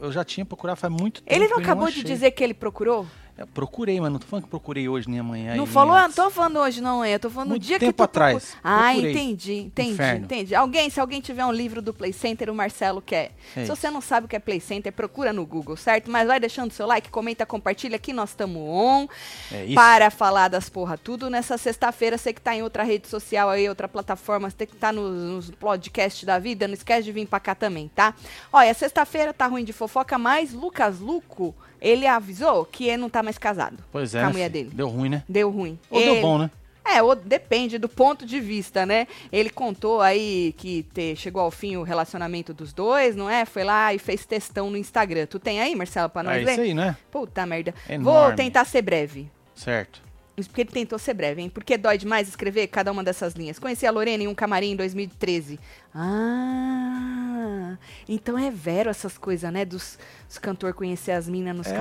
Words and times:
Eu 0.00 0.12
já 0.12 0.24
tinha 0.24 0.44
procurado 0.46 0.78
faz 0.78 0.92
muito 0.92 1.22
tempo. 1.24 1.34
Ele 1.34 1.48
não 1.48 1.58
acabou 1.58 1.86
de 1.88 1.94
achei. 1.94 2.04
dizer 2.04 2.30
que 2.30 2.44
ele 2.44 2.54
procurou? 2.54 3.04
Eu 3.38 3.46
procurei, 3.46 4.00
mas 4.00 4.10
não 4.10 4.18
tô 4.18 4.26
falando 4.26 4.44
que 4.44 4.50
procurei 4.50 4.88
hoje 4.88 5.08
nem 5.08 5.20
amanhã. 5.20 5.54
não 5.54 5.64
falou? 5.64 5.94
Ah, 5.94 6.08
não 6.08 6.12
tô 6.14 6.28
falando 6.28 6.58
hoje, 6.58 6.80
não 6.80 7.04
é. 7.04 7.14
Eu 7.14 7.20
tô 7.20 7.30
falando 7.30 7.50
Muito 7.50 7.62
dia 7.62 7.78
que 7.78 7.86
tempo 7.86 7.96
tu 7.96 8.02
atrás. 8.02 8.56
Ah, 8.64 8.88
Procurei. 8.90 9.12
entendi, 9.12 9.52
entendi, 9.60 9.90
Inferno. 9.92 10.24
entendi. 10.24 10.54
Alguém, 10.56 10.90
se 10.90 10.98
alguém 11.00 11.20
tiver 11.20 11.44
um 11.46 11.52
livro 11.52 11.80
do 11.80 11.94
Play 11.94 12.12
Center, 12.12 12.50
o 12.50 12.54
Marcelo 12.54 13.00
quer. 13.00 13.30
É 13.56 13.62
se 13.62 13.68
você 13.68 13.90
não 13.90 14.00
sabe 14.00 14.26
o 14.26 14.28
que 14.28 14.34
é 14.34 14.40
Play 14.40 14.58
Center, 14.58 14.92
procura 14.92 15.32
no 15.32 15.46
Google, 15.46 15.76
certo? 15.76 16.10
Mas 16.10 16.26
vai 16.26 16.40
deixando 16.40 16.72
seu 16.72 16.84
like, 16.86 17.10
comenta, 17.10 17.46
compartilha 17.46 17.94
aqui, 17.94 18.12
nós 18.12 18.30
estamos 18.30 18.60
on 18.60 19.06
É 19.52 19.66
isso. 19.66 19.74
para 19.76 20.10
falar 20.10 20.48
das 20.48 20.68
porra 20.68 20.98
tudo. 20.98 21.30
Nessa 21.30 21.56
sexta-feira, 21.56 22.18
você 22.18 22.32
que 22.32 22.40
tá 22.40 22.56
em 22.56 22.62
outra 22.64 22.82
rede 22.82 23.06
social 23.06 23.48
aí, 23.48 23.68
outra 23.68 23.86
plataforma, 23.86 24.50
você 24.50 24.66
que 24.66 24.74
tá 24.74 24.90
nos, 24.92 25.14
nos 25.46 25.50
podcasts 25.52 26.24
da 26.24 26.40
vida, 26.40 26.66
não 26.66 26.74
esquece 26.74 27.04
de 27.04 27.12
vir 27.12 27.26
pra 27.28 27.38
cá 27.38 27.54
também, 27.54 27.88
tá? 27.94 28.14
Olha, 28.52 28.74
sexta-feira 28.74 29.32
tá 29.32 29.46
ruim 29.46 29.62
de 29.64 29.72
fofoca, 29.72 30.18
mas 30.18 30.52
Lucas 30.52 30.98
Luco, 30.98 31.54
ele 31.80 32.06
avisou 32.08 32.64
que 32.64 32.86
ele 32.88 32.96
não 32.96 33.08
tá 33.08 33.22
mais 33.22 33.27
casado 33.36 33.82
Pois 33.92 34.14
é, 34.14 34.20
com 34.20 34.24
a 34.24 34.28
né, 34.28 34.32
mulher 34.32 34.50
filho? 34.50 34.64
dele. 34.64 34.76
Deu 34.76 34.88
ruim, 34.88 35.08
né? 35.10 35.24
Deu 35.28 35.50
ruim. 35.50 35.78
Ou 35.90 36.00
Ele- 36.00 36.12
deu 36.12 36.22
bom, 36.22 36.38
né? 36.38 36.50
É, 36.90 37.02
ou 37.02 37.14
depende 37.14 37.76
do 37.76 37.86
ponto 37.86 38.24
de 38.24 38.40
vista, 38.40 38.86
né? 38.86 39.06
Ele 39.30 39.50
contou 39.50 40.00
aí 40.00 40.54
que 40.56 40.84
te- 40.84 41.14
chegou 41.16 41.42
ao 41.42 41.50
fim 41.50 41.76
o 41.76 41.82
relacionamento 41.82 42.54
dos 42.54 42.72
dois, 42.72 43.14
não 43.14 43.28
é? 43.28 43.44
Foi 43.44 43.62
lá 43.62 43.92
e 43.92 43.98
fez 43.98 44.24
textão 44.24 44.70
no 44.70 44.76
Instagram. 44.78 45.26
Tu 45.26 45.38
tem 45.38 45.60
aí, 45.60 45.74
Marcelo, 45.76 46.08
pra 46.08 46.22
nós 46.22 46.36
É 46.40 46.44
ver? 46.44 46.52
isso 46.52 46.60
aí, 46.62 46.72
né? 46.72 46.96
Puta 47.10 47.44
merda. 47.44 47.74
Vou 47.86 47.94
Enorme. 48.14 48.36
tentar 48.36 48.64
ser 48.64 48.80
breve. 48.80 49.30
Certo. 49.54 50.00
Isso 50.34 50.48
porque 50.48 50.62
ele 50.62 50.70
tentou 50.70 50.98
ser 50.98 51.12
breve, 51.12 51.42
hein? 51.42 51.50
Porque 51.50 51.76
dói 51.76 51.98
demais 51.98 52.26
escrever 52.28 52.68
cada 52.68 52.90
uma 52.90 53.04
dessas 53.04 53.34
linhas. 53.34 53.58
Conheci 53.58 53.84
a 53.86 53.90
Lorena 53.90 54.22
em 54.22 54.28
um 54.28 54.34
camarim 54.34 54.70
em 54.70 54.76
2013. 54.76 55.58
Ah, 55.92 57.76
então 58.08 58.38
é 58.38 58.50
vero 58.50 58.88
essas 58.88 59.18
coisas, 59.18 59.52
né? 59.52 59.64
Dos, 59.64 59.98
dos 60.26 60.38
cantor 60.38 60.72
conhecer 60.74 61.12
as 61.12 61.28
minas 61.28 61.56
nos 61.56 61.66
É, 61.66 61.72
ué. 61.72 61.76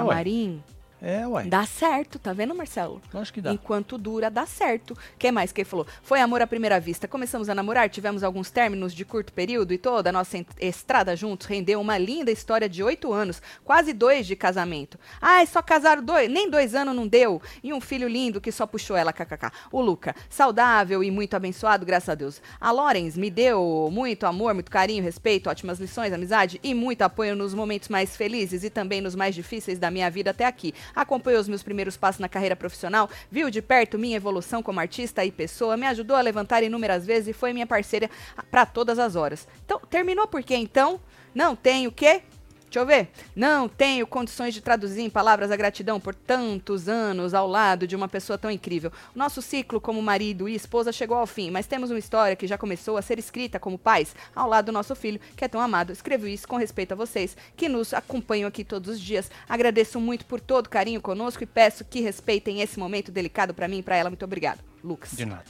É, 1.02 1.28
ué. 1.28 1.44
Dá 1.44 1.66
certo, 1.66 2.18
tá 2.18 2.34
vendo, 2.34 2.56
Marcelo? 2.56 3.02
Lógico 3.13 3.35
que 3.35 3.41
dá. 3.41 3.53
Enquanto 3.53 3.97
dura, 3.97 4.31
dá 4.31 4.46
certo. 4.46 4.94
O 4.94 4.97
que 5.18 5.31
mais 5.31 5.52
que 5.52 5.62
ele 5.62 5.69
falou? 5.69 5.85
Foi 6.02 6.19
amor 6.19 6.41
à 6.41 6.47
primeira 6.47 6.80
vista. 6.80 7.08
Começamos 7.08 7.50
a 7.50 7.56
namorar, 7.56 7.90
tivemos 7.90 8.24
alguns 8.24 8.50
términos 8.50 8.94
de 8.94 9.06
curto 9.06 9.31
período 9.31 9.74
e 9.74 9.78
toda 9.78 10.09
a 10.09 10.13
nossa 10.13 10.44
estrada 10.59 11.16
juntos 11.16 11.46
rendeu 11.46 11.80
uma 11.80 11.97
linda 11.97 12.31
história 12.31 12.68
de 12.68 12.81
oito 12.81 13.13
anos, 13.13 13.41
quase 13.63 13.94
dois 13.94 14.25
de 14.25 14.36
casamento. 14.36 14.97
Ai, 15.22 15.46
só 15.46 15.62
casaram 15.62 16.03
dois, 16.03 16.30
nem 16.30 16.50
dois 16.50 16.74
anos 16.74 16.96
não 16.96 17.07
deu. 17.07 17.41
E 17.63 17.74
um 17.74 17.80
filho 17.80 18.07
lindo 18.07 18.41
que 18.41 18.52
só 18.52 18.66
puxou 18.66 18.97
ela, 18.97 19.13
kkk. 19.13 19.52
O 19.72 19.81
Luca, 19.81 20.16
saudável 20.30 21.03
e 21.03 21.12
muito 21.12 21.36
abençoado, 21.36 21.86
graças 21.86 22.09
a 22.09 22.16
Deus. 22.16 22.41
A 22.59 22.72
Lorenz 22.72 23.16
me 23.16 23.30
deu 23.30 23.90
muito 23.91 24.25
amor, 24.25 24.56
muito 24.56 24.72
carinho, 24.72 25.03
respeito, 25.03 25.47
ótimas 25.47 25.80
lições, 25.80 26.12
amizade 26.12 26.59
e 26.63 26.74
muito 26.74 27.03
apoio 27.03 27.36
nos 27.36 27.53
momentos 27.53 27.88
mais 27.88 28.16
felizes 28.16 28.63
e 28.63 28.69
também 28.69 29.00
nos 29.00 29.13
mais 29.13 29.36
difíceis 29.36 29.78
da 29.78 29.91
minha 29.91 30.09
vida 30.09 30.31
até 30.31 30.46
aqui. 30.46 30.74
Acompanhou 30.96 31.42
os 31.42 31.48
meus 31.48 31.64
primeiros 31.64 31.98
passos 31.98 32.20
na 32.20 32.30
carreira 32.30 32.56
profissional, 32.56 33.09
viu 33.31 33.50
de 33.50 33.62
perto 33.62 33.98
minha 33.98 34.18
evolução 34.18 34.64
como 34.64 34.80
artista 34.80 35.24
e 35.25 35.31
pessoa, 35.31 35.78
me 35.78 35.88
ajudou 35.88 36.16
a 36.16 36.22
levantar 36.22 36.64
inúmeras 36.64 37.06
vezes 37.06 37.30
e 37.30 37.34
foi 37.34 37.53
minha 37.53 37.68
parceira 37.68 38.09
para 38.50 38.66
todas 38.66 39.00
as 39.00 39.16
horas. 39.16 39.48
Então, 39.66 39.80
terminou 39.90 40.28
por 40.28 40.44
quê 40.44 40.56
então? 40.56 41.00
Não 41.34 41.56
tem 41.56 41.88
o 41.88 41.92
quê? 41.92 42.24
Deixa 42.70 42.80
eu 42.80 42.86
ver. 42.86 43.08
Não 43.34 43.70
tenho 43.70 44.06
condições 44.06 44.54
de 44.54 44.62
traduzir 44.62 45.02
em 45.02 45.10
palavras 45.10 45.52
a 45.52 45.56
gratidão 45.56 46.02
por 46.02 46.14
tantos 46.14 46.90
anos 46.90 47.34
ao 47.34 47.48
lado 47.48 47.88
de 47.88 47.96
uma 47.96 48.10
pessoa 48.10 48.38
tão 48.38 48.52
incrível. 48.52 48.92
Nosso 49.16 49.42
ciclo 49.42 49.80
como 49.80 50.02
marido 50.02 50.50
e 50.50 50.56
esposa 50.56 50.92
chegou 50.92 51.18
ao 51.18 51.26
fim, 51.26 51.50
mas 51.50 51.66
temos 51.66 51.90
uma 51.90 52.00
história 52.00 52.36
que 52.36 52.46
já 52.46 52.58
começou 52.58 52.98
a 52.98 53.02
ser 53.02 53.18
escrita 53.20 53.58
como 53.58 53.78
pais 53.78 54.14
ao 54.36 54.50
lado 54.50 54.66
do 54.66 54.72
nosso 54.74 54.96
filho, 54.96 55.20
que 55.36 55.46
é 55.46 55.48
tão 55.48 55.62
amado. 55.62 55.94
Escrevo 55.94 56.28
isso 56.28 56.48
com 56.48 56.58
respeito 56.58 56.92
a 56.92 56.96
vocês 56.96 57.38
que 57.56 57.70
nos 57.70 57.94
acompanham 57.94 58.50
aqui 58.50 58.66
todos 58.66 58.96
os 58.96 59.00
dias. 59.00 59.32
Agradeço 59.48 60.00
muito 60.00 60.25
por 60.25 60.42
todo 60.42 60.66
o 60.66 60.70
carinho 60.70 61.02
conosco 61.02 61.44
e 61.44 61.48
peço 61.48 61.86
que 61.86 62.02
respeitem 62.02 62.62
esse 62.62 62.78
momento 62.78 63.12
delicado 63.12 63.54
para 63.54 63.68
mim 63.68 63.80
e 63.80 63.84
para 63.84 63.96
ela. 63.96 64.10
Muito 64.10 64.25
obrigado. 64.25 64.60
Lucas. 64.84 65.12
De 65.12 65.25
nada. 65.25 65.46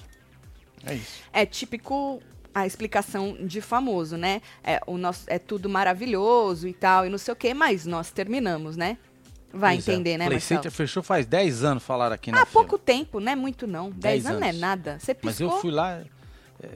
É 0.86 0.94
isso. 0.94 1.24
É 1.34 1.46
típico 1.46 2.22
a 2.62 2.68
explicação 2.68 3.38
de 3.39 3.62
famoso, 3.62 4.18
né? 4.18 4.42
É, 4.63 4.80
o 4.88 4.98
nosso, 4.98 5.24
é 5.27 5.38
tudo 5.39 5.69
maravilhoso 5.69 6.68
e 6.68 6.74
tal, 6.74 7.06
e 7.06 7.09
não 7.09 7.18
sei 7.18 7.33
o 7.33 7.36
quê, 7.38 7.54
mas 7.54 7.86
nós 7.86 8.09
terminamos, 8.12 8.75
né? 8.77 8.98
Vai 9.54 9.75
Pois 9.75 9.88
é. 9.88 9.94
entender, 9.94 10.18
né, 10.18 10.25
Play 10.25 10.36
Marcelo? 10.38 10.59
Center 10.62 10.71
fechou 10.71 11.01
faz 11.01 11.25
10 11.25 11.63
anos, 11.63 11.83
falaram 11.83 12.15
aqui 12.15 12.31
na 12.31 12.42
Há 12.42 12.45
fila. 12.45 12.63
pouco 12.63 12.77
tempo, 12.77 13.19
não 13.19 13.31
é 13.31 13.36
muito 13.36 13.65
não. 13.65 13.89
10 13.92 14.25
anos 14.25 14.39
não 14.39 14.45
é 14.48 14.50
anos. 14.50 14.62
nada. 14.62 14.98
Você 15.00 15.15
Mas 15.24 15.38
piscou, 15.38 15.56
eu 15.56 15.62
fui 15.62 15.71
lá... 15.71 16.01
é, 16.62 16.69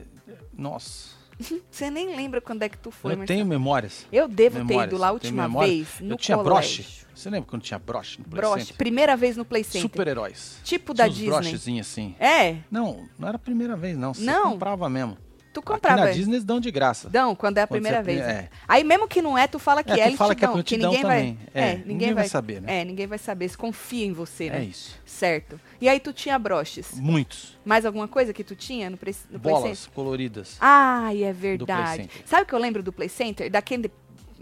nossa. 0.56 1.10
você 1.70 1.90
nem 1.90 2.14
lembra 2.16 2.40
quando 2.40 2.62
é 2.62 2.68
que 2.68 2.78
tu 2.78 2.90
foi, 2.90 3.12
eu 3.12 3.18
Marcelo. 3.18 3.36
tenho 3.38 3.46
memórias. 3.46 4.06
Eu 4.12 4.28
devo 4.28 4.58
ter 4.58 4.64
memórias, 4.64 4.92
ido 4.92 5.00
lá 5.00 5.08
a 5.08 5.12
última 5.12 5.48
vez 5.48 5.88
no 6.00 6.14
Eu 6.14 6.16
tinha 6.16 6.36
colégio. 6.38 6.82
broche. 6.84 7.02
Você 7.14 7.28
lembra 7.30 7.48
quando 7.50 7.62
tinha 7.62 7.78
broche 7.78 8.18
no 8.18 8.24
Play 8.24 8.40
Broche, 8.40 8.60
Center? 8.64 8.76
primeira 8.76 9.16
vez 9.16 9.36
no 9.36 9.44
Play 9.44 9.64
Center. 9.64 9.82
Super-heróis. 9.82 10.56
Tipo 10.64 10.94
Tinha 10.94 11.04
da 11.06 11.08
Disney. 11.12 11.26
brochezinhos 11.26 11.86
assim. 11.88 12.14
É, 12.18 12.56
Não, 12.70 13.06
não 13.18 13.28
era 13.28 13.36
a 13.36 13.40
primeira 13.40 13.76
vez, 13.76 13.96
não. 13.98 14.14
Você 14.14 14.24
Não? 14.24 14.52
comprava 14.52 14.88
mesmo. 14.88 15.16
Tu 15.52 15.60
Aqui 15.60 15.72
comprava. 15.72 16.00
na 16.02 16.08
é. 16.08 16.12
Disney 16.12 16.34
eles 16.34 16.44
dão 16.44 16.58
de 16.58 16.70
graça. 16.70 17.08
Dão, 17.10 17.34
quando 17.34 17.58
é 17.58 17.62
a 17.62 17.66
Quando 17.66 17.80
primeira 17.80 18.02
vez. 18.02 18.20
é. 18.20 18.26
né? 18.26 18.48
Aí 18.66 18.82
mesmo 18.82 19.06
que 19.06 19.20
não 19.22 19.36
é, 19.36 19.46
tu 19.46 19.58
fala 19.58 19.82
que 19.84 19.92
É, 19.92 20.08
é, 20.08 20.10
tu 20.10 20.16
fala 20.16 20.34
que 20.34 20.44
é 20.44 20.46
dão, 20.46 20.54
prontidão 20.54 20.90
ninguém 20.90 21.02
também. 21.02 21.38
vai. 21.54 21.62
É, 21.62 21.76
ninguém 21.86 22.14
vai 22.14 22.28
saber, 22.28 22.60
né? 22.62 22.80
É, 22.80 22.84
ninguém 22.84 23.06
vai 23.06 23.18
saber, 23.18 23.48
se 23.48 23.56
confia 23.56 24.06
em 24.06 24.12
você, 24.12 24.50
né? 24.50 24.60
É 24.60 24.64
isso. 24.64 24.98
Certo. 25.04 25.60
E 25.80 25.88
aí 25.88 26.00
tu 26.00 26.12
tinha 26.12 26.38
broches. 26.38 26.92
Muitos. 26.94 27.58
Mais 27.64 27.84
alguma 27.86 28.08
coisa 28.08 28.32
que 28.32 28.42
tu 28.42 28.56
tinha 28.56 28.88
no, 28.90 28.96
Play- 28.96 29.14
no 29.30 29.38
Play 29.38 29.54
Bolas 29.54 29.78
Center? 29.78 29.94
coloridas. 29.94 30.56
Ai, 30.60 31.18
é 31.24 31.32
Play 31.32 31.32
verdade. 31.34 32.10
Sabe 32.24 32.42
o 32.42 32.46
que 32.46 32.54
eu 32.54 32.58
lembro 32.58 32.82
do 32.82 32.92
Play 32.92 33.08
Center? 33.08 33.50
Daquele 33.50 33.90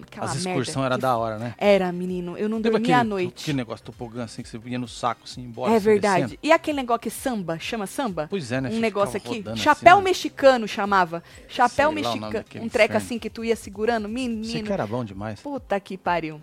aquela 0.02 0.26
As 0.26 0.36
excursões 0.36 0.86
era 0.86 0.96
que 0.96 1.02
da 1.02 1.16
hora, 1.16 1.38
né? 1.38 1.54
Era, 1.58 1.90
menino. 1.92 2.36
Eu 2.36 2.48
não 2.48 2.58
Lembra 2.58 2.72
dormia 2.72 2.96
aquele, 2.96 3.00
à 3.00 3.04
noite. 3.04 3.42
aquele 3.42 3.56
negócio 3.56 3.84
tobogã 3.84 4.24
assim 4.24 4.42
que 4.42 4.48
você 4.48 4.60
ia 4.66 4.78
no 4.78 4.88
saco 4.88 5.22
assim 5.24 5.42
embora? 5.42 5.72
É 5.72 5.76
assim, 5.76 5.84
verdade. 5.84 6.22
descendo? 6.22 6.40
E 6.42 6.52
aquele 6.52 6.76
negócio 6.76 7.00
que 7.00 7.10
samba, 7.10 7.58
chama 7.58 7.86
samba? 7.86 8.26
Pois 8.28 8.50
é, 8.52 8.60
né? 8.60 8.70
um 8.70 8.80
negócio 8.80 9.16
aqui. 9.16 9.38
rodando 9.38 9.56
Chapéu 9.56 9.96
assim, 9.96 10.04
né? 10.04 10.10
mexicano 10.10 10.68
chamava. 10.68 11.22
Chapéu 11.48 11.92
mexicano. 11.92 12.44
Um 12.56 12.68
treco 12.68 12.96
assim 12.96 13.18
que 13.18 13.30
tu 13.30 13.44
ia 13.44 13.56
segurando. 13.56 14.08
Menino. 14.08 14.64
que 14.64 14.72
era 14.72 14.86
bom 14.86 15.04
demais. 15.04 15.40
Puta 15.40 15.78
que 15.80 15.96
pariu. 15.96 16.42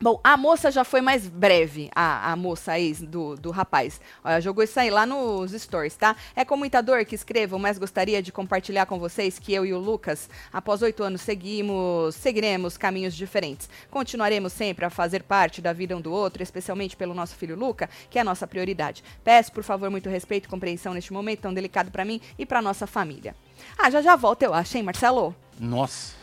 Bom, 0.00 0.20
a 0.22 0.36
moça 0.36 0.70
já 0.70 0.84
foi 0.84 1.00
mais 1.00 1.26
breve, 1.26 1.90
a, 1.92 2.30
a 2.30 2.36
moça 2.36 2.78
ex 2.78 3.00
do, 3.00 3.34
do 3.34 3.50
rapaz. 3.50 4.00
Olha, 4.22 4.40
jogou 4.40 4.62
isso 4.62 4.78
aí 4.78 4.90
lá 4.90 5.04
nos 5.04 5.50
stories, 5.50 5.96
tá? 5.96 6.14
É 6.36 6.44
com 6.44 6.56
muita 6.56 6.80
dor 6.80 7.04
que 7.04 7.16
escrevo, 7.16 7.58
mas 7.58 7.78
gostaria 7.78 8.22
de 8.22 8.30
compartilhar 8.30 8.86
com 8.86 8.96
vocês 8.96 9.40
que 9.40 9.52
eu 9.52 9.66
e 9.66 9.72
o 9.72 9.78
Lucas, 9.78 10.30
após 10.52 10.82
oito 10.82 11.02
anos, 11.02 11.20
seguimos, 11.20 12.14
seguiremos 12.14 12.76
caminhos 12.76 13.12
diferentes. 13.12 13.68
Continuaremos 13.90 14.52
sempre 14.52 14.84
a 14.84 14.90
fazer 14.90 15.24
parte 15.24 15.60
da 15.60 15.72
vida 15.72 15.96
um 15.96 16.00
do 16.00 16.12
outro, 16.12 16.44
especialmente 16.44 16.96
pelo 16.96 17.12
nosso 17.12 17.34
filho 17.34 17.56
Luca, 17.56 17.90
que 18.08 18.18
é 18.18 18.20
a 18.20 18.24
nossa 18.24 18.46
prioridade. 18.46 19.02
Peço, 19.24 19.50
por 19.50 19.64
favor, 19.64 19.90
muito 19.90 20.08
respeito 20.08 20.44
e 20.44 20.48
compreensão 20.48 20.94
neste 20.94 21.12
momento 21.12 21.40
tão 21.40 21.52
delicado 21.52 21.90
pra 21.90 22.04
mim 22.04 22.20
e 22.38 22.46
pra 22.46 22.62
nossa 22.62 22.86
família. 22.86 23.34
Ah, 23.76 23.90
já 23.90 24.00
já 24.00 24.14
volto, 24.14 24.44
eu 24.44 24.54
acho, 24.54 24.76
hein, 24.76 24.84
Marcelo? 24.84 25.34
Nossa. 25.58 26.17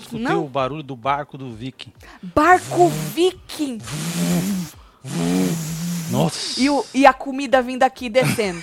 Escutei 0.00 0.20
Não. 0.20 0.44
o 0.44 0.48
barulho 0.48 0.82
do 0.82 0.96
barco 0.96 1.36
do 1.38 1.52
Viking. 1.54 1.92
Barco 2.22 2.88
Viking! 2.88 3.78
Nossa. 6.10 6.60
E, 6.60 6.68
o- 6.68 6.84
e 6.92 7.06
a 7.06 7.12
comida 7.12 7.62
vindo 7.62 7.82
aqui 7.82 8.06
e 8.06 8.10
descendo. 8.10 8.60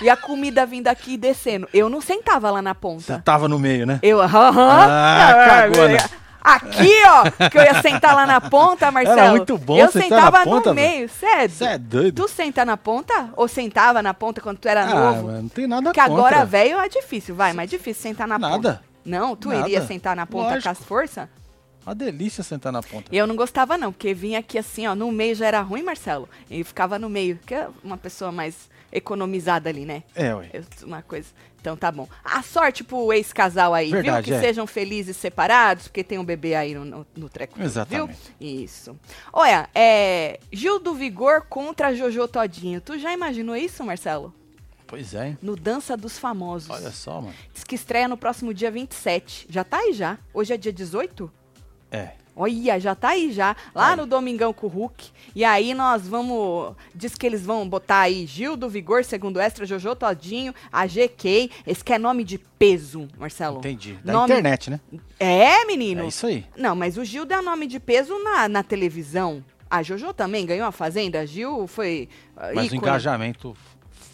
e 0.00 0.08
a 0.08 0.16
comida 0.16 0.64
vindo 0.64 0.88
aqui 0.88 1.14
e 1.14 1.16
descendo. 1.16 1.68
Eu 1.74 1.88
não 1.90 2.00
sentava 2.00 2.50
lá 2.50 2.62
na 2.62 2.72
Você 2.74 2.78
ponta. 2.80 3.22
tava 3.24 3.48
no 3.48 3.58
meio, 3.58 3.84
né? 3.86 3.98
Eu, 4.02 4.20
aham. 4.20 4.50
Ah, 4.56 5.66
Não, 5.68 5.76
cagona. 5.76 6.10
Aqui, 6.42 6.90
ó, 7.06 7.48
que 7.50 7.58
eu 7.58 7.62
ia 7.62 7.82
sentar 7.82 8.14
lá 8.16 8.24
na 8.26 8.40
ponta, 8.40 8.90
Marcelo. 8.90 9.30
muito 9.32 9.58
bom 9.58 9.76
Eu 9.76 9.90
sentar 9.92 10.08
sentava 10.08 10.38
na 10.38 10.44
ponta, 10.44 10.70
no 10.70 10.74
meio, 10.74 11.06
sério. 11.06 11.50
Você 11.50 11.64
é 11.64 11.76
doido. 11.76 12.22
Tu 12.22 12.28
senta 12.28 12.64
na 12.64 12.78
ponta? 12.78 13.28
Ou 13.36 13.46
sentava 13.46 14.02
na 14.02 14.14
ponta 14.14 14.40
quando 14.40 14.56
tu 14.56 14.66
era 14.66 14.84
ah, 14.84 14.94
novo? 14.94 15.26
mano, 15.26 15.42
não 15.42 15.48
tem 15.50 15.66
nada 15.66 15.82
Porque 15.92 16.00
contra. 16.00 16.14
agora, 16.14 16.46
velho, 16.46 16.78
é 16.78 16.88
difícil, 16.88 17.34
vai, 17.34 17.52
mas 17.52 17.64
é 17.70 17.76
difícil 17.76 18.02
sentar 18.02 18.26
na 18.26 18.40
ponta. 18.40 18.50
Nada. 18.56 18.82
Não, 19.10 19.34
tu 19.34 19.48
Nada. 19.48 19.68
iria 19.68 19.84
sentar 19.84 20.14
na 20.14 20.26
ponta 20.26 20.54
Lógico. 20.54 20.62
com 20.62 20.68
as 20.70 20.78
forças? 20.78 21.28
Uma 21.84 21.94
delícia 21.94 22.44
sentar 22.44 22.72
na 22.72 22.82
ponta. 22.82 23.14
Eu 23.14 23.26
não 23.26 23.34
gostava, 23.34 23.76
não, 23.76 23.90
porque 23.92 24.14
vinha 24.14 24.38
aqui 24.38 24.58
assim, 24.58 24.86
ó, 24.86 24.94
no 24.94 25.10
meio 25.10 25.34
já 25.34 25.46
era 25.46 25.60
ruim, 25.60 25.82
Marcelo. 25.82 26.28
E 26.50 26.62
ficava 26.62 26.98
no 26.98 27.08
meio, 27.08 27.38
que 27.44 27.54
é 27.54 27.68
uma 27.82 27.96
pessoa 27.96 28.30
mais 28.30 28.70
economizada 28.92 29.68
ali, 29.68 29.84
né? 29.84 30.02
É, 30.14 30.34
ué. 30.34 30.50
Uma 30.82 31.02
coisa. 31.02 31.28
Então 31.60 31.76
tá 31.76 31.90
bom. 31.90 32.08
A 32.24 32.42
sorte 32.42 32.84
pro 32.84 33.12
ex-casal 33.12 33.74
aí, 33.74 33.90
Verdade, 33.90 34.26
viu? 34.30 34.38
Que 34.38 34.38
é. 34.38 34.46
sejam 34.46 34.66
felizes 34.66 35.16
separados, 35.16 35.88
porque 35.88 36.04
tem 36.04 36.18
um 36.18 36.24
bebê 36.24 36.54
aí 36.54 36.74
no, 36.74 36.84
no, 36.84 37.06
no 37.16 37.28
treco. 37.28 37.60
Exatamente. 37.60 38.16
Viu? 38.38 38.62
Isso. 38.62 38.96
Olha, 39.32 39.68
é. 39.74 40.38
Gil 40.52 40.78
do 40.78 40.94
Vigor 40.94 41.42
contra 41.48 41.94
Jojo 41.94 42.28
Todinho. 42.28 42.80
Tu 42.80 42.98
já 42.98 43.12
imaginou 43.12 43.56
isso, 43.56 43.84
Marcelo? 43.84 44.34
Pois 44.90 45.14
é, 45.14 45.28
hein? 45.28 45.38
No 45.40 45.54
Dança 45.54 45.96
dos 45.96 46.18
Famosos. 46.18 46.68
Olha 46.68 46.90
só, 46.90 47.20
mano. 47.22 47.34
Diz 47.54 47.62
que 47.64 47.76
estreia 47.76 48.08
no 48.08 48.16
próximo 48.16 48.52
dia 48.52 48.70
27. 48.72 49.46
Já 49.48 49.62
tá 49.64 49.78
aí 49.78 49.92
já. 49.92 50.18
Hoje 50.34 50.52
é 50.52 50.56
dia 50.56 50.72
18? 50.72 51.30
É. 51.92 52.10
Olha, 52.36 52.78
já 52.80 52.94
tá 52.94 53.10
aí 53.10 53.32
já, 53.32 53.54
lá 53.74 53.90
Aí. 53.90 53.96
no 53.96 54.06
Domingão 54.06 54.52
com 54.52 54.66
o 54.66 54.70
Hulk. 54.70 55.10
E 55.34 55.44
aí 55.44 55.74
nós 55.74 56.08
vamos. 56.08 56.74
Diz 56.94 57.14
que 57.14 57.26
eles 57.26 57.42
vão 57.44 57.68
botar 57.68 58.00
aí 58.00 58.26
Gil 58.26 58.56
do 58.56 58.68
Vigor, 58.68 59.04
segundo 59.04 59.38
Extra, 59.40 59.66
Jojo 59.66 59.94
Todinho, 59.94 60.54
a 60.72 60.86
GK. 60.86 61.50
Esse 61.66 61.84
que 61.84 61.92
é 61.92 61.98
nome 61.98 62.24
de 62.24 62.38
peso, 62.38 63.06
Marcelo. 63.18 63.58
Entendi. 63.58 63.94
Da 64.04 64.12
Nome- 64.12 64.30
internet, 64.32 64.70
né? 64.70 64.80
É, 65.18 65.64
menino? 65.66 66.04
É 66.04 66.06
isso 66.08 66.26
aí. 66.26 66.46
Não, 66.56 66.74
mas 66.74 66.96
o 66.96 67.04
Gil 67.04 67.26
dá 67.26 67.42
nome 67.42 67.66
de 67.66 67.78
peso 67.78 68.16
na, 68.24 68.48
na 68.48 68.62
televisão. 68.62 69.44
A 69.68 69.82
Jojo 69.82 70.12
também 70.14 70.46
ganhou 70.46 70.66
a 70.66 70.72
Fazenda. 70.72 71.26
Gil 71.26 71.66
foi. 71.66 72.08
ah, 72.36 72.52
Mas 72.54 72.64
o 72.64 72.74
ícone. 72.74 72.78
engajamento 72.78 73.56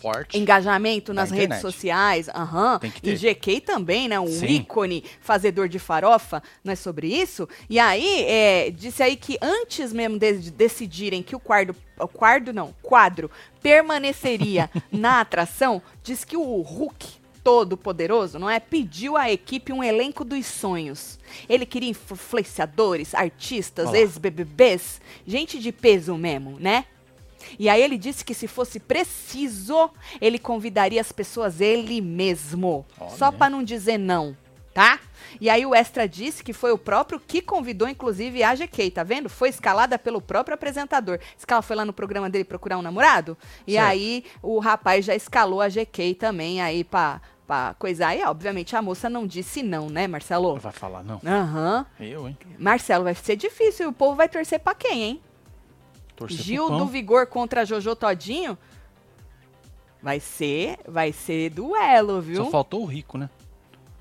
forte. 0.07 0.39
Engajamento 0.39 1.13
nas 1.13 1.31
Na 1.31 1.37
redes 1.37 1.61
sociais, 1.61 2.29
aham. 2.29 2.79
Tem 2.79 2.91
que 2.91 3.11
E. 3.11 3.17
GK 3.17 3.61
também, 3.61 4.09
né? 4.09 4.21
Um 4.21 4.27
Sim. 4.29 4.47
ícone 4.47 5.05
fazedor 5.21 5.69
de 5.69 5.79
farofa, 5.79 6.43
não 6.63 6.73
é 6.73 6.77
sobre 6.77 7.09
isso? 7.09 7.49
E 7.69 7.79
aí, 7.79 8.25
é, 8.25 8.71
disse 8.71 9.03
aí 9.03 9.17
que 9.17 9.37
antes 9.43 9.93
mesmo 9.93 10.19
de, 10.19 10.39
de 10.39 10.51
decidirem 10.51 11.23
que 11.23 11.35
o 11.35 11.41
quadro, 11.41 11.75
o 11.99 12.09
quadro 12.09 12.53
não, 12.53 12.73
quadro 12.83 13.31
permaneceria 13.61 14.71
na 14.93 15.21
atração, 15.21 15.83
diz 16.03 16.25
que 16.25 16.37
o 16.37 16.61
Hulk 16.61 17.27
todo 17.43 17.77
poderoso, 17.77 18.41
não 18.41 18.51
é? 18.51 18.59
Pediu 18.59 19.17
à 19.17 19.31
equipe 19.31 19.73
um 19.73 19.83
elenco 19.83 20.25
dos 20.25 20.47
sonhos. 20.47 21.17
Ele 21.49 21.65
queria 21.65 21.91
influenciadores, 21.91 23.15
artistas, 23.15 23.95
ex-BBBs, 23.95 25.01
gente 25.25 25.61
de 25.61 25.71
peso 25.71 26.17
mesmo, 26.17 26.59
né? 26.59 26.87
E 27.59 27.69
aí 27.69 27.83
ele 27.83 27.97
disse 27.99 28.25
que 28.25 28.35
se 28.35 28.47
fosse 28.47 28.79
preciso, 28.81 29.91
ele 30.21 30.39
convidaria 30.39 31.01
as 31.01 31.13
pessoas 31.13 31.61
ele 31.61 32.01
mesmo. 32.01 32.85
Só 33.17 33.31
pra 33.33 33.49
não 33.51 33.63
dizer 33.63 33.99
não, 33.99 34.37
tá? 34.75 34.99
E 35.41 35.51
aí 35.51 35.67
o 35.67 35.75
Extra 35.75 36.09
disse 36.09 36.43
que 36.43 36.53
foi 36.53 36.73
o 36.73 36.79
próprio 36.79 37.21
que 37.21 37.43
convidou, 37.43 37.89
inclusive, 37.89 38.43
a 38.43 38.55
GK, 38.55 38.91
tá 38.91 39.03
vendo? 39.03 39.29
Foi 39.29 39.49
escalada 39.49 39.99
pelo 39.99 40.21
próprio 40.21 40.55
apresentador. 40.55 41.19
Ela 41.47 41.63
foi 41.63 41.77
lá 41.77 41.85
no 41.85 41.93
programa 41.93 42.31
dele 42.31 42.45
procurar 42.45 42.79
um 42.79 42.83
namorado. 42.83 43.37
E 43.67 43.73
Certo. 43.73 43.87
aí 43.87 44.25
o 44.43 44.59
rapaz 44.59 45.05
já 45.05 45.15
escalou 45.15 45.61
a 45.61 45.69
GK 45.69 46.15
também 46.15 46.63
aí 46.63 46.85
pra, 46.85 47.21
pra 47.47 47.75
coisar. 47.79 48.15
E 48.17 48.23
obviamente 48.25 48.75
a 48.77 48.81
moça 48.83 49.11
não 49.11 49.27
disse 49.27 49.63
não, 49.63 49.91
né, 49.91 50.07
Marcelo? 50.07 50.53
Não 50.55 50.61
vai 50.61 50.73
falar, 50.73 51.03
não. 51.03 51.21
Aham. 51.27 51.87
Eu, 52.01 52.29
hein? 52.29 52.39
Marcelo, 52.59 53.05
vai 53.05 53.15
ser 53.15 53.37
difícil. 53.37 53.89
O 53.89 53.93
povo 53.93 54.15
vai 54.17 54.29
torcer 54.29 54.59
pra 54.61 54.75
quem, 54.75 55.03
hein? 55.03 55.21
Torcer 56.17 56.43
Gil 56.43 56.71
do 56.71 56.87
Vigor 56.87 57.27
contra 57.27 57.65
Jojo 57.65 57.95
Todinho. 57.95 58.59
Vai 60.03 60.19
ser, 60.19 60.79
vai 60.87 61.13
ser 61.13 61.51
duelo, 61.51 62.21
viu? 62.21 62.45
Só 62.45 62.51
faltou 62.51 62.83
o 62.83 62.87
rico, 62.87 63.19
né? 63.19 63.29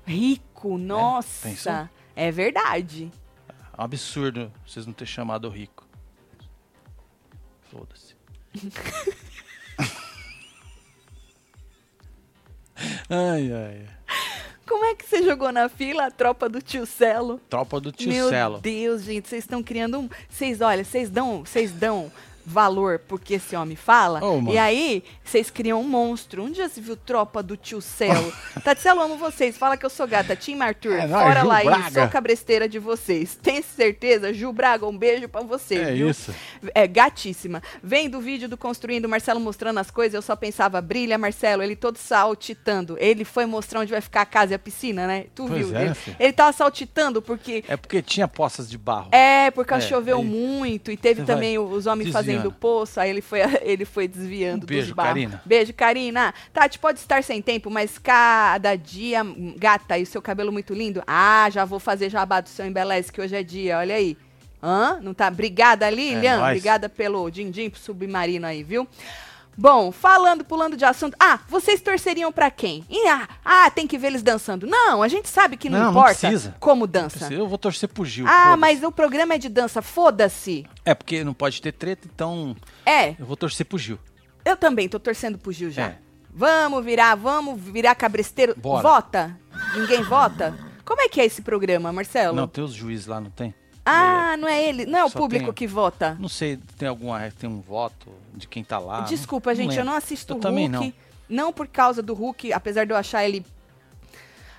Rico, 0.06 0.78
nossa. 0.78 1.48
pensou? 1.48 1.88
É, 2.14 2.30
verdade. 2.30 3.10
É 3.48 3.80
um 3.80 3.84
absurdo 3.84 4.52
vocês 4.66 4.86
não 4.86 4.94
terem 4.94 5.12
chamado 5.12 5.46
o 5.48 5.50
rico. 5.50 5.86
Foda-se. 7.70 8.16
ai, 13.10 13.52
ai. 13.52 13.95
Como 14.66 14.84
é 14.84 14.94
que 14.94 15.08
você 15.08 15.22
jogou 15.22 15.52
na 15.52 15.68
fila 15.68 16.06
a 16.06 16.10
tropa 16.10 16.48
do 16.48 16.60
tio 16.60 16.84
Celo? 16.84 17.40
Tropa 17.48 17.80
do 17.80 17.92
tio 17.92 18.08
Meu 18.08 18.28
Celo. 18.28 18.58
Deus, 18.60 19.04
gente, 19.04 19.28
vocês 19.28 19.44
estão 19.44 19.62
criando 19.62 20.00
um. 20.00 20.08
Vocês, 20.28 20.60
olha, 20.60 20.84
vocês 20.84 21.08
dão, 21.08 21.44
vocês 21.44 21.70
dão 21.70 22.10
valor 22.48 23.00
porque 23.08 23.34
esse 23.34 23.56
homem 23.56 23.74
fala. 23.76 24.20
Mano. 24.20 24.52
e 24.52 24.56
aí, 24.58 25.02
vocês 25.24 25.50
criam 25.50 25.80
um 25.80 25.84
monstro. 25.88 26.44
Um 26.44 26.50
dia 26.50 26.68
você 26.68 26.80
viu 26.80 26.96
tropa 26.96 27.42
do 27.42 27.56
tio 27.56 27.80
Celo. 27.80 28.32
Taticelo, 28.62 29.00
amo 29.02 29.16
vocês. 29.16 29.58
Fala 29.58 29.76
que 29.76 29.84
eu 29.84 29.90
sou 29.90 30.06
gata. 30.06 30.36
Tim 30.36 30.60
Arthur, 30.60 30.92
É 30.94 31.06
nóis, 31.08 31.22
fora 31.26 31.40
Ju 31.40 31.46
lá 31.48 31.56
aí, 31.56 31.64
Braga. 31.66 31.90
sou 31.90 32.08
cabresteira 32.08 32.68
de 32.68 32.78
vocês. 32.78 33.34
Tem 33.34 33.60
certeza? 33.62 34.32
Ju 34.32 34.52
Braga, 34.52 34.86
um 34.86 34.96
beijo 34.96 35.28
pra 35.28 35.40
você, 35.42 35.74
É 35.76 35.92
viu? 35.92 36.08
isso. 36.10 36.32
É 36.74 36.86
gatíssima. 36.86 37.60
Vendo 37.82 38.18
o 38.18 38.20
vídeo 38.20 38.48
do 38.48 38.56
Construindo, 38.56 39.08
Marcelo 39.08 39.40
mostrando 39.40 39.78
as 39.78 39.90
coisas, 39.90 40.14
eu 40.14 40.22
só 40.22 40.36
pensava, 40.36 40.80
brilha, 40.80 41.18
Marcelo, 41.18 41.62
ele 41.62 41.74
todo 41.74 41.96
saltitando. 41.98 42.96
Ele 43.00 43.24
foi 43.24 43.46
mostrar 43.46 43.80
onde 43.80 43.90
vai 43.90 44.00
ficar 44.00 44.22
a 44.22 44.26
casa 44.26 44.52
e 44.52 44.54
a 44.54 44.58
piscina, 44.58 45.06
né? 45.06 45.24
Tu 45.34 45.46
Pois 45.46 45.66
viu? 45.68 45.76
é, 45.76 45.84
ele, 45.86 45.96
ele 46.20 46.32
tava 46.32 46.52
saltitando 46.52 47.20
porque 47.20 47.64
É 47.66 47.76
porque 47.76 48.00
tinha 48.02 48.28
poças 48.28 48.68
de 48.70 48.78
barro. 48.78 49.08
é, 49.12 49.50
porque 49.50 49.74
É, 49.74 49.80
choveu 49.80 50.18
aí 50.18 50.24
muito 50.24 50.90
e 50.90 50.96
teve 50.96 51.20
você 51.20 51.26
vai 51.26 51.34
também 51.34 51.58
os 51.58 51.86
homens 51.86 52.12
desviando. 52.36 52.50
fazendo 52.50 52.52
poço, 52.52 53.00
aí 53.00 53.10
ele 53.10 53.20
foi, 53.20 53.40
ele 53.62 53.84
foi 53.84 54.08
desviando 54.08 54.64
Um 54.64 54.66
beijo, 54.66 54.86
dos 54.86 54.94
barros. 54.94 55.12
Karina. 55.12 55.42
Beijo, 55.44 55.72
Karina. 55.72 56.34
Tati, 56.52 56.78
pode 56.78 56.98
estar 56.98 57.22
sem 57.22 57.42
tempo, 57.42 57.70
mas 57.70 57.98
cada 57.98 58.76
dia, 58.76 59.22
hum, 59.22 59.54
gata, 59.58 59.98
e 59.98 60.02
o 60.02 60.06
seu 60.06 60.22
cabelo 60.22 60.52
muito 60.52 60.74
lindo. 60.74 61.02
Ah, 61.06 61.48
já 61.50 61.64
vou 61.64 61.78
fazer 61.78 62.10
jabá 62.10 62.40
do 62.40 62.48
seu 62.48 62.66
embeleze, 62.66 63.12
que 63.12 63.20
hoje 63.20 63.36
é 63.36 63.42
dia, 63.42 63.78
olha 63.78 63.94
aí. 63.94 64.16
Hã? 64.62 64.98
Não 65.00 65.14
tá? 65.14 65.28
Obrigada, 65.28 65.88
Lilian. 65.88 66.40
É. 66.40 66.42
Obrigada 66.42 66.88
pelo 66.88 67.30
din-din 67.30 67.70
pro 67.70 67.78
submarino 67.78 68.46
aí, 68.46 68.62
viu? 68.62 68.88
Bom, 69.58 69.90
falando, 69.90 70.44
pulando 70.44 70.76
de 70.76 70.84
assunto. 70.84 71.16
Ah, 71.18 71.38
vocês 71.48 71.80
torceriam 71.80 72.30
pra 72.30 72.50
quem? 72.50 72.84
Ah, 73.08 73.28
ah, 73.44 73.70
tem 73.70 73.86
que 73.86 73.96
ver 73.96 74.08
eles 74.08 74.22
dançando. 74.22 74.66
Não, 74.66 75.02
a 75.02 75.08
gente 75.08 75.28
sabe 75.28 75.56
que 75.56 75.70
não, 75.70 75.78
Não, 75.78 75.84
não 75.86 75.90
importa 75.92 76.18
precisa. 76.28 76.54
como 76.60 76.86
dança. 76.86 77.32
Eu 77.32 77.48
vou 77.48 77.56
torcer 77.56 77.88
pro 77.88 78.04
Gil. 78.04 78.26
Ah, 78.28 78.56
mas 78.56 78.82
o 78.82 78.92
programa 78.92 79.34
é 79.34 79.38
de 79.38 79.48
dança, 79.48 79.80
foda-se. 79.80 80.66
É 80.84 80.94
porque 80.94 81.24
não 81.24 81.32
pode 81.32 81.62
ter 81.62 81.72
treta, 81.72 82.06
então 82.12 82.54
É, 82.84 83.10
eu 83.18 83.24
vou 83.24 83.36
torcer 83.36 83.64
pro 83.64 83.78
Gil. 83.78 83.98
eu 84.44 84.56
também 84.56 84.88
tô 84.88 85.00
torcendo 85.00 85.38
pro 85.38 85.50
Gil 85.52 85.70
já. 85.70 85.84
É. 85.86 85.98
Vamos 86.30 86.84
virar, 86.84 87.14
vamos 87.14 87.58
virar 87.58 87.94
cabresteiro. 87.94 88.54
Bora. 88.58 88.82
Vota? 88.82 89.40
Ninguém 89.74 90.02
vota? 90.02 90.54
Como 90.84 91.00
é 91.00 91.08
que 91.08 91.18
é 91.20 91.24
esse 91.24 91.40
programa, 91.40 91.90
Marcelo? 91.92 92.36
Não, 92.36 92.46
tem 92.46 92.62
os 92.62 92.74
juízes 92.74 93.06
lá, 93.06 93.18
não 93.20 93.30
tem? 93.30 93.54
Ah, 93.86 94.36
não 94.36 94.48
é 94.48 94.62
ele, 94.68 94.84
não 94.86 94.98
é 94.98 95.04
o 95.04 95.10
público 95.10 95.46
tem- 95.46 95.54
que 95.54 95.66
vota. 95.66 96.16
Não 96.20 96.28
sei, 96.28 96.58
tem 96.76 96.88
alguma 96.88 97.30
tem 97.38 97.48
um 97.48 97.60
voto 97.60 98.08
de 98.34 98.46
quem 98.48 98.62
tá 98.64 98.78
lá. 98.78 99.00
Desculpa, 99.02 99.54
gente, 99.54 99.66
eu 99.70 99.70
lembro. 99.70 99.84
não 99.86 99.94
assisto 99.94 100.32
Eu 100.34 100.38
o 100.38 100.40
Hulk. 100.42 100.68
não. 100.68 100.92
Não 101.28 101.52
por 101.52 101.66
causa 101.66 102.02
do 102.02 102.14
Hulk, 102.14 102.52
apesar 102.52 102.84
de 102.84 102.92
eu 102.92 102.96
achar 102.96 103.24
ele 103.24 103.44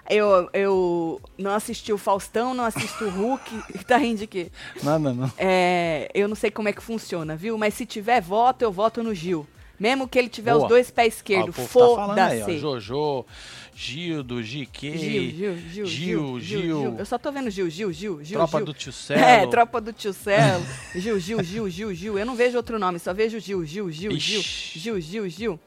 Eu, 0.10 0.50
eu 0.54 1.22
não 1.38 1.52
assisti 1.52 1.92
o 1.92 1.98
Faustão, 1.98 2.54
não 2.54 2.64
assisto 2.64 3.04
o 3.06 3.10
Hulk. 3.10 3.84
tá 3.86 3.98
rindo 3.98 4.20
de 4.20 4.28
quê? 4.28 4.50
Nada, 4.82 5.14
não. 5.14 5.30
É, 5.38 6.10
eu 6.14 6.30
não 6.30 6.36
sei 6.36 6.50
como 6.50 6.70
é 6.70 6.74
que 6.74 6.82
funciona, 6.82 7.36
viu? 7.36 7.58
Mas 7.58 7.74
se 7.74 7.86
tiver 7.86 8.22
voto, 8.22 8.62
eu 8.62 8.72
voto 8.72 9.04
no 9.04 9.14
Gil. 9.14 9.46
Mesmo 9.80 10.08
que 10.08 10.18
ele 10.18 10.30
tiver 10.30 10.54
Boa. 10.54 10.64
os 10.64 10.70
dois 10.70 10.90
pés 10.90 11.14
Ó, 11.14 11.18
esquerdos, 11.18 11.56
tá 11.56 11.62
foda-se. 11.64 12.58
Jojo, 12.58 13.26
Gildo, 13.80 14.42
GK, 14.42 14.98
Gil, 14.98 15.30
Gil, 15.30 15.56
Gil, 15.56 15.86
Gil, 15.86 16.40
Gil, 16.40 16.96
Eu 16.98 17.06
só 17.06 17.20
tô 17.20 17.32
vendo 17.32 17.48
Gil, 17.52 17.70
Gil, 17.70 17.94
Gil, 17.94 18.24
Gil. 18.24 18.38
Tropa 18.40 18.60
do 18.66 18.74
Tio 18.74 18.92
Celo. 18.92 19.22
É, 19.22 19.46
tropa 19.46 19.80
do 19.80 19.94
tio 19.94 20.14
Celo. 20.14 20.66
Gil, 20.96 21.20
Gil, 21.20 21.44
Gil, 21.44 21.70
Gil, 21.70 21.94
Gil. 21.94 22.18
Eu 22.18 22.26
não 22.26 22.36
vejo 22.36 22.58
outro 22.58 22.80
nome, 22.80 22.98
só 22.98 23.14
vejo 23.14 23.40
Gil, 23.40 23.64
Gil, 23.64 23.92
Gil, 23.92 24.12
Gil. 24.18 24.42
Gil, 24.42 25.00
Gil, 25.00 25.30
Gil. 25.30 25.60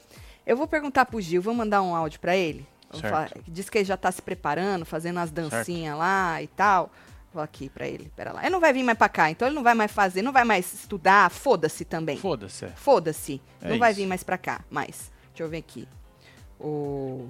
Eu 0.44 0.56
vou 0.56 0.66
perguntar 0.66 1.06
pro 1.06 1.20
Gil, 1.20 1.40
vou 1.40 1.54
mandar 1.54 1.82
um 1.82 1.94
áudio 1.94 2.18
pra 2.18 2.36
ele. 2.36 2.66
Falar- 3.00 3.30
Diz 3.46 3.70
que 3.70 3.78
ele 3.78 3.84
já 3.84 3.96
tá 3.96 4.10
se 4.10 4.20
preparando, 4.20 4.84
fazendo 4.84 5.20
as 5.20 5.30
dancinhas 5.30 5.96
lá 5.96 6.42
e 6.42 6.48
tal. 6.48 6.90
Vou 7.32 7.40
aqui 7.40 7.68
pra 7.68 7.86
ele, 7.86 8.10
pera 8.16 8.32
lá. 8.32 8.40
Ele 8.42 8.50
não 8.50 8.58
vai 8.58 8.72
vir 8.72 8.82
mais 8.82 8.98
pra 8.98 9.08
cá, 9.08 9.30
então 9.30 9.46
ele 9.46 9.54
não 9.54 9.62
vai 9.62 9.74
mais 9.74 9.92
fazer, 9.92 10.20
não 10.20 10.32
vai 10.32 10.42
mais 10.42 10.74
estudar, 10.74 11.30
foda-se 11.30 11.84
também. 11.84 12.16
Foda-se. 12.16 12.64
é. 12.64 12.68
Foda-se. 12.70 13.40
É 13.62 13.68
não 13.68 13.78
vai 13.78 13.92
isso. 13.92 14.00
vir 14.00 14.06
mais 14.08 14.24
pra 14.24 14.36
cá, 14.36 14.64
mais. 14.68 15.12
Deixa 15.32 15.44
eu 15.44 15.48
ver 15.48 15.58
aqui. 15.58 15.86
O. 16.58 17.28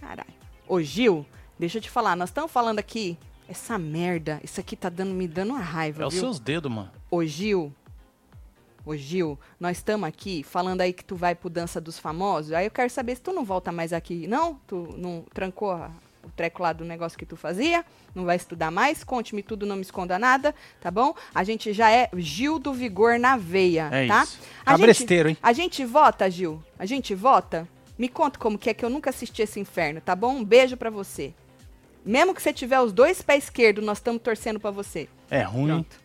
Caralho. 0.00 0.28
Ô, 0.68 0.80
Gil, 0.80 1.26
deixa 1.58 1.78
eu 1.78 1.82
te 1.82 1.90
falar, 1.90 2.16
nós 2.16 2.30
estamos 2.30 2.50
falando 2.50 2.78
aqui. 2.78 3.18
Essa 3.48 3.76
merda, 3.78 4.40
isso 4.44 4.60
aqui 4.60 4.76
tá 4.76 4.88
dando, 4.88 5.12
me 5.12 5.26
dando 5.26 5.50
uma 5.50 5.58
raiva, 5.60 6.04
É 6.04 6.06
os 6.06 6.14
seus 6.14 6.38
dedos, 6.38 6.70
mano. 6.70 6.90
Ô, 7.10 7.24
Gil. 7.24 7.72
Ô, 8.86 8.96
Gil, 8.96 9.38
nós 9.58 9.76
estamos 9.78 10.08
aqui 10.08 10.42
falando 10.44 10.80
aí 10.80 10.92
que 10.92 11.04
tu 11.04 11.16
vai 11.16 11.34
pro 11.34 11.50
Dança 11.50 11.80
dos 11.80 11.98
Famosos. 11.98 12.52
Aí 12.52 12.66
eu 12.66 12.70
quero 12.70 12.88
saber 12.88 13.16
se 13.16 13.20
tu 13.22 13.32
não 13.32 13.44
volta 13.44 13.70
mais 13.72 13.92
aqui. 13.92 14.26
Não? 14.26 14.54
Tu 14.66 14.94
não 14.96 15.24
trancou 15.34 15.72
a- 15.72 15.90
o 16.24 16.30
treco 16.30 16.62
lá 16.62 16.72
do 16.72 16.84
negócio 16.84 17.18
que 17.18 17.26
tu 17.26 17.36
fazia? 17.36 17.84
Não 18.14 18.24
vai 18.24 18.36
estudar 18.36 18.70
mais? 18.70 19.02
Conte-me 19.02 19.42
tudo, 19.42 19.66
não 19.66 19.74
me 19.76 19.82
esconda 19.82 20.18
nada, 20.18 20.54
tá 20.80 20.90
bom? 20.90 21.14
A 21.34 21.42
gente 21.44 21.72
já 21.72 21.90
é 21.90 22.08
Gil 22.16 22.58
do 22.58 22.72
Vigor 22.72 23.18
na 23.18 23.36
veia, 23.36 23.88
É 23.92 24.06
tá? 24.06 24.22
isso. 24.22 24.38
A 24.64 24.70
gente, 24.72 24.80
Cabresteiro, 24.80 25.28
hein? 25.30 25.36
a 25.42 25.52
gente 25.52 25.84
vota, 25.84 26.30
Gil? 26.30 26.62
A 26.78 26.86
gente 26.86 27.14
vota? 27.14 27.68
Me 28.00 28.08
conta 28.08 28.38
como 28.38 28.56
que 28.56 28.70
é 28.70 28.72
que 28.72 28.82
eu 28.82 28.88
nunca 28.88 29.10
assisti 29.10 29.42
esse 29.42 29.60
inferno, 29.60 30.00
tá 30.00 30.16
bom? 30.16 30.36
Um 30.36 30.42
beijo 30.42 30.74
pra 30.74 30.88
você. 30.88 31.34
Mesmo 32.02 32.34
que 32.34 32.40
você 32.40 32.50
tiver 32.50 32.80
os 32.80 32.94
dois 32.94 33.20
pés 33.20 33.44
esquerdos, 33.44 33.84
nós 33.84 33.98
estamos 33.98 34.22
torcendo 34.22 34.58
pra 34.58 34.70
você. 34.70 35.06
É 35.30 35.42
ruim. 35.42 35.66
Pronto. 35.66 36.00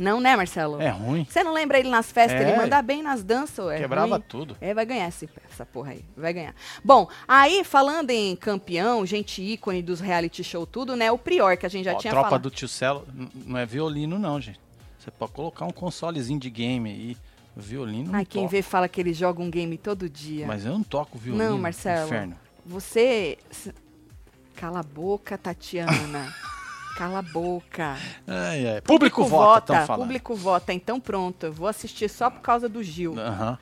Não, 0.00 0.20
né, 0.20 0.34
Marcelo? 0.34 0.82
É 0.82 0.88
ruim. 0.88 1.24
Você 1.30 1.44
não 1.44 1.52
lembra 1.52 1.78
ele 1.78 1.88
nas 1.88 2.10
festas? 2.10 2.40
É. 2.40 2.48
Ele 2.48 2.56
manda 2.56 2.82
bem 2.82 3.04
nas 3.04 3.22
danças, 3.22 3.64
ué. 3.66 3.78
Quebrava 3.78 4.16
ruim. 4.16 4.24
tudo. 4.28 4.56
É, 4.60 4.74
vai 4.74 4.84
ganhar 4.84 5.06
esse, 5.06 5.30
essa 5.48 5.64
porra 5.64 5.92
aí. 5.92 6.04
Vai 6.16 6.32
ganhar. 6.32 6.56
Bom, 6.84 7.08
aí 7.28 7.62
falando 7.62 8.10
em 8.10 8.34
campeão, 8.34 9.06
gente 9.06 9.40
ícone 9.40 9.80
dos 9.80 10.00
reality 10.00 10.42
show, 10.42 10.66
tudo, 10.66 10.96
né? 10.96 11.12
O 11.12 11.18
Prior, 11.18 11.56
que 11.56 11.64
a 11.64 11.68
gente 11.68 11.84
já 11.84 11.94
Ó, 11.94 11.98
tinha 11.98 12.10
tropa 12.10 12.30
falado. 12.30 12.42
do 12.42 12.50
Tio 12.50 12.66
Celo 12.66 13.06
não 13.46 13.58
é 13.58 13.64
violino, 13.64 14.18
não, 14.18 14.40
gente. 14.40 14.58
Você 14.98 15.08
pode 15.12 15.30
colocar 15.30 15.66
um 15.66 15.72
consolezinho 15.72 16.40
de 16.40 16.50
game 16.50 16.90
aí. 16.90 17.16
Violino 17.56 18.10
não 18.10 18.18
Ai, 18.18 18.24
quem 18.24 18.42
toco. 18.42 18.50
vê 18.52 18.62
fala 18.62 18.88
que 18.88 19.00
ele 19.00 19.12
joga 19.12 19.42
um 19.42 19.50
game 19.50 19.76
todo 19.76 20.08
dia. 20.08 20.46
Mas 20.46 20.64
eu 20.64 20.72
não 20.72 20.82
toco 20.82 21.18
violino. 21.18 21.44
Não, 21.50 21.58
Marcelo. 21.58 22.06
Inferno. 22.06 22.36
Você. 22.64 23.36
Cala 24.56 24.80
a 24.80 24.82
boca, 24.82 25.36
Tatiana. 25.36 26.32
Cala 26.96 27.18
a 27.20 27.22
boca. 27.22 27.96
Ai, 28.26 28.66
ai. 28.66 28.80
Público, 28.82 29.24
vota, 29.24 29.74
tão 29.74 29.86
falando. 29.86 30.02
Público 30.06 30.34
vota. 30.34 30.72
Então 30.74 31.00
pronto, 31.00 31.46
eu 31.46 31.52
vou 31.52 31.66
assistir 31.66 32.08
só 32.08 32.28
por 32.30 32.40
causa 32.40 32.68
do 32.68 32.82
Gil. 32.82 33.18
Aham. 33.18 33.58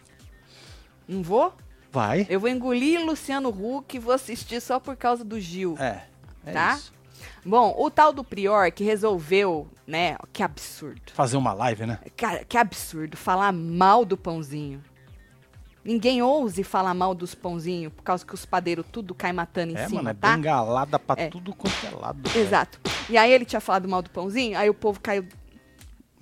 Não 1.07 1.23
vou? 1.23 1.55
Vai. 1.93 2.27
Eu 2.29 2.39
vou 2.41 2.49
engolir 2.49 3.05
Luciano 3.05 3.49
Huck 3.49 3.97
e 3.97 4.01
vou 4.01 4.13
assistir 4.13 4.61
só 4.61 4.79
por 4.81 4.97
causa 4.97 5.25
do 5.25 5.41
Gil. 5.41 5.77
É. 5.79 6.05
É 6.45 6.53
Tá? 6.53 6.75
isso. 6.75 6.93
Bom, 7.45 7.75
o 7.79 7.91
tal 7.91 8.13
do 8.13 8.23
Prior 8.25 8.71
que 8.71 8.85
resolveu, 8.85 9.69
né? 9.87 10.17
Que 10.33 10.43
absurdo. 10.43 11.01
Fazer 11.13 11.37
uma 11.37 11.53
live, 11.53 11.87
né? 11.87 11.99
Cara, 12.17 12.45
que 12.45 12.57
absurdo 12.57 13.17
falar 13.17 13.53
mal 13.53 14.05
do 14.05 14.17
pãozinho. 14.17 14.83
Ninguém 15.83 16.21
ouse 16.23 16.63
falar 16.63 16.93
mal 16.93 17.15
dos 17.15 17.35
pãozinhos 17.35 17.93
por 17.93 18.03
causa 18.03 18.25
que 18.25 18.35
os 18.35 18.45
padeiros 18.45 18.85
tudo 18.93 19.15
cai 19.15 19.33
matando 19.33 19.73
em 19.73 19.77
é, 19.77 19.87
cima, 19.87 20.03
mano, 20.03 20.11
é 20.11 20.15
tá? 20.15 20.37
bengalada 20.37 20.99
pra 20.99 21.23
É. 21.23 21.29
tudo 21.31 21.55
quanto 21.55 21.87
é 21.87 21.91
lado. 21.91 22.21
velho. 22.29 22.45
Exato. 22.45 22.79
E 23.09 23.17
aí 23.17 23.33
ele 23.33 23.47
tinha 23.47 23.61
falado 23.61 23.89
mal 23.89 24.03
do 24.03 24.11
pãozinho, 24.11 24.59
aí 24.59 24.69
o 24.69 24.75
povo 24.75 25.01
caiu 25.01 25.27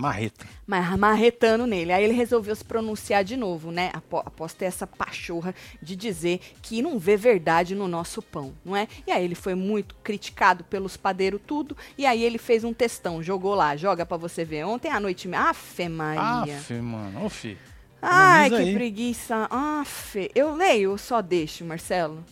Marreta. 0.00 0.46
ma- 0.64 0.96
marretando 0.96 1.66
nele. 1.66 1.92
Aí 1.92 2.04
ele 2.04 2.12
resolveu 2.12 2.54
se 2.54 2.64
pronunciar 2.64 3.24
de 3.24 3.36
novo, 3.36 3.72
né? 3.72 3.90
Após 3.92 4.54
ter 4.54 4.66
essa 4.66 4.86
pachorra 4.86 5.52
de 5.82 5.96
dizer 5.96 6.40
que 6.62 6.80
não 6.80 6.98
vê 7.00 7.16
verdade 7.16 7.74
no 7.74 7.88
nosso 7.88 8.22
pão, 8.22 8.54
não 8.64 8.76
é? 8.76 8.86
E 9.06 9.10
aí 9.10 9.24
ele 9.24 9.34
foi 9.34 9.56
muito 9.56 9.96
criticado 9.96 10.62
pelos 10.62 10.96
padeiros 10.96 11.40
tudo, 11.44 11.76
e 11.98 12.06
aí 12.06 12.22
ele 12.22 12.38
fez 12.38 12.62
um 12.62 12.72
textão, 12.72 13.20
jogou 13.22 13.54
lá, 13.56 13.74
joga 13.76 14.06
pra 14.06 14.16
você 14.16 14.44
ver. 14.44 14.64
Ontem 14.64 14.88
à 14.88 15.00
noite, 15.00 15.28
Afe 15.34 15.88
Maria. 15.88 16.56
Aff, 16.58 16.72
mano. 16.74 17.24
Ô, 17.24 17.28
fi. 17.28 17.58
Ai, 18.00 18.48
que 18.50 18.54
aí. 18.56 18.74
preguiça. 18.74 19.48
Aff. 19.50 20.30
Eu 20.32 20.54
leio 20.54 20.92
ou 20.92 20.98
só 20.98 21.20
deixo, 21.20 21.64
Marcelo? 21.64 22.24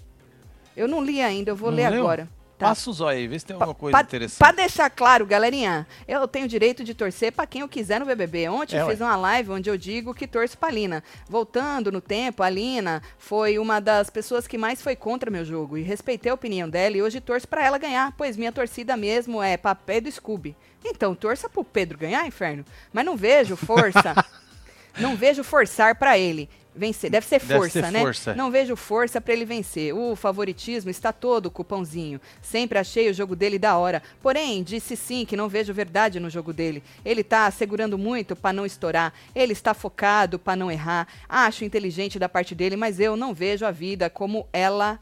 Eu 0.76 0.87
não 0.87 1.02
li 1.02 1.20
ainda, 1.20 1.50
eu 1.50 1.56
vou 1.56 1.70
Não 1.70 1.76
ler 1.78 1.88
leu? 1.90 2.02
agora. 2.02 2.28
Tá? 2.58 2.68
Passa 2.68 2.88
o 2.88 2.92
zóio 2.92 3.18
aí, 3.18 3.28
vê 3.28 3.38
se 3.38 3.44
tem 3.44 3.52
alguma 3.54 3.75
coisa 3.75 3.92
Pra- 3.98 4.02
interessante. 4.06 4.38
Pra 4.38 4.50
deixar 4.50 4.88
claro, 4.88 5.26
galerinha, 5.26 5.86
eu 6.08 6.26
tenho 6.26 6.48
direito 6.48 6.82
de 6.82 6.94
torcer 6.94 7.30
pra 7.30 7.46
quem 7.46 7.60
eu 7.60 7.68
quiser 7.68 8.00
no 8.00 8.06
BBB. 8.06 8.48
Ontem 8.48 8.76
É, 8.78 8.80
eu 8.80 8.88
fiz 8.88 8.98
uma 9.00 9.14
live 9.14 9.50
onde 9.50 9.68
eu 9.68 9.76
digo 9.76 10.14
que 10.14 10.26
torço 10.26 10.56
pra 10.56 10.70
Lina. 10.70 11.04
Voltando 11.28 11.92
no 11.92 12.00
tempo, 12.00 12.42
a 12.42 12.48
Lina 12.48 13.02
foi 13.18 13.58
uma 13.58 13.78
das 13.78 14.08
pessoas 14.08 14.46
que 14.46 14.56
mais 14.56 14.80
foi 14.80 14.96
contra 14.96 15.30
meu 15.30 15.44
jogo 15.44 15.76
e 15.76 15.82
respeitei 15.82 16.30
a 16.32 16.34
opinião 16.34 16.66
dela 16.66 16.96
e 16.96 17.02
hoje 17.02 17.20
torço 17.20 17.46
pra 17.46 17.62
ela 17.62 17.76
ganhar, 17.76 18.12
pois 18.16 18.38
minha 18.38 18.50
torcida 18.52 18.96
mesmo 18.96 19.42
é 19.42 19.58
pra 19.58 19.75
Pedro 19.75 20.10
Scooby. 20.10 20.56
Então, 20.82 21.14
torça 21.14 21.50
pro 21.50 21.62
Pedro 21.62 21.98
ganhar, 21.98 22.26
inferno. 22.26 22.64
Mas 22.90 23.04
não 23.04 23.16
vejo 23.18 23.54
força. 23.54 24.14
não 24.98 25.14
vejo 25.14 25.44
forçar 25.44 25.94
pra 25.96 26.16
ele 26.18 26.48
vencer. 26.76 27.11
Deve 27.11 27.26
ser 27.26 27.40
Deve 27.40 27.54
força, 27.54 27.83
ser 27.83 27.90
né? 27.92 28.00
força. 28.00 28.35
Não 28.35 28.50
vejo 28.50 28.76
força 28.76 29.21
pra 29.21 29.33
ele 29.33 29.45
vencer. 29.45 29.95
O 29.95 30.14
favoritismo 30.14 30.90
está 30.90 31.12
todo 31.12 31.50
com 31.50 31.62
o 31.62 31.64
pãozinho. 31.64 32.21
Sempre 32.42 32.78
achei 32.78 33.11
o 33.11 33.14
jogo 33.14 33.35
dele 33.35 33.59
da 33.59 33.76
hora. 33.76 34.02
Porém, 34.23 34.62
disse 34.62 34.97
sim 34.97 35.25
que 35.25 35.37
não 35.37 35.49
vejo 35.49 35.73
verdade 35.73 36.21
no 36.21 36.30
jogo 36.30 36.52
dele. 36.52 36.83
Ele 37.04 37.25
tá 37.25 37.50
segurando 37.50 37.97
muito 37.97 38.37
pra 38.37 38.52
não 38.52 38.66
estourar. 38.66 39.12
Ele 39.35 39.52
está 39.52 39.75
focado 39.75 40.38
pra 40.38 40.54
não 40.54 40.71
errar. 40.71 41.09
Acho 41.28 41.64
inteligente 41.64 42.18
da 42.18 42.28
parte 42.28 42.54
dele, 42.54 42.76
mas 42.76 43.00
eu 43.00 43.16
não 43.16 43.33
vejo 43.33 43.64
a 43.64 43.71
vida 43.71 44.11
como 44.11 44.47
ela 44.52 44.99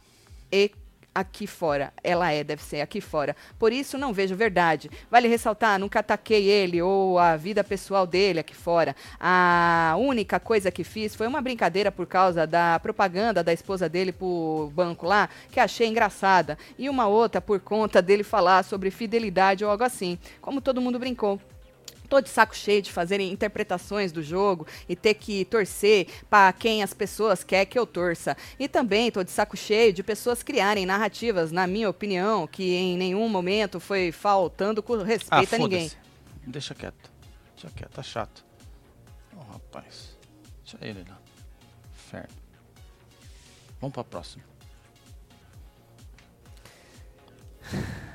é 0.53 0.71
aqui 1.15 1.47
fora. 1.47 1.93
Ela 2.03 2.33
é, 2.33 2.43
deve 2.43 2.63
ser 2.63 2.81
aqui 2.81 3.01
fora. 3.01 3.37
Por 3.59 3.73
isso 3.73 3.97
não 3.97 4.13
vejo 4.13 4.35
verdade. 4.35 4.91
Vale 5.11 5.29
ressaltar, 5.29 5.79
nunca 5.79 6.01
ataquei 6.01 6.49
ele 6.49 6.83
ou 6.83 7.19
a 7.19 7.37
vida 7.37 7.63
pessoal 7.63 8.07
dele 8.07 8.41
aqui 8.41 8.55
fora. 8.55 8.97
A 9.21 9.95
única 9.99 10.41
coisa 10.41 10.71
que 10.71 10.83
fiz 10.83 11.15
foi 11.15 11.27
uma 11.27 11.41
brincadeira 11.41 11.93
por 11.93 12.07
causa 12.07 12.47
da 12.47 12.79
propaganda 12.81 13.45
da 13.45 13.53
esposa 13.53 13.89
dele 13.89 14.13
pro 14.13 14.73
banco 14.75 15.07
lá, 15.07 15.29
que 15.51 15.61
achei 15.61 15.87
engraçada. 15.87 16.59
E 16.79 16.89
uma 16.89 17.07
outra 17.07 17.41
por 17.41 17.61
conta 17.61 18.03
dele 18.03 18.25
falar 18.25 18.65
sobre 18.65 18.91
fidelidade 18.91 19.65
ou 19.65 19.71
algo 19.71 19.85
assim. 19.85 20.19
Como 20.41 20.61
todo 20.61 20.81
mundo 20.81 20.99
brincou. 20.99 21.41
Tô 22.09 22.21
de 22.21 22.29
saco 22.29 22.55
cheio 22.55 22.83
de 22.83 22.93
fazerem 22.93 23.33
interpretações 23.33 24.13
do 24.13 24.23
jogo 24.23 24.67
e 24.89 24.95
ter 24.95 25.15
que 25.15 25.45
torcer 25.47 26.07
para 26.29 26.53
quem 26.53 26.83
as 26.83 26.93
pessoas 26.95 27.43
querem 27.43 27.67
que 27.67 27.79
eu 27.79 27.87
torça. 27.87 28.37
E 28.59 28.69
também 28.69 29.11
tô 29.11 29.23
de 29.25 29.31
saco 29.31 29.57
cheio 29.57 29.93
de 29.93 30.03
pessoas 30.03 30.43
criarem 30.43 30.85
narrativas, 30.87 31.51
na 31.51 31.67
minha 31.67 31.89
opinião, 31.89 32.47
que 32.47 32.75
em 32.75 32.97
nenhum 32.97 33.29
momento 33.29 33.81
foi 33.81 34.13
faltando 34.13 34.83
com 34.83 34.95
Ah, 34.95 35.05
respeito 35.05 35.55
a 35.55 35.59
ninguém. 35.59 35.91
Deixa 36.47 36.75
quieto. 36.75 37.11
Deixa 37.57 37.71
quieto, 37.77 37.93
tá 37.93 38.03
chato. 38.03 38.45
Ô, 39.37 39.41
rapaz. 39.53 40.17
Deixa 40.63 40.79
ele 40.81 41.05
lá. 41.09 41.19
Inferno. 41.95 42.35
Vamos 43.81 43.95
pra 43.95 44.05
próxima. 44.05 44.45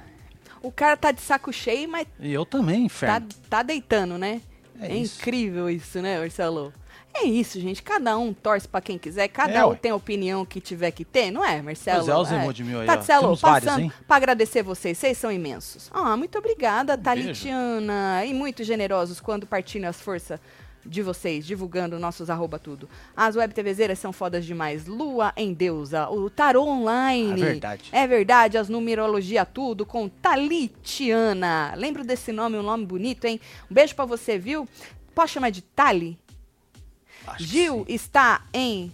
O 0.62 0.72
cara 0.72 0.98
tá 0.98 1.12
de 1.12 1.22
saco 1.22 1.52
cheio, 1.54 1.88
mas 1.90 2.08
E 2.20 2.34
eu 2.34 2.46
também, 2.46 2.80
tá, 2.82 2.86
inferno. 2.86 3.28
tá 3.50 3.64
deitando, 3.64 4.18
né? 4.18 4.42
É 4.82 4.88
É, 4.88 4.96
isso. 4.98 5.20
incrível 5.20 5.70
isso, 5.70 6.02
né, 6.02 6.20
Marcelo? 6.20 6.74
É 7.14 7.24
isso, 7.24 7.60
gente. 7.60 7.82
Cada 7.82 8.18
um 8.18 8.32
torce 8.34 8.68
pra 8.68 8.80
quem 8.80 8.98
quiser, 8.98 9.28
cada 9.30 9.52
É, 9.54 9.66
um 9.66 9.70
ué. 9.70 9.76
tem 9.76 9.92
a 9.92 9.96
opinião 9.96 10.46
que 10.46 10.62
tiver 10.62 10.92
que 10.92 11.04
ter, 11.04 11.32
não 11.32 11.44
é, 11.44 11.62
Marcelo? 11.62 12.06
Pois 12.06 12.08
é, 12.10 12.16
os 12.16 12.32
emoji 12.32 12.64
mil 12.64 12.80
aí, 12.80 12.88
ó. 12.88 12.92
Marcelo, 12.96 13.38
passando 13.38 13.92
pra 14.08 14.16
agradecer 14.18 14.62
vocês, 14.64 14.98
vocês 14.98 15.18
são 15.18 15.32
imensos. 15.32 15.90
Ah, 15.92 16.16
muito 16.16 16.38
obrigada, 16.38 16.96
beijo. 16.96 17.04
Talitiana. 17.04 18.24
E 18.26 18.34
muito 18.34 18.64
generosos 18.64 19.20
quando 19.20 19.48
partilham 19.48 19.90
as 19.90 20.00
forças 20.00 20.40
de 20.90 21.02
vocês, 21.02 21.46
divulgando 21.46 22.00
nossos 22.00 22.30
arroba 22.30 22.58
tudo. 22.58 22.90
As 23.16 23.36
web 23.36 23.54
TVzeiras 23.54 24.00
são 24.00 24.12
fodas 24.12 24.46
demais. 24.46 24.88
Lua 24.88 25.32
em 25.38 25.54
Deusa, 25.54 26.10
o 26.10 26.30
Tarô 26.30 26.64
Online. 26.66 27.42
É 27.42 27.46
verdade. 27.46 27.90
É 27.92 28.08
verdade, 28.08 28.58
as 28.58 28.68
numerologia 28.68 29.46
tudo 29.46 29.86
com 29.86 30.10
Talitiana. 30.10 31.74
Lembro 31.76 32.04
desse 32.04 32.32
nome, 32.32 32.58
um 32.58 32.64
nome 32.64 32.86
bonito, 32.86 33.26
hein? 33.26 33.40
Um 33.70 33.74
beijo 33.74 33.96
pra 33.96 34.06
você, 34.06 34.38
viu? 34.38 34.68
Posso 35.14 35.34
chamar 35.34 35.52
de 35.52 35.62
Tali? 35.62 36.18
Acho 37.28 37.44
Gil 37.44 37.86
está 37.88 38.42
em 38.54 38.92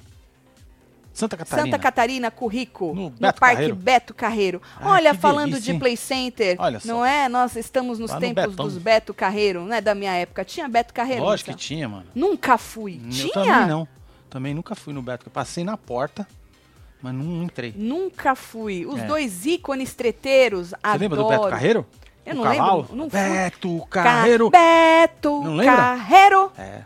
Santa 1.15 1.37
Catarina. 1.37 1.65
Santa 1.67 1.79
Catarina, 1.81 2.29
Currico, 2.29 2.93
No 2.93 3.03
no, 3.09 3.11
Parque 3.33 3.39
Carreiro. 3.39 3.75
Beto 3.75 4.13
Carreiro. 4.13 4.61
Ah, 4.79 4.89
Olha, 4.91 5.13
falando 5.13 5.51
delícia, 5.51 5.73
de? 5.73 5.79
Play 5.79 5.95
Center, 5.95 6.57
não 6.83 7.05
é? 7.05 7.29
Nós 7.29 7.55
estamos 7.55 7.97
nos 7.99 8.09
Lá 8.11 8.17
no 8.17 8.21
tempos 8.21 8.45
Betão. 8.47 8.65
dos 8.65 8.77
Beto 8.77 9.13
Carreiro, 9.13 9.63
não 9.65 9.73
é 9.73 9.79
da 9.79 9.95
minha 9.95 10.11
época. 10.13 10.43
Tinha 10.43 10.67
Beto 10.67 10.93
Carreiro? 10.93 11.23
Lógico 11.23 11.51
que 11.51 11.55
tinha, 11.57 11.87
mano. 11.87 12.05
Nunca 12.13 12.57
fui. 12.57 12.99
Eu 13.05 13.09
Tinha? 13.09 13.31
também 13.33 13.67
não. 13.67 13.87
Também 14.29 14.53
nunca 14.53 14.75
fui 14.75 14.93
no 14.93 15.01
Beto. 15.01 15.27
Eu 15.27 15.31
passei 15.31 15.63
na 15.63 15.77
porta, 15.77 16.27
mas 17.01 17.13
não 17.15 17.43
entrei. 17.43 17.73
Nunca 17.77 18.35
fui. 18.35 18.85
Os 18.85 18.99
É. 18.99 19.05
dois 19.05 19.45
ícones 19.45 19.93
treteiros, 19.95 20.69
Você 20.71 20.75
adoro. 20.83 20.99
lembra 20.99 21.17
do 21.17 21.27
Beto 21.29 21.47
Carreiro? 21.49 21.85
Eu 22.25 22.33
O 22.33 22.35
não 22.37 22.43
cavalo? 22.43 22.81
lembro, 22.81 22.95
não 22.97 23.09
fui. 23.09 23.19
Beto 23.19 23.87
Ca- 23.89 24.03
Carreiro. 24.03 24.49
Beto 24.49 25.41
Não 25.43 25.55
lembra? 25.55 25.75
Carreiro. 25.77 26.51
É. 26.57 26.81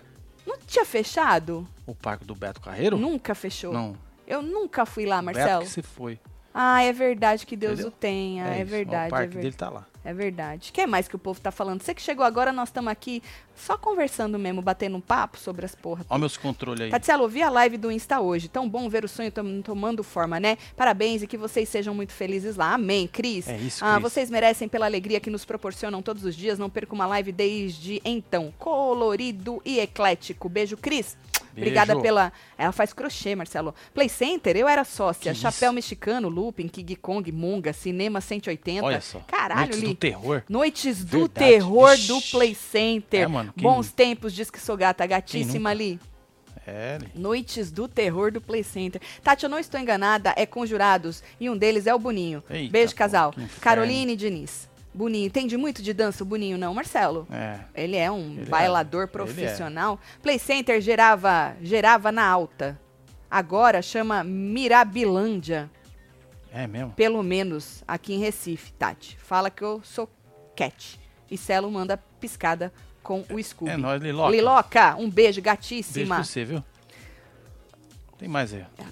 Não 0.46 0.58
tinha 0.68 0.86
fechado? 0.86 1.68
O 1.88 1.96
parque 1.96 2.26
do 2.26 2.36
Beto 2.36 2.62
Carreiro? 2.62 2.96
Nunca 2.98 3.34
fechou. 3.34 3.74
Não. 3.74 3.96
Eu 4.30 4.42
nunca 4.42 4.86
fui 4.86 5.06
lá, 5.06 5.20
O 5.20 5.24
Marcelo. 5.24 5.64
que 5.64 5.70
se 5.70 5.82
foi. 5.82 6.20
Ah, 6.54 6.82
é 6.82 6.92
verdade 6.92 7.46
que 7.46 7.56
Deus 7.56 7.74
Entendeu? 7.74 7.88
o 7.90 7.92
tenha. 7.92 8.48
É, 8.48 8.56
isso. 8.56 8.62
Ó, 8.64 8.66
verdade, 8.66 9.04
O 9.04 9.08
é 9.08 9.10
parque 9.10 9.26
verdade. 9.28 9.42
dele 9.44 9.56
tá 9.56 9.70
lá. 9.70 9.86
É 10.04 10.14
verdade. 10.14 10.70
O 10.72 10.74
que 10.74 10.88
mais 10.88 11.08
que 11.08 11.16
o 11.16 11.20
povo 11.20 11.40
tá 11.40 11.52
falando? 11.52 11.82
Você 11.84 11.94
que 11.94 12.02
chegou 12.02 12.26
agora, 12.26 12.52
nós 12.52 12.70
estamos 12.70 12.90
aqui 12.92 13.22
só 13.56 13.78
conversando 13.78 14.40
mesmo, 14.40 14.62
batendo 14.62 14.96
um 14.98 15.02
papo 15.02 15.38
sobre 15.38 15.66
as 15.66 15.76
porra. 15.76 16.06
Olha 16.10 16.20
meus 16.20 16.38
controles 16.38 16.82
aí. 16.82 16.90
Tatielo, 16.90 17.24
ouvi 17.24 17.44
a 17.44 17.50
live 17.50 17.78
do 17.78 17.92
Insta 17.92 18.20
hoje. 18.20 18.48
Tão 18.48 18.68
bom 18.68 18.90
ver 18.90 19.04
o 19.06 19.08
sonho 19.08 19.32
tom- 19.32 19.62
tomando 19.62 20.04
forma, 20.04 20.40
né? 20.40 20.58
Parabéns 20.76 21.22
e 21.22 21.28
que 21.28 21.38
vocês 21.38 21.70
sejam 21.70 21.94
muito 21.94 22.14
felizes 22.14 22.56
lá. 22.56 22.74
Amém, 22.74 23.08
Cris. 23.08 23.48
É 23.48 23.58
isso, 23.58 23.84
Ah, 23.86 23.92
Cris. 24.00 24.02
vocês 24.04 24.30
merecem 24.30 24.68
pela 24.68 24.86
alegria 24.86 25.20
que 25.20 25.30
nos 25.30 25.46
proporcionam 25.46 26.02
todos 26.02 26.24
os 26.24 26.36
dias. 26.36 26.58
Não 26.58 26.70
perca 26.70 26.96
uma 26.96 27.06
live 27.06 27.32
desde 27.32 28.02
então. 28.04 28.54
Colorido 28.58 29.62
e 29.64 29.80
eclético. 29.80 30.50
Beijo, 30.50 30.76
Cris. 30.78 31.16
Obrigada 31.56 32.00
pela. 32.00 32.32
Ela 32.58 32.72
faz 32.72 32.94
crochê, 32.94 33.36
Marcelo. 33.36 33.74
Play 33.94 34.08
Center, 34.10 34.56
eu 34.56 34.68
era 34.68 34.84
sócia. 34.84 35.34
Que 35.34 35.40
Chapéu 35.40 35.70
isso? 35.70 35.76
mexicano, 35.76 36.30
Looping, 36.30 36.68
King 36.68 36.96
Kong, 36.96 37.32
Munga, 37.32 37.74
Cinema 37.74 38.22
180. 38.22 38.86
Olha 38.86 39.02
só. 39.02 39.20
Caralho, 39.28 39.62
Noites 39.62 39.80
Li. 39.80 39.88
do 39.88 39.96
terror. 39.96 40.44
Noites 40.48 41.04
do 41.04 41.20
Verdade. 41.22 41.34
terror 41.52 41.94
Ixi. 41.94 42.08
do 42.08 42.22
Play 42.22 42.56
Center. 42.56 43.22
É, 43.24 43.28
mano, 43.28 43.54
quem- 43.56 43.64
Bons 43.64 43.92
tempos, 43.92 44.34
diz 44.34 44.50
que 44.50 44.60
sou 44.60 44.78
gata, 44.78 45.06
gatíssima 45.06 45.70
ali. 45.70 46.00
É. 46.68 47.00
Noites 47.16 47.72
do 47.72 47.88
terror 47.88 48.32
do 48.32 48.40
Play 48.40 48.64
Center. 48.64 49.02
Tati, 49.24 49.44
eu 49.44 49.50
não 49.50 49.58
estou 49.58 49.80
enganada, 49.80 50.34
é 50.36 50.46
Conjurados. 50.46 51.24
E 51.40 51.50
um 51.50 51.58
deles 51.58 51.88
é 51.88 51.96
o 51.96 51.98
Boninho. 52.00 52.44
Eita, 52.50 52.72
Beijo, 52.72 52.94
pô, 52.94 52.98
casal. 53.00 53.30
inferno. 53.32 53.50
Caroline 53.60 54.14
e 54.14 54.16
Diniz. 54.16 54.69
Boninho. 54.94 55.28
Entende 55.28 55.56
muito 55.58 55.82
de 55.82 55.94
dança 55.94 56.24
o 56.24 56.26
Boninho, 56.26 56.58
não, 56.58 56.74
Marcelo? 56.74 57.28
É. 57.32 57.60
Ele 57.76 57.96
é 57.96 58.12
um 58.12 58.32
Ele 58.32 58.42
é. 58.42 58.46
bailador 58.46 59.04
é. 59.04 59.08
profissional. 59.08 60.00
Play 60.22 60.40
Center 60.40 60.82
gerava, 60.82 61.56
gerava 61.62 62.12
na 62.12 62.26
alta. 62.26 62.80
Agora 63.30 63.82
chama 63.82 64.24
Mirabilândia. 64.24 65.70
É 66.52 66.66
mesmo? 66.66 66.92
Pelo 66.94 67.22
menos 67.22 67.84
aqui 67.88 68.14
em 68.14 68.20
Recife, 68.20 68.72
Tati. 68.74 69.18
Fala 69.20 69.50
que 69.52 69.64
eu 69.64 69.82
sou 69.84 70.10
cat. 70.56 71.00
E 71.30 71.38
Celo 71.38 71.70
manda 71.70 71.96
piscada 72.20 72.74
com 73.04 73.24
o 73.30 73.42
Scooby. 73.42 73.72
É 73.72 73.78
nóis, 73.78 74.02
Liloca. 74.02 74.32
Liloca, 74.32 74.96
um 74.96 75.10
beijo, 75.10 75.12
Beijo 75.12 75.42
gatíssima. 75.42 76.16
pra 76.16 76.24
você, 76.24 76.44
viu? 76.44 76.64
Tem 78.18 78.28
mais 78.28 78.54
aí. 78.54 78.66
Ela 78.78 78.90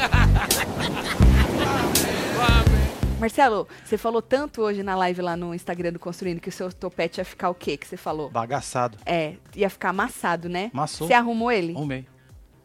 Marcelo, 3.20 3.68
você 3.84 3.98
falou 3.98 4.22
tanto 4.22 4.62
hoje 4.62 4.82
na 4.82 4.96
live 4.96 5.20
lá 5.20 5.36
no 5.36 5.54
Instagram 5.54 5.92
do 5.92 5.98
Construindo 5.98 6.40
que 6.40 6.48
o 6.48 6.52
seu 6.52 6.72
topete 6.72 7.20
ia 7.20 7.24
ficar 7.24 7.50
o 7.50 7.54
quê 7.54 7.76
que 7.76 7.86
você 7.86 7.98
falou? 7.98 8.30
Bagaçado. 8.30 8.96
É, 9.04 9.34
ia 9.54 9.68
ficar 9.68 9.90
amassado, 9.90 10.48
né? 10.48 10.70
Amassou. 10.72 11.06
Você 11.06 11.12
arrumou 11.12 11.52
ele? 11.52 11.74
Arrumei. 11.76 12.06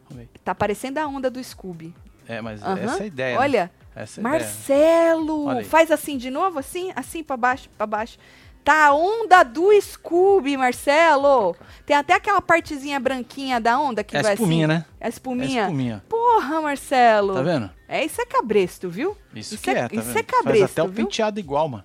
Arrumei. 0.08 0.30
Tá 0.42 0.54
parecendo 0.54 0.98
a 0.98 1.06
onda 1.06 1.28
do 1.28 1.42
Scooby. 1.44 1.94
É, 2.26 2.40
mas 2.40 2.62
essa 2.62 3.00
é 3.00 3.02
a 3.02 3.06
ideia. 3.06 3.34
né? 3.36 3.42
Olha, 3.42 3.70
Essa 3.94 4.20
é 4.20 4.24
a 4.24 4.28
ideia. 4.28 4.40
Marcelo, 4.40 5.44
Olha 5.44 5.58
aí. 5.58 5.64
faz 5.64 5.90
assim 5.90 6.16
de 6.16 6.30
novo, 6.30 6.58
assim, 6.58 6.90
assim 6.96 7.22
pra 7.22 7.36
baixo, 7.36 7.68
pra 7.76 7.86
baixo. 7.86 8.16
Tá 8.66 8.86
a 8.86 8.92
onda 8.94 9.44
do 9.44 9.70
Scooby, 9.80 10.56
Marcelo. 10.56 11.54
Tem 11.86 11.94
até 11.96 12.14
aquela 12.14 12.40
partezinha 12.42 12.98
branquinha 12.98 13.60
da 13.60 13.78
onda 13.78 14.02
que 14.02 14.16
É 14.16 14.22
vai 14.24 14.34
espuminha, 14.34 14.66
assim. 14.66 14.74
né? 14.78 14.84
É 15.00 15.06
É 15.06 15.08
espuminha. 15.08 15.62
espuminha. 15.62 16.04
Porra, 16.08 16.60
Marcelo. 16.60 17.34
Tá 17.34 17.42
vendo? 17.42 17.70
É, 17.88 18.04
isso 18.04 18.20
é 18.20 18.26
cabresto, 18.26 18.90
viu? 18.90 19.16
Isso, 19.32 19.54
Isso 19.54 19.62
que 19.62 19.70
é- 19.70 19.74
é, 19.78 19.88
tá 19.88 19.94
isso 19.94 20.02
vendo? 20.08 20.16
é 20.18 20.22
cabresto, 20.24 20.58
Faz 20.62 20.72
até 20.72 20.82
o 20.82 20.88
viu? 20.88 21.04
penteado 21.06 21.38
igual, 21.38 21.68
mano. 21.68 21.84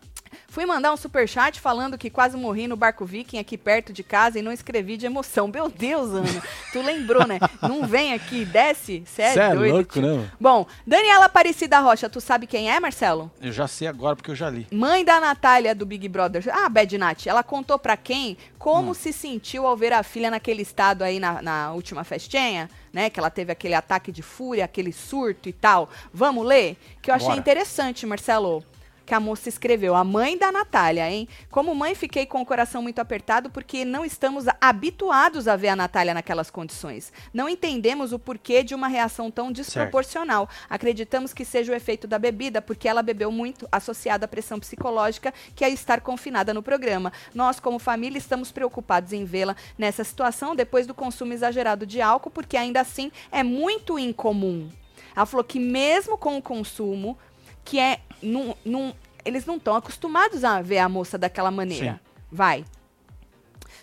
Fui 0.52 0.66
mandar 0.66 0.92
um 0.92 0.98
superchat 0.98 1.62
falando 1.62 1.98
que 1.98 2.10
quase 2.10 2.36
morri 2.36 2.68
no 2.68 2.76
barco 2.76 3.06
viking 3.06 3.38
aqui 3.40 3.58
perto 3.58 3.94
de 3.94 4.04
casa 4.04 4.38
e 4.38 4.42
não 4.42 4.52
escrevi 4.52 4.98
de 4.98 5.06
emoção. 5.06 5.48
Meu 5.48 5.70
Deus, 5.70 6.10
Ana. 6.10 6.28
tu 6.74 6.82
lembrou, 6.82 7.26
né? 7.26 7.40
Não 7.62 7.88
vem 7.88 8.14
aqui, 8.14 8.44
desce. 8.44 9.02
É, 9.18 9.32
Cê 9.32 9.40
é 9.40 9.56
doido. 9.56 9.74
louco, 9.76 9.94
tio. 9.94 10.02
né? 10.02 10.30
Bom, 10.38 10.68
Daniela 10.86 11.24
Aparecida 11.28 11.80
Rocha, 11.80 12.10
tu 12.10 12.20
sabe 12.20 12.48
quem 12.48 12.70
é, 12.70 12.78
Marcelo? 12.82 13.32
Eu 13.42 13.54
já 13.54 13.66
sei 13.66 13.88
agora 13.88 14.14
porque 14.14 14.30
eu 14.30 14.36
já 14.36 14.50
li. 14.50 14.68
Mãe 14.74 15.06
da 15.06 15.22
Natália 15.22 15.74
do 15.74 15.86
Big 15.86 16.06
Brother. 16.10 16.44
Ah, 16.52 16.68
Bad 16.68 16.98
Nat, 16.98 17.28
ela 17.28 17.44
contou 17.44 17.80
pra 17.80 17.96
quem 17.96 18.38
como 18.60 18.92
Hum. 18.92 18.94
se 18.94 19.14
sentiu 19.14 19.66
ao 19.66 19.78
ver 19.78 19.94
a 19.94 20.04
filha 20.04 20.30
naquele 20.30 20.64
estado 20.64 21.02
aí 21.02 21.18
na, 21.18 21.42
na 21.42 21.72
última 21.72 22.04
festinha, 22.04 22.70
né? 22.92 23.10
Que 23.10 23.22
ela 23.22 23.30
teve 23.30 23.54
aquele 23.54 23.74
ataque 23.74 24.12
de 24.12 24.22
fúria, 24.22 24.66
aquele 24.66 24.92
surto 24.92 25.48
e 25.48 25.54
tal. 25.54 25.90
Vamos 26.14 26.46
ler? 26.46 26.76
Que 27.02 27.10
eu 27.10 27.16
achei 27.16 27.30
Bora. 27.30 27.40
interessante, 27.40 28.06
Marcelo. 28.06 28.66
Que 29.12 29.16
a 29.16 29.20
moça 29.20 29.50
escreveu, 29.50 29.94
a 29.94 30.06
mãe 30.06 30.38
da 30.38 30.54
Natália, 30.54 31.12
hein? 31.12 31.28
Como 31.50 31.76
mãe, 31.76 31.94
fiquei 31.94 32.26
com 32.26 32.42
o 32.42 32.46
coração 32.46 32.82
muito 32.82 33.00
apertado 33.00 33.50
porque 33.50 33.84
não 33.84 34.06
estamos 34.06 34.46
habituados 34.62 35.50
a 35.50 35.58
ver 35.58 35.68
a 35.68 35.76
Natália 35.76 36.14
naquelas 36.14 36.50
condições. 36.50 37.12
Não 37.34 37.50
entendemos 37.50 38.14
o 38.14 38.20
porquê 38.20 38.64
de 38.64 38.74
uma 38.74 38.88
reação 38.88 39.30
tão 39.30 39.52
desproporcional. 39.52 40.48
Acreditamos 40.70 41.34
que 41.34 41.44
seja 41.44 41.74
o 41.74 41.76
efeito 41.76 42.08
da 42.08 42.18
bebida, 42.18 42.62
porque 42.62 42.88
ela 42.88 43.04
bebeu 43.04 43.34
muito, 43.34 43.68
associado 43.70 44.24
à 44.24 44.30
pressão 44.30 44.62
psicológica 44.62 45.34
que 45.58 45.66
é 45.66 45.70
estar 45.70 46.00
confinada 46.00 46.54
no 46.54 46.64
programa. 46.64 47.12
Nós, 47.36 47.60
como 47.60 47.80
família, 47.80 48.18
estamos 48.18 48.50
preocupados 48.50 49.12
em 49.12 49.26
vê-la 49.26 49.58
nessa 49.78 50.06
situação 50.06 50.56
depois 50.56 50.88
do 50.88 50.94
consumo 50.94 51.34
exagerado 51.34 51.86
de 51.86 52.00
álcool, 52.00 52.32
porque 52.32 52.56
ainda 52.56 52.80
assim 52.80 53.12
é 53.30 53.44
muito 53.44 54.00
incomum. 54.00 54.70
Ela 55.14 55.26
falou 55.26 55.44
que 55.44 55.60
mesmo 55.60 56.18
com 56.18 56.38
o 56.38 56.42
consumo, 56.42 57.18
que 57.64 57.80
é. 57.80 58.00
Num, 58.22 58.54
num- 58.64 58.94
eles 59.26 59.46
não 59.46 59.58
estão 59.58 59.76
acostumados 59.76 60.44
a 60.44 60.62
ver 60.62 60.78
a 60.80 60.90
moça 60.90 61.18
daquela 61.18 61.52
maneira. 61.52 61.94
Sim. 61.94 62.00
Vai. 62.32 62.66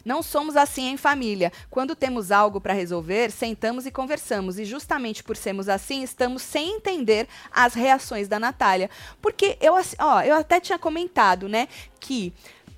Não 0.04 0.22
somos 0.22 0.56
assim 0.56 0.88
em 0.88 0.96
família. 0.96 1.52
Quando 1.68 1.94
temos 1.94 2.30
algo 2.32 2.60
para 2.60 2.72
resolver, 2.72 3.30
sentamos 3.30 3.84
e 3.84 3.90
conversamos. 3.90 4.58
E 4.58 4.64
justamente 4.64 5.22
por 5.22 5.36
sermos 5.36 5.68
assim, 5.68 6.02
estamos 6.02 6.40
sem 6.42 6.76
entender 6.76 7.28
as 7.52 7.74
reações 7.74 8.26
da 8.28 8.38
Natália. 8.38 8.88
Porque 9.20 9.58
eu, 9.60 9.74
ó, 9.98 10.22
eu 10.22 10.34
até 10.36 10.60
tinha 10.60 10.78
comentado, 10.78 11.48
né, 11.48 11.68
que 12.00 12.32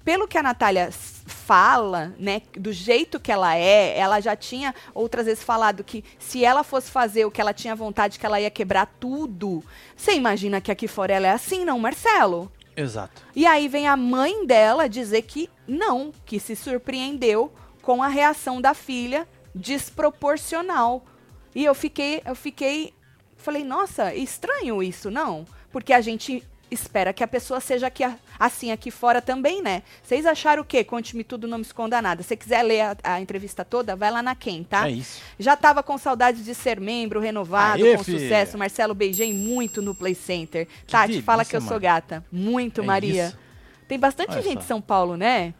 pelo 0.04 0.26
que 0.26 0.38
a 0.38 0.42
Natália 0.42 0.90
fala, 0.92 2.14
né, 2.18 2.42
do 2.58 2.72
jeito 2.72 3.20
que 3.20 3.30
ela 3.30 3.56
é, 3.56 3.98
ela 3.98 4.20
já 4.20 4.34
tinha 4.34 4.74
outras 4.94 5.26
vezes 5.26 5.42
falado 5.42 5.84
que 5.84 6.04
se 6.18 6.44
ela 6.44 6.62
fosse 6.62 6.90
fazer 6.90 7.24
o 7.24 7.30
que 7.30 7.40
ela 7.40 7.52
tinha 7.52 7.74
vontade, 7.74 8.18
que 8.18 8.26
ela 8.26 8.40
ia 8.40 8.50
quebrar 8.50 8.86
tudo. 8.98 9.62
Você 9.96 10.12
imagina 10.14 10.60
que 10.60 10.70
aqui 10.70 10.88
fora 10.88 11.12
ela 11.12 11.26
é 11.26 11.30
assim, 11.30 11.64
não, 11.64 11.78
Marcelo? 11.78 12.50
Exato. 12.76 13.22
E 13.34 13.46
aí 13.46 13.68
vem 13.68 13.86
a 13.86 13.96
mãe 13.96 14.46
dela 14.46 14.88
dizer 14.88 15.22
que 15.22 15.50
não, 15.66 16.12
que 16.24 16.40
se 16.40 16.56
surpreendeu 16.56 17.52
com 17.82 18.02
a 18.02 18.08
reação 18.08 18.60
da 18.60 18.74
filha 18.74 19.28
desproporcional. 19.54 21.04
E 21.54 21.64
eu 21.64 21.74
fiquei, 21.74 22.22
eu 22.24 22.34
fiquei, 22.34 22.94
falei, 23.36 23.64
nossa, 23.64 24.14
estranho 24.14 24.82
isso, 24.82 25.10
não? 25.10 25.44
Porque 25.72 25.92
a 25.92 26.00
gente 26.00 26.44
espera 26.70 27.12
que 27.12 27.22
a 27.24 27.28
pessoa 27.28 27.60
seja 27.60 27.86
aqui, 27.88 28.02
assim 28.38 28.70
aqui 28.70 28.90
fora 28.90 29.20
também, 29.20 29.62
né? 29.62 29.82
Vocês 30.02 30.24
acharam 30.26 30.62
o 30.62 30.64
quê? 30.64 30.84
Conte-me 30.84 31.24
tudo, 31.24 31.48
não 31.48 31.58
me 31.58 31.64
esconda 31.64 32.00
nada. 32.00 32.22
Se 32.22 32.36
quiser 32.36 32.62
ler 32.62 32.80
a, 32.82 32.96
a 33.04 33.20
entrevista 33.20 33.64
toda, 33.64 33.96
vai 33.96 34.10
lá 34.10 34.22
na 34.22 34.34
Quem, 34.34 34.62
tá? 34.64 34.88
É 34.88 34.92
isso. 34.92 35.20
Já 35.38 35.56
tava 35.56 35.82
com 35.82 35.96
saudades 35.98 36.44
de 36.44 36.54
ser 36.54 36.80
membro, 36.80 37.20
renovado, 37.20 37.84
Aê, 37.84 37.96
com 37.96 38.04
filha. 38.04 38.18
sucesso. 38.18 38.56
Marcelo, 38.58 38.94
beijei 38.94 39.32
muito 39.34 39.80
no 39.82 39.94
Play 39.94 40.14
Center. 40.14 40.66
Tati, 40.86 41.08
delícia, 41.08 41.22
fala 41.24 41.44
que 41.44 41.56
eu 41.56 41.60
sou 41.60 41.70
mano. 41.70 41.80
gata. 41.80 42.24
Muito, 42.30 42.80
É 42.80 42.84
Maria. 42.84 43.26
isso. 43.26 43.38
Tem 43.88 43.98
bastante 43.98 44.32
Olha 44.32 44.42
gente 44.42 44.54
só. 44.54 44.58
de 44.60 44.64
São 44.66 44.80
Paulo, 44.80 45.16
né? 45.16 45.52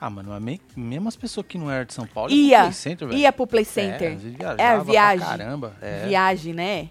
Ah, 0.00 0.10
mano, 0.10 0.28
mas 0.30 0.42
me- 0.42 0.60
mesmo 0.76 1.08
as 1.08 1.16
pessoas 1.16 1.46
que 1.46 1.56
não 1.56 1.70
eram 1.70 1.86
de 1.86 1.94
São 1.94 2.06
Paulo 2.06 2.30
Ia, 2.30 2.58
pro 2.58 2.64
Play 2.66 2.72
Center, 2.74 3.08
velho. 3.08 3.18
Ia 3.20 3.32
pro 3.32 3.46
Play 3.46 3.62
É, 3.62 3.64
Center. 3.64 4.16
viajava 4.18 4.60
É 4.62 4.66
a 4.68 4.74
pra 4.74 4.82
viagem. 4.84 5.26
caramba. 5.26 5.76
É. 5.80 6.06
Viagem, 6.06 6.52
né? 6.52 6.88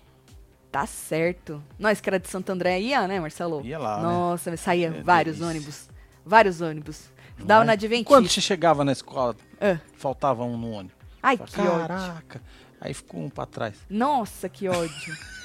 Tá 0.76 0.86
certo. 0.86 1.64
Nós 1.80 2.02
que 2.02 2.10
era 2.10 2.20
de 2.20 2.28
Santo 2.28 2.50
André 2.50 2.82
ia, 2.82 3.08
né, 3.08 3.18
Marcelo? 3.18 3.66
Ia 3.66 3.80
lá, 3.80 3.96
né? 3.96 4.04
Nossa, 4.04 4.58
saía 4.58 4.88
É 4.88 5.02
vários 5.02 5.38
delícia. 5.38 5.48
ônibus. 5.58 5.90
Vários 6.26 6.60
ônibus. 6.60 7.10
Não 7.40 7.46
Dava 7.46 7.64
é? 7.64 7.68
na 7.68 7.72
Adventista. 7.72 8.10
Quando 8.10 8.28
você 8.28 8.42
chegava 8.42 8.84
na 8.84 8.92
escola, 8.92 9.38
Ah. 9.62 9.78
faltava 9.98 10.44
um 10.44 10.58
no 10.58 10.72
ônibus. 10.72 10.98
Ai, 11.24 11.38
Fala, 11.38 11.50
que 11.50 11.62
ódio. 11.62 11.88
Caraca. 11.88 12.42
Aí 12.82 12.94
ficou 12.94 13.22
um 13.22 13.30
pra 13.30 13.46
trás. 13.46 13.76
Nossa, 13.90 14.50
que 14.50 14.68
ódio. 14.68 15.16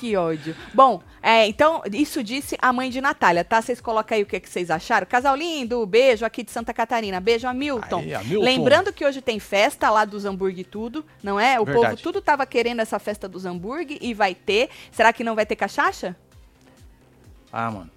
Que 0.00 0.16
ódio. 0.16 0.56
Bom, 0.72 1.02
é, 1.22 1.46
então, 1.46 1.82
isso 1.92 2.24
disse 2.24 2.56
a 2.62 2.72
mãe 2.72 2.88
de 2.88 3.02
Natália, 3.02 3.44
tá? 3.44 3.60
Vocês 3.60 3.82
colocam 3.82 4.16
aí 4.16 4.22
o 4.22 4.26
que, 4.26 4.40
que 4.40 4.48
vocês 4.48 4.70
acharam. 4.70 5.06
Casal 5.06 5.36
lindo, 5.36 5.84
beijo 5.84 6.24
aqui 6.24 6.42
de 6.42 6.50
Santa 6.50 6.72
Catarina. 6.72 7.20
Beijo 7.20 7.46
a 7.46 7.52
Milton. 7.52 8.02
Lembrando 8.42 8.94
que 8.94 9.04
hoje 9.04 9.20
tem 9.20 9.38
festa 9.38 9.90
lá 9.90 10.06
dos 10.06 10.24
hambúrguer 10.24 10.60
e 10.60 10.64
tudo, 10.64 11.04
não 11.22 11.38
é? 11.38 11.60
O 11.60 11.66
Verdade. 11.66 11.86
povo 11.88 12.02
tudo 12.02 12.22
tava 12.22 12.46
querendo 12.46 12.80
essa 12.80 12.98
festa 12.98 13.28
dos 13.28 13.44
hambúrguer 13.44 13.98
e 14.00 14.14
vai 14.14 14.34
ter. 14.34 14.70
Será 14.90 15.12
que 15.12 15.22
não 15.22 15.34
vai 15.34 15.44
ter 15.44 15.56
cachaça? 15.56 16.16
Ah, 17.52 17.70
mano. 17.70 17.90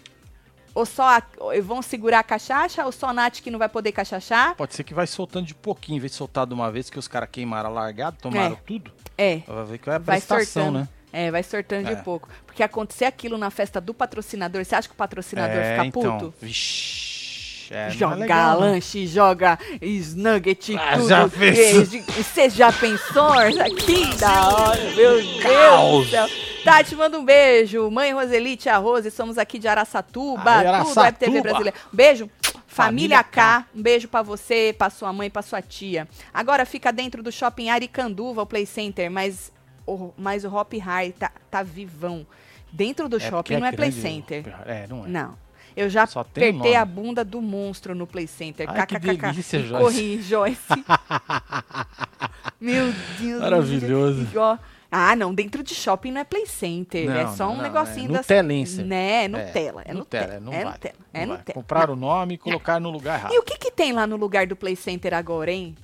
Ou 0.76 0.86
só 0.86 1.04
a- 1.04 1.24
vão 1.62 1.82
segurar 1.82 2.20
a 2.20 2.24
cachaça? 2.24 2.84
Ou 2.86 2.92
só 2.92 3.08
a 3.08 3.14
Nath 3.14 3.40
que 3.42 3.50
não 3.52 3.60
vai 3.60 3.70
poder 3.70 3.92
cachachar? 3.94 4.56
Pode 4.56 4.74
ser 4.74 4.84
que 4.84 4.94
vai 4.94 5.06
soltando 5.08 5.46
de 5.46 5.54
pouquinho, 5.56 5.98
em 5.98 6.00
vez 6.00 6.12
de 6.12 6.18
soltar 6.18 6.46
de 6.48 6.54
uma 6.54 6.70
vez, 6.72 6.90
que 6.90 7.00
os 7.00 7.08
caras 7.08 7.30
queimaram 7.32 7.70
a 7.70 7.72
largada, 7.74 8.18
tomaram 8.20 8.56
É. 8.56 8.60
tudo. 8.66 8.92
É. 9.18 9.38
Vai 9.48 9.64
ver 9.66 9.78
que 9.78 9.86
vai 9.86 9.96
a 9.96 10.00
Vai 10.00 10.18
prestação, 10.18 10.64
sortando. 10.66 10.80
né? 10.80 10.88
É, 11.14 11.30
vai 11.30 11.44
sortando 11.44 11.88
É. 11.90 11.94
de 11.96 12.02
pouco. 12.04 12.28
Porque 12.46 12.64
acontecer 12.64 13.06
aquilo 13.06 13.38
na 13.38 13.52
festa 13.52 13.80
do 13.80 13.94
patrocinador, 13.94 14.66
você 14.66 14.74
acha 14.76 14.88
que 14.88 14.96
o 14.96 14.98
patrocinador 14.98 15.56
é, 15.58 15.76
fica 15.76 15.86
então. 15.86 16.18
puto? 16.18 16.34
Vixi. 16.42 17.72
É, 17.72 17.88
é 17.88 17.90
joga 17.92 18.16
né? 18.18 18.54
lanche, 18.56 19.08
joga 19.08 19.58
snugget, 19.82 20.76
Ah, 20.78 20.98
tudo. 20.98 21.08
já? 21.08 21.26
E- 21.28 22.24
Você 22.24 22.50
já 22.50 22.72
pensou? 22.74 23.32
Aqui 23.32 24.16
da 24.18 24.50
hora, 24.50 24.82
meu 24.96 25.22
Deus 25.22 26.06
do 26.06 26.10
céu. 26.10 26.28
Tati, 26.64 26.96
manda 26.96 27.18
um 27.18 27.26
beijo. 27.26 27.90
Mãe 27.92 28.14
Roselite, 28.14 28.70
a 28.70 28.78
Rose, 28.78 29.10
somos 29.12 29.38
aqui 29.38 29.60
de 29.60 29.68
Araçatuba, 29.68 30.64
tudo. 30.86 31.00
Web 31.00 31.18
TV 31.18 31.42
Brasileira. 31.42 31.78
Beijo. 31.92 32.30
Família, 32.68 33.18
Família 33.20 33.24
K, 33.24 33.66
um 33.76 33.82
beijo 33.84 34.08
pra 34.08 34.24
você, 34.24 34.74
pra 34.76 34.90
sua 34.90 35.14
mãe, 35.14 35.30
pra 35.30 35.44
sua 35.44 35.62
tia. 35.62 36.08
Agora 36.34 36.66
fica 36.66 36.92
dentro 36.92 37.22
do 37.22 37.32
shopping 37.32 37.70
Aricanduva, 37.70 38.42
o 38.42 38.46
Play 38.48 38.66
Center, 38.66 39.12
mas 39.12 39.52
o, 39.86 40.12
mas 40.18 40.44
o 40.46 40.54
Hop 40.56 40.74
High 40.74 41.12
tá, 41.14 41.32
tá 41.50 41.64
vivão. 41.64 42.26
Dentro 42.72 43.08
do 43.08 43.18
É 43.18 43.20
shopping 43.20 43.58
não 43.58 43.68
é 43.68 43.72
Play 43.72 43.92
Center. 43.92 44.44
É, 44.66 44.88
não 44.88 45.06
é. 45.06 45.08
Não. 45.10 45.44
Eu 45.76 45.90
já 45.90 46.06
Só 46.06 46.20
apertei 46.20 46.52
nome. 46.54 46.76
a 46.76 46.86
bunda 46.86 47.24
do 47.26 47.42
monstro 47.42 47.96
no 47.96 48.06
Play 48.06 48.28
Center. 48.28 48.68
Ai, 48.70 48.86
que 48.86 49.00
delícia, 49.00 49.60
Joyce. 49.60 49.84
Corri, 49.84 50.22
Joyce. 50.22 50.62
Meu 52.60 52.94
Deus. 53.20 53.42
Maravilhoso. 53.42 54.28
Ó, 54.38 54.58
Ah, 54.92 55.16
não, 55.16 55.34
dentro 55.34 55.64
de 55.64 55.74
shopping 55.74 56.12
não 56.12 56.22
é 56.22 56.24
Play 56.24 56.46
Center. 56.46 57.10
é 57.10 57.24
Não, 57.24 57.36
só 57.36 57.46
não, 57.48 57.54
um 57.54 57.56
não, 57.58 57.64
negocinho 57.64 58.06
é 58.10 58.14
da. 58.14 58.18
Nutelense. 58.20 58.84
Né, 58.84 59.24
é 59.26 59.28
Nutella. 59.28 59.82
É 59.86 59.94
Nutella, 59.94 59.94
Nutella. 59.94 60.40
não 60.40 60.54
É 60.54 60.64
vai, 60.64 60.74
Nutella. 60.74 60.96
É. 61.14 61.26
Nutella. 61.26 61.54
Compraram 61.56 61.94
o 61.94 61.98
nome 61.98 62.36
e 62.36 62.38
colocaram 62.38 62.80
no 62.82 62.92
lugar 62.92 63.18
errado. 63.20 63.34
E 63.34 63.40
o 63.40 63.44
que 63.44 63.58
que 63.58 63.72
tem 63.72 63.92
lá 63.92 64.06
no 64.06 64.16
lugar 64.16 64.46
do 64.46 64.56
Play 64.56 64.76
Center 64.76 65.14
agora, 65.16 65.52
hein? 65.52 65.76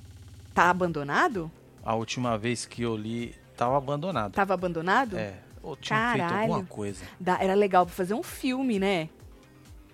Tá 0.54 0.70
abandonado? 0.70 1.50
A 1.84 1.94
última 1.96 2.38
vez 2.38 2.64
que 2.64 2.82
eu 2.82 2.96
li, 2.96 3.34
tava 3.60 3.76
abandonado. 3.76 4.32
Tava 4.32 4.54
abandonado? 4.54 5.16
É. 5.18 5.34
Ou 5.62 5.76
tinha 5.76 6.12
feito 6.12 6.26
Caralho. 6.26 6.52
alguma 6.52 6.64
coisa. 6.66 7.04
Dá- 7.18 7.38
era 7.40 7.54
legal 7.54 7.84
pra 7.84 7.94
fazer 7.94 8.14
um 8.14 8.22
filme, 8.22 8.78
né? 8.78 9.08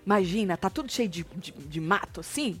Imagina, 0.05 0.55
tá 0.55 0.69
tudo 0.69 0.91
cheio 0.91 1.09
de, 1.09 1.25
de, 1.35 1.51
de 1.51 1.81
mato, 1.81 2.21
assim. 2.21 2.59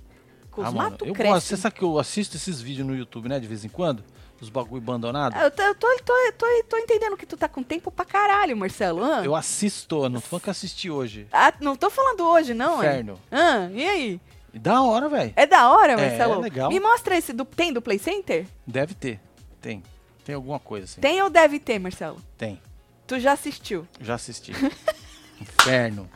Com 0.51 0.61
os 0.61 0.67
Ah, 0.67 0.71
mano, 0.71 0.89
matos 0.91 1.07
eu 1.07 1.13
crescem. 1.13 1.33
gosto. 1.33 1.47
Você 1.47 1.57
sabe 1.57 1.75
que 1.75 1.83
eu 1.83 1.97
assisto 1.97 2.35
esses 2.35 2.59
vídeos 2.61 2.85
no 2.85 2.95
YouTube, 2.95 3.29
né? 3.29 3.39
De 3.39 3.47
vez 3.47 3.63
em 3.63 3.69
quando? 3.69 4.03
Os 4.41 4.49
bagulho 4.49 4.81
abandonado. 4.81 5.35
Eu 5.35 5.49
tô, 5.49 5.63
eu 5.63 5.73
tô, 5.75 5.87
tô, 6.05 6.13
tô, 6.37 6.45
tô 6.69 6.77
entendendo 6.77 7.15
que 7.17 7.25
tu 7.25 7.37
tá 7.37 7.47
com 7.47 7.63
tempo 7.63 7.89
pra 7.89 8.03
caralho, 8.05 8.55
Marcelo. 8.57 9.01
Eu 9.23 9.33
assisto, 9.35 10.09
não 10.09 10.19
tô 10.21 10.27
falando 10.27 10.43
que 10.43 10.49
assisti 10.49 10.89
hoje. 10.91 11.25
Ah, 11.31 11.53
não 11.61 11.75
tô 11.75 11.89
falando 11.89 12.21
hoje, 12.27 12.53
não, 12.53 12.83
é? 12.83 12.87
Inferno. 12.99 13.19
Ah, 13.31 13.69
e 13.71 13.87
aí? 13.87 14.21
Da 14.53 14.81
hora, 14.81 15.07
velho. 15.09 15.33
É 15.35 15.45
da 15.47 15.69
hora, 15.71 15.93
É, 15.93 16.09
Marcelo? 16.09 16.41
legal. 16.41 16.69
Me 16.69 16.79
mostra 16.79 17.17
esse 17.17 17.31
do. 17.33 17.45
Tem 17.45 17.71
do 17.71 17.81
Play 17.81 17.97
Center? 17.97 18.45
Deve 18.65 18.93
ter. 18.93 19.19
Tem. 19.61 19.81
Tem 20.27 20.35
alguma 20.35 20.59
coisa 20.59 20.83
assim. 20.83 20.99
Tem 20.99 21.21
ou 21.21 21.29
deve 21.29 21.57
ter, 21.57 21.79
Marcelo? 21.79 22.21
Tem. 22.37 22.61
Tu 23.07 23.17
já 23.17 23.31
assistiu? 23.31 23.87
Já 24.01 24.15
assisti. 24.15 24.51
Inferno. 25.39 26.09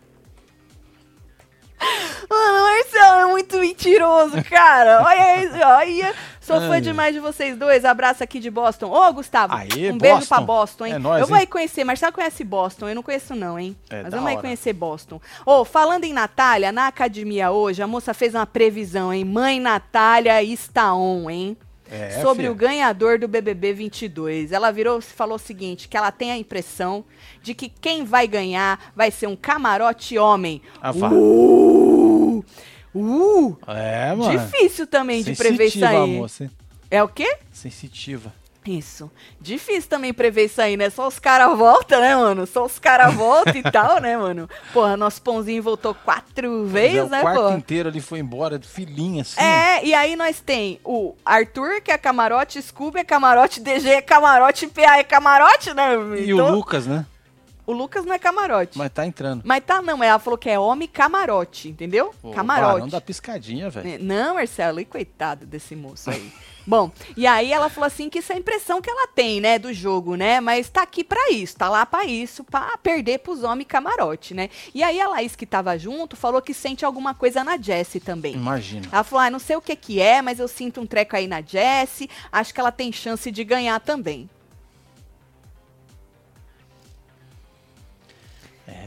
Mano, 2.29 2.61
Marcelo 2.61 3.21
é 3.21 3.31
muito 3.31 3.57
mentiroso, 3.57 4.43
cara. 4.43 5.01
Olha 5.07 5.45
isso, 5.45 5.55
olha. 5.55 6.13
Sou 6.41 6.59
fã 6.59 6.73
Ai. 6.73 6.81
demais 6.81 7.13
de 7.13 7.21
vocês 7.21 7.57
dois. 7.57 7.85
Abraço 7.85 8.21
aqui 8.21 8.41
de 8.41 8.51
Boston. 8.51 8.91
Ô, 8.91 9.13
Gustavo, 9.13 9.55
Aê, 9.55 9.89
um 9.89 9.97
beijo 9.97 10.15
Boston. 10.17 10.35
pra 10.35 10.41
Boston, 10.41 10.85
hein? 10.87 10.93
É 10.93 10.99
nóis, 10.99 11.21
eu 11.21 11.27
vou 11.27 11.37
hein? 11.37 11.41
aí 11.43 11.47
conhecer. 11.47 11.85
Marcelo 11.85 12.11
conhece 12.11 12.43
Boston. 12.43 12.89
Eu 12.89 12.95
não 12.95 13.03
conheço, 13.03 13.33
não, 13.33 13.57
hein? 13.57 13.77
É, 13.89 14.03
Mas 14.03 14.11
vamos 14.11 14.27
aí 14.27 14.33
hora. 14.33 14.41
conhecer 14.41 14.73
Boston. 14.73 15.21
Ô, 15.45 15.63
falando 15.63 16.03
em 16.03 16.11
Natália, 16.11 16.73
na 16.73 16.87
academia 16.87 17.49
hoje, 17.51 17.81
a 17.81 17.87
moça 17.87 18.13
fez 18.13 18.35
uma 18.35 18.45
previsão, 18.45 19.13
hein? 19.13 19.23
Mãe 19.23 19.57
Natália 19.57 20.43
está 20.43 20.93
on, 20.93 21.29
hein? 21.29 21.57
É, 21.91 22.21
sobre 22.21 22.43
fia. 22.43 22.51
o 22.51 22.55
ganhador 22.55 23.19
do 23.19 23.27
BBB 23.27 23.73
22. 23.73 24.53
Ela 24.53 24.71
virou 24.71 24.99
e 24.99 25.01
falou 25.01 25.35
o 25.35 25.39
seguinte, 25.39 25.89
que 25.89 25.97
ela 25.97 26.11
tem 26.11 26.31
a 26.31 26.37
impressão 26.37 27.03
de 27.43 27.53
que 27.53 27.67
quem 27.67 28.05
vai 28.05 28.27
ganhar 28.27 28.93
vai 28.95 29.11
ser 29.11 29.27
um 29.27 29.35
camarote 29.35 30.17
homem. 30.17 30.61
Ah. 30.81 30.91
Uh! 30.93 32.45
Uh! 32.95 33.57
É, 33.67 34.13
mano. 34.15 34.37
Difícil 34.39 34.87
também 34.87 35.21
de 35.23 35.35
prever 35.35 35.65
isso 35.65 35.79
Sensitiva 35.79 36.03
aí. 36.03 36.17
moça? 36.17 36.51
É 36.89 37.03
o 37.03 37.07
quê? 37.07 37.37
Sensitiva. 37.51 38.33
Isso. 38.65 39.09
Difícil 39.39 39.89
também 39.89 40.13
prever 40.13 40.45
isso 40.45 40.61
aí, 40.61 40.77
né? 40.77 40.89
Só 40.89 41.07
os 41.07 41.17
caras 41.17 41.57
voltam, 41.57 41.99
né, 41.99 42.15
mano? 42.15 42.45
Só 42.45 42.63
os 42.65 42.77
caras 42.77 43.13
voltam 43.13 43.55
e 43.55 43.63
tal, 43.63 43.99
né, 43.99 44.15
mano? 44.15 44.47
Porra, 44.71 44.95
nosso 44.95 45.21
pãozinho 45.21 45.63
voltou 45.63 45.95
quatro 45.95 46.65
vezes, 46.65 47.09
Mas 47.09 47.11
é, 47.11 47.15
né, 47.15 47.19
o 47.19 47.21
quarto 47.21 47.41
porra? 47.41 47.57
inteiro 47.57 47.89
ali 47.89 47.99
foi 47.99 48.19
embora, 48.19 48.59
filhinha 48.61 49.23
assim. 49.23 49.41
É, 49.41 49.83
e 49.83 49.93
aí 49.93 50.15
nós 50.15 50.39
tem 50.41 50.79
o 50.83 51.15
Arthur, 51.25 51.81
que 51.81 51.91
é 51.91 51.97
camarote, 51.97 52.61
Scooby 52.61 52.99
é 52.99 53.03
camarote, 53.03 53.59
DG 53.59 53.89
é 53.89 54.01
camarote, 54.01 54.67
PA 54.67 54.97
é 54.97 55.03
camarote, 55.03 55.73
né? 55.73 55.95
E 56.19 56.31
Então, 56.31 56.49
o 56.49 56.51
Lucas, 56.51 56.85
né? 56.85 57.05
o 57.65 57.73
Lucas 57.73 58.05
não 58.05 58.13
é 58.13 58.19
camarote. 58.19 58.77
Mas, 58.77 58.85
Mas 58.85 58.93
tá 58.93 59.05
entrando. 59.05 59.43
tá 59.65 59.81
não, 59.81 59.97
mas 59.97 60.09
ela 60.09 60.19
falou 60.19 60.37
que 60.37 60.49
é 60.49 60.59
homem 60.59 60.87
camarote, 60.87 61.69
entendeu? 61.69 62.13
Pô, 62.21 62.31
camarote. 62.31 62.81
Não 62.81 62.89
dá 62.89 63.01
piscadinha, 63.01 63.69
velho. 63.69 64.03
Não, 64.03 64.35
Marcelo, 64.35 64.79
e 64.79 64.85
coitado 64.85 65.45
desse 65.45 65.75
moço 65.75 66.09
aí. 66.09 66.31
Bom, 66.65 66.91
e 67.17 67.25
aí 67.25 67.51
ela 67.51 67.69
falou 67.69 67.87
assim 67.87 68.09
que 68.09 68.19
isso 68.19 68.31
é 68.31 68.35
a 68.35 68.39
impressão 68.39 68.81
que 68.81 68.89
ela 68.89 69.07
tem, 69.07 69.41
né, 69.41 69.57
do 69.57 69.73
jogo, 69.73 70.15
né? 70.15 70.39
Mas 70.39 70.69
tá 70.69 70.83
aqui 70.83 71.03
pra 71.03 71.31
isso, 71.31 71.57
tá 71.57 71.67
lá 71.69 71.85
pra 71.85 72.05
isso, 72.05 72.43
pra 72.43 72.77
perder 72.77 73.19
pros 73.19 73.43
homens 73.43 73.67
camarote, 73.67 74.33
né? 74.33 74.49
E 74.73 74.83
aí 74.83 75.01
a 75.01 75.09
Laís 75.09 75.35
que 75.35 75.45
tava 75.45 75.77
junto 75.77 76.15
falou 76.15 76.41
que 76.41 76.53
sente 76.53 76.85
alguma 76.85 77.13
coisa 77.15 77.43
na 77.43 77.57
Jessie 77.57 77.99
também. 77.99 78.33
Imagina. 78.33 78.87
Ela 78.91 79.03
falou, 79.03 79.25
ah, 79.25 79.29
não 79.29 79.39
sei 79.39 79.55
o 79.55 79.61
que 79.61 79.75
que 79.75 79.99
é, 79.99 80.21
mas 80.21 80.39
eu 80.39 80.47
sinto 80.47 80.81
um 80.81 80.85
treco 80.85 81.15
aí 81.15 81.27
na 81.27 81.41
Jessie, 81.41 82.09
acho 82.31 82.53
que 82.53 82.59
ela 82.59 82.71
tem 82.71 82.91
chance 82.91 83.31
de 83.31 83.43
ganhar 83.43 83.79
também. 83.79 84.29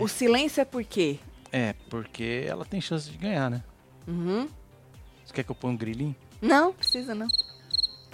O 0.01 0.09
silêncio 0.09 0.61
é 0.61 0.65
por 0.65 0.83
quê? 0.83 1.19
É, 1.53 1.75
porque 1.89 2.45
ela 2.49 2.65
tem 2.65 2.81
chance 2.81 3.09
de 3.09 3.17
ganhar, 3.17 3.51
né? 3.51 3.63
Uhum. 4.09 4.49
Você 5.25 5.33
quer 5.33 5.45
que 5.45 5.51
eu 5.51 5.55
ponha 5.55 5.75
um 5.75 5.77
grilinho? 5.77 6.17
Não, 6.43 6.73
precisa 6.73 7.15
não. 7.15 7.29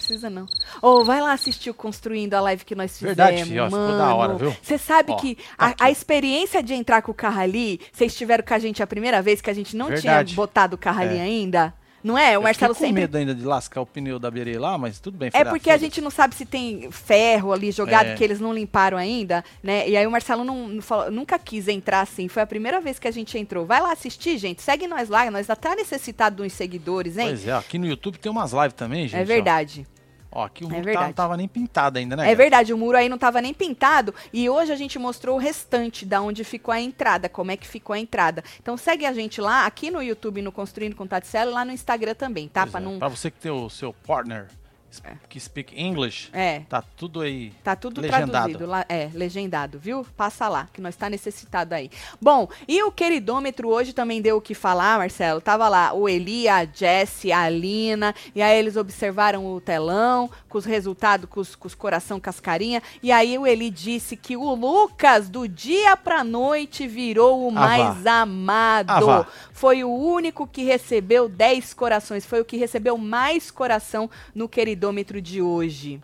Precisa 0.00 0.30
não. 0.30 0.46
Ô, 0.80 1.04
vai 1.04 1.20
lá 1.20 1.32
assistir 1.32 1.70
o 1.70 1.74
Construindo 1.74 2.34
a 2.34 2.40
live 2.40 2.64
que 2.64 2.74
nós 2.74 2.92
fizemos. 2.92 3.16
Verdade, 3.16 3.44
filho, 3.44 3.62
ó, 3.64 3.66
ficou 3.66 3.98
da 3.98 4.14
hora, 4.14 4.34
viu? 4.34 4.56
Você 4.62 4.78
sabe 4.78 5.12
Ó, 5.12 5.16
que 5.16 5.34
tá 5.36 5.74
a, 5.78 5.84
a 5.86 5.90
experiência 5.90 6.62
de 6.62 6.74
entrar 6.74 7.02
com 7.02 7.12
o 7.12 7.14
carro 7.14 7.40
ali, 7.40 7.80
vocês 7.92 8.14
tiveram 8.14 8.42
com 8.44 8.54
a 8.54 8.58
gente 8.58 8.82
a 8.82 8.86
primeira 8.86 9.20
vez 9.22 9.40
que 9.40 9.50
a 9.50 9.54
gente 9.54 9.76
não 9.76 9.88
Verdade. 9.88 10.28
tinha 10.30 10.36
botado 10.36 10.74
o 10.76 10.78
carro 10.78 11.02
ali 11.02 11.18
É. 11.18 11.20
ainda? 11.22 11.74
Não 12.02 12.16
é? 12.16 12.30
O 12.30 12.34
eu 12.34 12.42
Marcelo 12.42 12.74
com 12.74 12.80
sempre 12.80 13.02
medo 13.02 13.16
ainda 13.18 13.34
de 13.34 13.44
lascar 13.44 13.80
o 13.82 13.86
pneu 13.86 14.18
da 14.18 14.30
Berei 14.30 14.58
lá, 14.58 14.78
mas 14.78 14.98
tudo 14.98 15.18
bem. 15.18 15.30
É 15.32 15.42
ah, 15.42 15.46
porque 15.46 15.70
a 15.70 15.76
gente 15.76 16.00
não 16.00 16.10
sabe 16.10 16.34
se 16.34 16.46
tem 16.46 16.90
ferro 16.90 17.52
ali 17.52 17.70
jogado, 17.70 18.08
É. 18.08 18.14
que 18.14 18.24
eles 18.24 18.40
não 18.40 18.52
limparam 18.54 18.96
ainda, 18.96 19.44
né? 19.62 19.88
E 19.88 19.96
aí 19.96 20.06
o 20.06 20.10
Marcelo 20.10 20.42
não, 20.44 20.68
não 20.68 20.82
falou- 20.82 21.10
nunca 21.10 21.38
quis 21.38 21.68
entrar 21.68 22.00
assim. 22.00 22.26
Foi 22.28 22.42
a 22.42 22.46
primeira 22.46 22.80
vez 22.80 22.98
que 22.98 23.06
a 23.06 23.10
gente 23.10 23.36
entrou. 23.38 23.66
Vai 23.66 23.80
lá 23.80 23.92
assistir, 23.92 24.38
gente. 24.38 24.62
Segue 24.62 24.86
nós 24.86 25.08
lá. 25.08 25.30
Nós 25.30 25.50
até 25.50 25.74
necessitado 25.76 26.36
de 26.36 26.42
uns 26.42 26.52
seguidores, 26.54 27.18
hein? 27.18 27.28
Pois 27.28 27.46
é, 27.46 27.52
aqui 27.52 27.78
no 27.78 27.86
YouTube 27.86 28.18
tem 28.18 28.32
umas 28.32 28.52
lives 28.52 28.72
também, 28.74 29.06
gente. 29.06 29.20
é 29.20 29.24
verdade. 29.24 29.86
Ó, 29.96 29.99
Ó, 30.32 30.44
aqui 30.44 30.62
o 30.64 30.68
É 30.68 30.70
muro 30.70 30.78
tá- 30.80 30.84
verdade. 30.84 31.06
não 31.06 31.12
tava 31.12 31.36
nem 31.36 31.48
pintado 31.48 31.98
ainda, 31.98 32.14
né? 32.16 32.30
É 32.30 32.34
verdade, 32.36 32.72
o 32.72 32.78
muro 32.78 32.96
aí 32.96 33.08
não 33.08 33.18
tava 33.18 33.40
nem 33.40 33.52
pintado 33.52 34.14
e 34.32 34.48
hoje 34.48 34.72
a 34.72 34.76
gente 34.76 34.98
mostrou 34.98 35.34
o 35.36 35.38
restante 35.40 36.06
da 36.06 36.22
onde 36.22 36.44
ficou 36.44 36.72
a 36.72 36.80
entrada, 36.80 37.28
como 37.28 37.50
é 37.50 37.56
que 37.56 37.66
ficou 37.66 37.94
a 37.94 37.98
entrada. 37.98 38.44
Então 38.62 38.76
segue 38.76 39.04
a 39.06 39.12
gente 39.12 39.40
lá, 39.40 39.66
aqui 39.66 39.90
no 39.90 40.00
YouTube, 40.02 40.40
no 40.42 40.52
Construindo 40.52 40.94
com 40.94 41.06
Taticelo, 41.06 41.50
e 41.50 41.54
lá 41.54 41.64
no 41.64 41.72
Instagram 41.72 42.14
também, 42.14 42.46
tá? 42.48 42.60
Pois 42.62 42.70
Pra 42.72 42.80
é. 42.80 42.84
não... 42.84 42.98
Pra 42.98 43.08
você 43.08 43.30
que 43.30 43.40
tem 43.40 43.50
o 43.50 43.68
seu 43.68 43.92
partner 43.92 44.46
que 45.28 45.38
speak 45.38 45.80
English, 45.80 46.30
É, 46.32 46.60
tá 46.68 46.82
tudo 46.82 47.20
aí. 47.20 47.52
tá 47.62 47.76
tudo 47.76 48.00
Legendado. 48.00 48.30
traduzido 48.30 48.66
lá, 48.66 48.84
é, 48.88 49.08
legendado, 49.14 49.78
viu? 49.78 50.04
Passa 50.16 50.48
lá, 50.48 50.68
que 50.72 50.80
nós 50.80 50.96
tá 50.96 51.08
necessitado 51.08 51.74
aí. 51.74 51.88
Bom, 52.20 52.48
e 52.66 52.82
o 52.82 52.90
queridômetro 52.90 53.68
hoje 53.68 53.92
também 53.92 54.20
deu 54.20 54.38
o 54.38 54.40
que 54.40 54.54
falar, 54.54 54.98
Marcelo. 54.98 55.40
Tava 55.40 55.68
lá 55.68 55.92
o 55.92 56.08
Eli, 56.08 56.48
a 56.48 56.64
Jessie, 56.64 57.30
a 57.30 57.42
Alina, 57.42 58.14
e 58.34 58.42
aí 58.42 58.58
eles 58.58 58.76
observaram 58.76 59.46
o 59.46 59.60
telão, 59.60 60.28
com 60.48 60.58
os 60.58 60.64
resultados, 60.64 61.28
com 61.30 61.38
os, 61.40 61.54
com 61.54 61.68
os 61.68 61.74
coração 61.74 62.18
cascarinha, 62.18 62.82
e 63.02 63.12
aí 63.12 63.38
o 63.38 63.46
Eli 63.46 63.70
disse 63.70 64.16
que 64.16 64.36
o 64.36 64.54
Lucas, 64.54 65.28
do 65.28 65.46
dia 65.46 65.96
pra 65.96 66.24
noite, 66.24 66.88
virou 66.88 67.46
o 67.46 67.48
Ah, 67.50 67.52
mais 67.52 68.06
amado. 68.06 68.90
Ah, 68.90 69.00
vá. 69.00 69.26
Foi 69.52 69.84
o 69.84 69.94
único 69.94 70.46
que 70.46 70.64
recebeu 70.64 71.28
10 71.28 71.74
corações, 71.74 72.26
foi 72.26 72.40
o 72.40 72.44
que 72.44 72.56
recebeu 72.56 72.98
mais 72.98 73.50
coração 73.52 74.10
no 74.34 74.48
queridômetro 74.48 74.79
de 75.20 75.42
hoje. 75.42 76.00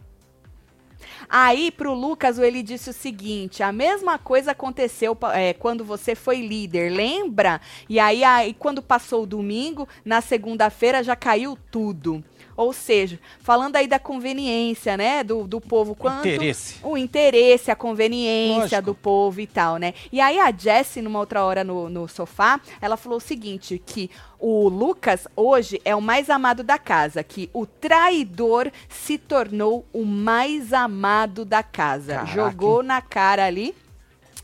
Aí, 1.29 1.71
pro 1.71 1.95
Lucas, 1.95 2.39
ele 2.39 2.63
disse 2.63 2.91
o 2.91 2.93
seguinte: 2.93 3.63
a 3.63 3.73
mesma 3.73 4.19
coisa 4.19 4.53
aconteceu 4.53 5.17
é, 5.33 5.53
quando 5.53 5.85
você 5.85 6.15
foi 6.15 6.41
líder, 6.41 6.93
lembra? 6.93 7.61
E 7.89 7.99
aí, 7.99 8.23
aí, 8.23 8.55
quando 8.55 8.83
passou 8.83 9.23
o 9.23 9.27
domingo, 9.27 9.89
na 10.05 10.21
segunda-feira 10.21 11.03
já 11.03 11.17
caiu 11.17 11.59
tudo. 11.71 12.23
Ou 12.57 12.73
seja, 12.73 13.21
falando 13.41 13.77
aí 13.77 13.87
da 13.87 13.99
conveniência, 13.99 14.97
né, 14.97 15.23
do, 15.23 15.47
do 15.47 15.61
povo. 15.61 15.95
Quanto 15.95 16.27
interesse. 16.27 16.77
O 16.83 16.97
interesse, 16.97 17.71
a 17.71 17.77
conveniência 17.77 18.79
Lógico. 18.79 18.83
do 18.83 18.95
povo 18.95 19.41
e 19.41 19.47
tal, 19.47 19.77
né? 19.77 19.93
E 20.11 20.21
aí 20.21 20.39
a 20.41 20.51
Jessie, 20.51 21.03
numa 21.03 21.19
outra 21.19 21.45
hora 21.45 21.63
no, 21.63 21.91
no 21.91 22.09
sofá, 22.09 22.59
ela 22.81 22.97
falou 22.97 23.19
o 23.19 23.21
seguinte, 23.21 23.81
que 23.85 24.11
o 24.39 24.69
Lucas 24.69 25.27
hoje 25.35 25.81
é 25.85 25.95
o 25.95 26.01
mais 26.01 26.29
amado 26.31 26.63
da 26.63 26.79
casa, 26.79 27.23
que 27.23 27.51
o 27.53 27.67
traidor 27.67 28.71
se 28.89 29.19
tornou 29.19 29.85
o 29.93 30.05
mais 30.05 30.73
amado 30.73 31.45
da 31.45 31.63
casa. 31.63 32.15
Caraca. 32.15 32.33
Jogou 32.33 32.83
na 32.83 33.01
cara 33.01 33.45
ali. 33.45 33.75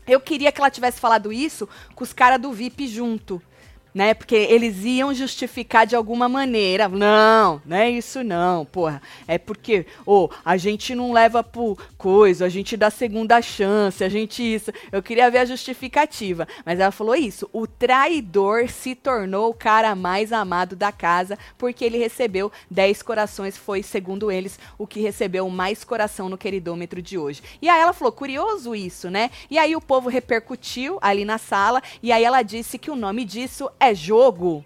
Eu 0.07 0.19
queria 0.19 0.51
que 0.51 0.59
ela 0.59 0.69
tivesse 0.69 0.99
falado 0.99 1.31
isso 1.31 1.67
com 1.95 2.03
os 2.03 2.11
caras 2.11 2.41
do 2.41 2.51
VIP 2.51 2.87
junto. 2.87 3.41
Né? 3.93 4.13
Porque 4.13 4.35
eles 4.35 4.83
iam 4.83 5.13
justificar 5.13 5.85
de 5.85 5.95
alguma 5.95 6.29
maneira. 6.29 6.87
Não, 6.87 7.61
não 7.65 7.77
é 7.77 7.89
isso 7.89 8.23
não, 8.23 8.65
porra. 8.65 9.01
É 9.27 9.37
porque, 9.37 9.85
ô, 10.05 10.29
a 10.43 10.57
gente 10.57 10.95
não 10.95 11.11
leva 11.11 11.43
por 11.43 11.77
coisa, 11.97 12.45
a 12.45 12.49
gente 12.49 12.77
dá 12.77 12.89
segunda 12.89 13.41
chance, 13.41 14.03
a 14.03 14.09
gente 14.09 14.41
isso. 14.41 14.71
Eu 14.91 15.03
queria 15.03 15.29
ver 15.29 15.39
a 15.39 15.45
justificativa. 15.45 16.47
Mas 16.65 16.79
ela 16.79 16.91
falou 16.91 17.15
isso. 17.15 17.49
O 17.51 17.67
traidor 17.67 18.69
se 18.69 18.95
tornou 18.95 19.49
o 19.49 19.53
cara 19.53 19.95
mais 19.95 20.31
amado 20.31 20.75
da 20.75 20.91
casa 20.91 21.37
porque 21.57 21.83
ele 21.83 21.97
recebeu 21.97 22.51
10 22.71 23.01
corações. 23.03 23.57
Foi, 23.57 23.83
segundo 23.83 24.31
eles, 24.31 24.59
o 24.77 24.87
que 24.87 25.01
recebeu 25.01 25.49
mais 25.49 25.83
coração 25.83 26.29
no 26.29 26.37
queridômetro 26.37 27.01
de 27.01 27.17
hoje. 27.17 27.43
E 27.61 27.69
aí 27.69 27.81
ela 27.81 27.93
falou, 27.93 28.11
curioso 28.11 28.75
isso, 28.75 29.09
né? 29.09 29.29
E 29.49 29.57
aí 29.57 29.75
o 29.75 29.81
povo 29.81 30.09
repercutiu 30.09 30.97
ali 31.01 31.25
na 31.25 31.37
sala. 31.37 31.81
E 32.01 32.11
aí 32.11 32.23
ela 32.23 32.41
disse 32.41 32.77
que 32.77 32.91
o 32.91 32.95
nome 32.95 33.25
disso 33.25 33.69
é 33.79 33.82
jogo. 33.93 34.63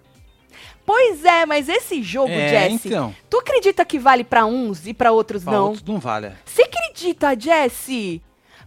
Pois 0.85 1.25
é, 1.25 1.45
mas 1.45 1.67
esse 1.67 2.01
jogo, 2.01 2.31
É, 2.31 2.69
Jesse, 2.69 2.87
então. 2.87 3.13
tu 3.29 3.37
acredita 3.39 3.83
que 3.83 3.99
vale 3.99 4.23
pra 4.23 4.45
uns 4.45 4.87
e 4.87 4.93
pra 4.93 5.11
outros 5.11 5.43
Pra 5.43 5.53
não? 5.53 5.65
outros 5.65 5.83
não 5.83 5.99
vale. 5.99 6.31
Você 6.45 6.61
acredita, 6.63 7.37
Jesse? 7.37 8.21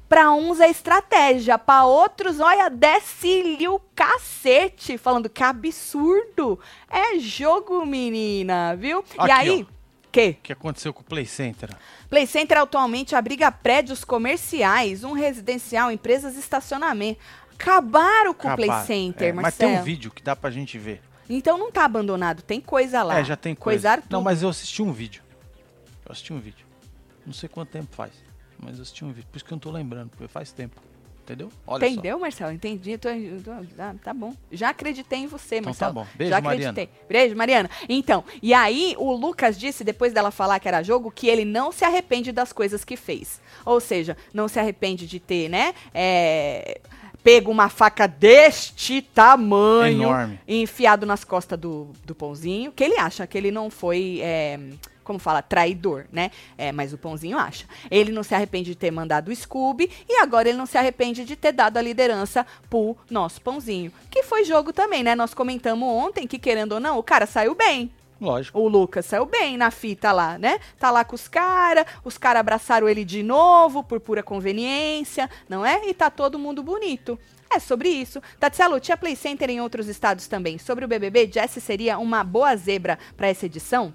Pra 0.07 0.33
uns 0.33 0.59
é 0.61 0.69
estratégia, 0.69 1.57
pra 1.57 1.85
outros, 1.85 2.41
olha, 2.41 2.69
desce-lhe 2.69 3.69
o 3.69 3.81
cacete, 3.95 4.99
falando 4.99 5.31
que 5.31 5.43
absurdo. 5.43 6.59
É 6.91 7.19
jogo, 7.19 7.87
menina, 7.87 8.75
viu? 8.77 9.05
e 9.17 9.21
Aqui, 9.21 9.31
aí, 9.33 9.67
que? 10.13 10.31
O 10.31 10.35
que 10.43 10.53
aconteceu 10.53 10.93
com 10.93 11.01
o 11.03 11.05
Play 11.05 11.25
Center? 11.25 11.71
Play 12.11 12.27
Center 12.27 12.59
atualmente 12.59 13.15
abriga 13.15 13.53
prédios 13.53 14.05
comerciais, 14.05 15.05
um 15.05 15.13
residencial, 15.13 15.93
empresas 15.93 16.35
e 16.35 16.41
estacionamento. 16.41 17.21
Acabaram 17.61 18.33
com 18.33 18.49
o 18.49 18.57
Play 18.57 18.69
Acabaram. 18.69 18.87
Center, 18.87 19.29
É, 19.29 19.33
Mas 19.33 19.43
Marcelo. 19.43 19.71
tem 19.73 19.81
um 19.81 19.85
vídeo 19.85 20.11
que 20.11 20.23
dá 20.23 20.35
pra 20.35 20.51
gente 20.51 20.79
ver. 20.79 21.03
Então 21.29 21.57
não 21.59 21.71
tá 21.71 21.85
abandonado, 21.85 22.43
tem 22.43 22.61
coisa 22.61 23.03
lá. 23.03 23.19
É, 23.19 23.25
já 23.25 23.37
tem 23.37 23.55
coisa. 23.55 23.77
Coisaram 23.79 24.03
Não, 24.11 24.23
mas 24.23 24.43
eu 24.43 24.49
assisti 24.49 24.83
um 24.83 24.93
vídeo. 24.93 25.23
Eu 26.05 26.13
assisti 26.13 26.33
um 26.33 26.41
vídeo. 26.41 26.67
Não 27.25 27.33
sei 27.35 27.49
quanto 27.49 27.69
tempo 27.71 27.95
faz, 27.95 28.13
mas 28.59 28.77
eu 28.77 28.83
assisti 28.83 29.05
um 29.05 29.13
vídeo. 29.13 29.29
Por 29.31 29.37
isso 29.37 29.45
que 29.45 29.53
eu 29.53 29.57
não 29.57 29.61
tô 29.61 29.71
lembrando, 29.71 30.09
porque 30.11 30.27
faz 30.27 30.51
tempo. 30.51 30.81
Entendeu? 31.23 31.53
Olha 31.65 31.87
Entendeu, 31.87 32.19
Marcelo? 32.19 32.51
Entendi. 32.51 32.99
Tô- 32.99 33.09
tô- 33.45 33.65
tá, 33.77 33.95
tá 34.03 34.13
bom. 34.13 34.35
Já 34.51 34.71
acreditei 34.71 35.21
em 35.21 35.27
você, 35.29 35.57
Então 35.59 35.67
Marcelo. 35.71 35.95
tá 35.95 36.01
bom. 36.01 36.07
Beijo, 36.17 36.31
Já 36.31 36.41
Mariana. 36.41 36.71
acreditei. 36.81 37.07
Beijo, 37.09 37.37
Mariana. 37.37 37.71
Então, 37.89 38.25
e 38.43 38.53
aí 38.53 38.97
o 38.99 39.13
Lucas 39.13 39.57
disse, 39.57 39.85
depois 39.85 40.13
dela 40.13 40.33
falar 40.33 40.59
que 40.59 40.67
era 40.67 40.83
jogo, 40.83 41.09
que 41.13 41.29
ele 41.29 41.45
não 41.45 41.71
se 41.71 41.85
arrepende 41.85 42.33
das 42.33 42.53
coisas 42.53 42.85
que 42.85 42.97
fez. 42.97 43.41
Ou 43.65 43.79
seja, 43.79 44.17
não 44.35 44.49
se 44.49 44.59
arrepende 44.59 45.07
de 45.07 45.21
ter, 45.21 45.49
né? 45.49 45.73
é, 45.95 46.81
pego 47.23 47.51
uma 47.51 47.69
faca 47.69 48.07
deste 48.07 49.03
tamanho 49.03 50.03
Enorme. 50.05 50.41
enfiado 50.47 51.07
nas 51.07 51.25
costas 51.25 51.59
do, 51.59 51.89
do 52.05 52.15
pãozinho, 52.15 52.73
que 52.73 52.85
ele 52.85 52.97
acha 52.99 53.27
que 53.27 53.37
ele 53.37 53.51
não 53.51 53.71
foi. 53.71 54.21
é, 54.23 54.59
como 55.03 55.19
fala, 55.19 55.43
traidor, 55.43 56.05
né? 56.13 56.31
É, 56.57 56.71
mas 56.71 56.93
o 56.93 56.99
pãozinho 56.99 57.37
acha. 57.37 57.67
Ele 57.91 58.13
não 58.13 58.23
se 58.23 58.33
arrepende 58.33 58.71
de 58.71 58.77
ter 58.77 58.93
mandado 58.93 59.29
o 59.29 59.35
Scooby 59.35 59.91
e 60.09 60.21
agora 60.21 60.49
ele 60.49 60.59
não 60.59 60.67
se 60.67 60.79
arrepende 60.79 61.25
de 61.25 61.35
ter 61.35 61.51
dado 61.51 61.79
a 61.79 61.83
liderança 61.83 62.47
pro 62.69 62.97
nosso 63.11 63.41
pãozinho. 63.41 63.93
Que 64.09 64.23
foi 64.23 64.45
jogo 64.45 64.73
também, 64.73 65.03
né? 65.03 65.17
Nós 65.17 65.35
comentamos 65.35 65.89
ontem 65.89 66.29
que, 66.29 66.39
querendo 66.39 66.73
ou 66.73 66.81
não, 66.81 66.97
o 66.97 67.03
cara 67.03 67.27
saiu 67.27 67.57
bem. 67.57 67.91
Lógico. 68.21 68.61
O 68.61 68.69
Lucas 68.69 69.07
saiu 69.07 69.25
bem 69.25 69.57
na 69.57 69.71
fita 69.71 70.13
lá, 70.13 70.37
né? 70.39 70.59
Tá 70.79 70.91
lá 70.91 71.05
com 71.05 71.15
os 71.15 71.27
caras, 71.27 71.87
os 72.05 72.19
caras 72.19 72.41
abraçaram 72.41 72.89
ele 72.89 73.05
de 73.05 73.23
novo 73.23 73.83
por 73.83 73.99
pura 73.99 74.23
conveniência, 74.23 75.31
não 75.49 75.65
é? 75.65 75.89
E 75.89 75.95
tá 75.95 76.11
todo 76.11 76.39
mundo 76.39 76.63
bonito. 76.63 77.19
É 77.53 77.59
sobre 77.59 77.89
isso. 77.89 78.23
Tatselo, 78.39 78.79
tinha 78.79 78.97
Play 78.97 79.17
Center 79.17 79.51
em 79.51 79.61
outros 79.61 79.89
estados 79.89 80.29
também. 80.29 80.59
Sobre 80.59 80.85
o 80.85 80.89
BBB, 80.89 81.31
Jessie 81.33 81.61
seria 81.61 81.99
uma 81.99 82.23
boa 82.23 82.55
zebra 82.55 82.99
pra 83.17 83.27
essa 83.27 83.47
edição? 83.47 83.93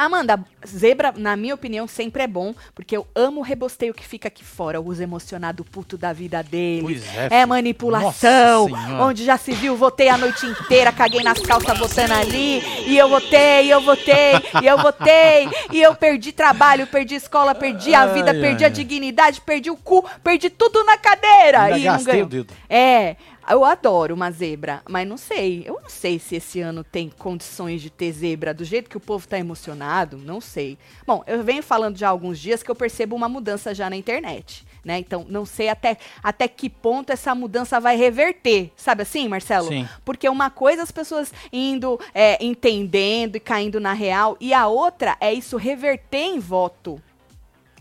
Amanda, 0.00 0.42
zebra, 0.66 1.12
na 1.14 1.36
minha 1.36 1.54
opinião, 1.54 1.86
sempre 1.86 2.22
é 2.22 2.26
bom, 2.26 2.54
porque 2.74 2.96
eu 2.96 3.06
amo 3.14 3.40
o 3.40 3.42
rebosteio 3.42 3.92
que 3.92 4.02
fica 4.02 4.28
aqui 4.28 4.42
fora, 4.42 4.80
o 4.80 4.86
uso 4.88 5.02
emocionado 5.02 5.62
puto 5.62 5.98
da 5.98 6.10
vida 6.10 6.42
dele. 6.42 6.80
Pois 6.80 7.14
é, 7.14 7.28
É 7.30 7.44
manipulação, 7.44 8.66
onde 8.98 9.26
já 9.26 9.36
se 9.36 9.52
viu, 9.52 9.76
votei 9.76 10.08
a 10.08 10.16
noite 10.16 10.46
inteira, 10.46 10.90
caguei 10.90 11.22
nas 11.22 11.38
calças 11.40 11.78
votando 11.78 12.14
ali, 12.14 12.62
e 12.86 12.96
eu 12.96 13.10
votei, 13.10 13.66
e 13.66 13.70
eu 13.70 13.82
votei, 13.82 14.32
e 14.62 14.66
eu 14.66 14.78
votei, 14.78 15.48
e 15.70 15.82
eu 15.82 15.94
perdi 15.94 16.32
trabalho, 16.32 16.86
perdi 16.86 17.16
escola, 17.16 17.54
perdi 17.54 17.94
a 17.94 18.06
vida, 18.06 18.30
ai, 18.30 18.40
perdi 18.40 18.64
a 18.64 18.68
ai. 18.68 18.72
dignidade, 18.72 19.42
perdi 19.42 19.70
o 19.70 19.76
cu, 19.76 20.02
perdi 20.24 20.48
tudo 20.48 20.82
na 20.82 20.96
cadeira. 20.96 21.64
Ainda 21.64 21.78
e 21.78 21.84
não 21.84 21.92
gastei 21.92 22.12
ganhou. 22.14 22.26
o 22.26 22.30
dedo. 22.30 22.54
É, 22.70 23.16
eu 23.48 23.64
adoro 23.64 24.14
uma 24.14 24.30
zebra, 24.30 24.82
mas 24.88 25.06
não 25.08 25.16
sei. 25.16 25.62
Eu 25.66 25.80
não 25.82 25.88
sei 25.88 26.18
se 26.18 26.36
esse 26.36 26.60
ano 26.60 26.84
tem 26.84 27.10
condições 27.18 27.80
de 27.82 27.90
ter 27.90 28.12
zebra 28.12 28.54
do 28.54 28.64
jeito 28.64 28.90
que 28.90 28.96
o 28.96 29.00
povo 29.00 29.26
tá 29.26 29.38
emocionado, 29.38 30.18
não 30.18 30.40
sei. 30.40 30.78
Bom, 31.06 31.22
eu 31.26 31.42
venho 31.42 31.62
falando 31.62 31.96
já 31.96 32.08
há 32.08 32.10
alguns 32.10 32.38
dias 32.38 32.62
que 32.62 32.70
eu 32.70 32.74
percebo 32.74 33.16
uma 33.16 33.28
mudança 33.28 33.74
já 33.74 33.88
na 33.88 33.96
internet, 33.96 34.66
né? 34.84 34.98
Então, 34.98 35.26
não 35.28 35.44
sei 35.44 35.68
até, 35.68 35.96
até 36.22 36.48
que 36.48 36.68
ponto 36.68 37.10
essa 37.10 37.34
mudança 37.34 37.80
vai 37.80 37.96
reverter, 37.96 38.70
sabe 38.76 39.02
assim, 39.02 39.28
Marcelo? 39.28 39.68
Sim. 39.68 39.88
Porque 40.04 40.28
uma 40.28 40.50
coisa 40.50 40.82
é 40.82 40.84
as 40.84 40.90
pessoas 40.90 41.32
indo, 41.52 41.98
é, 42.14 42.42
entendendo 42.44 43.36
e 43.36 43.40
caindo 43.40 43.80
na 43.80 43.92
real, 43.92 44.36
e 44.40 44.52
a 44.54 44.66
outra 44.66 45.16
é 45.20 45.32
isso 45.32 45.56
reverter 45.56 46.18
em 46.18 46.38
voto. 46.38 47.00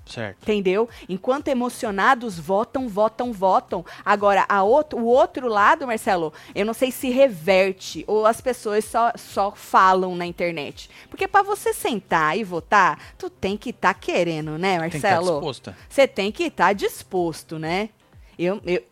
Certo. 0.10 0.42
Entendeu? 0.42 0.90
Enquanto 1.08 1.50
emocionados 1.50 2.40
votam, 2.40 2.90
votam, 2.90 3.32
votam. 3.32 3.86
Agora, 4.04 4.44
a 4.50 4.64
outro, 4.64 4.98
o 5.00 5.06
outro 5.06 5.48
lado, 5.48 5.86
Marcelo, 5.86 6.34
eu 6.56 6.66
não 6.66 6.74
sei 6.74 6.92
se 6.92 7.10
reverte 7.10 8.04
ou 8.08 8.26
as 8.26 8.42
pessoas 8.42 8.86
só, 8.86 9.12
só 9.16 9.52
falam 9.52 10.16
na 10.16 10.26
internet. 10.26 10.90
Porque 11.10 11.28
pra 11.28 11.44
você 11.44 11.74
sentar 11.74 12.38
e 12.38 12.44
votar, 12.44 13.14
tu 13.18 13.30
tem 13.30 13.56
que 13.56 13.70
estar 13.70 13.94
querendo, 13.94 14.58
né, 14.58 14.80
Tem 14.80 14.90
que 14.90 14.98
estar 14.98 15.10
Marcelo? 15.16 15.34
disposta. 15.38 15.78
Você 15.88 16.08
tem 16.08 16.32
que 16.32 16.44
estar 16.46 16.74
disposto, 16.74 17.60
né? 17.60 17.90
Eu, 18.38 18.60
eu. 18.66 18.84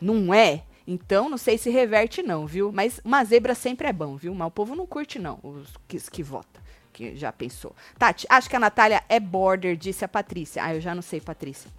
Não 0.00 0.34
é? 0.34 0.62
Então, 0.86 1.28
não 1.28 1.38
sei 1.38 1.56
se 1.56 1.70
reverte, 1.70 2.22
não, 2.22 2.46
viu? 2.46 2.72
Mas 2.72 3.00
uma 3.04 3.24
zebra 3.24 3.54
sempre 3.54 3.86
é 3.86 3.92
bom, 3.92 4.16
viu? 4.16 4.34
Mas 4.34 4.48
o 4.48 4.50
povo 4.50 4.74
não 4.74 4.86
curte, 4.86 5.18
não, 5.18 5.38
os 5.42 5.72
que, 5.86 5.98
que 6.10 6.22
vota. 6.22 6.60
Que 6.92 7.14
já 7.16 7.32
pensou. 7.32 7.74
Tati, 7.98 8.26
acho 8.28 8.48
que 8.50 8.56
a 8.56 8.60
Natália 8.60 9.02
é 9.08 9.20
border, 9.20 9.76
disse 9.76 10.04
a 10.04 10.08
Patrícia. 10.08 10.62
Ah, 10.64 10.74
eu 10.74 10.80
já 10.80 10.94
não 10.94 11.02
sei, 11.02 11.20
Patrícia. 11.20 11.70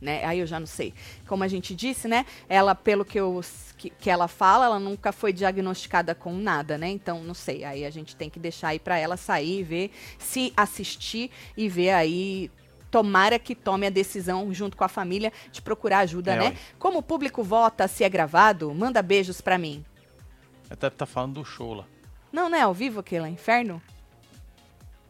Né? 0.00 0.24
Aí 0.24 0.38
eu 0.38 0.46
já 0.46 0.60
não 0.60 0.66
sei. 0.66 0.92
Como 1.26 1.42
a 1.42 1.48
gente 1.48 1.74
disse, 1.74 2.06
né? 2.06 2.26
Ela, 2.48 2.74
pelo 2.74 3.04
que, 3.04 3.18
eu, 3.18 3.40
que, 3.78 3.88
que 3.90 4.10
ela 4.10 4.28
fala, 4.28 4.66
ela 4.66 4.78
nunca 4.78 5.12
foi 5.12 5.32
diagnosticada 5.32 6.14
com 6.14 6.34
nada, 6.34 6.76
né? 6.76 6.88
Então, 6.90 7.24
não 7.24 7.32
sei. 7.34 7.64
Aí 7.64 7.84
a 7.86 7.90
gente 7.90 8.14
tem 8.14 8.28
que 8.28 8.38
deixar 8.38 8.68
aí 8.68 8.78
pra 8.78 8.98
ela 8.98 9.16
sair 9.16 9.60
e 9.60 9.62
ver, 9.62 9.90
se 10.18 10.52
assistir 10.56 11.30
e 11.56 11.68
ver 11.68 11.90
aí. 11.90 12.50
Tomara 12.90 13.38
que 13.40 13.56
tome 13.56 13.86
a 13.86 13.90
decisão 13.90 14.54
junto 14.54 14.76
com 14.76 14.84
a 14.84 14.88
família 14.88 15.32
de 15.50 15.60
procurar 15.60 16.00
ajuda, 16.00 16.34
É, 16.34 16.38
né? 16.38 16.44
ué. 16.50 16.56
Como 16.78 16.98
o 16.98 17.02
público 17.02 17.42
vota 17.42 17.88
se 17.88 18.04
é 18.04 18.08
gravado, 18.08 18.72
manda 18.72 19.02
beijos 19.02 19.40
pra 19.40 19.58
mim. 19.58 19.84
Até 20.70 20.88
tá 20.90 21.04
falando 21.04 21.34
do 21.34 21.44
show 21.44 21.74
lá. 21.74 21.84
Não, 22.30 22.48
não 22.48 22.56
é 22.58 22.60
ao 22.62 22.74
vivo 22.74 23.00
aquele 23.00 23.26
inferno? 23.28 23.82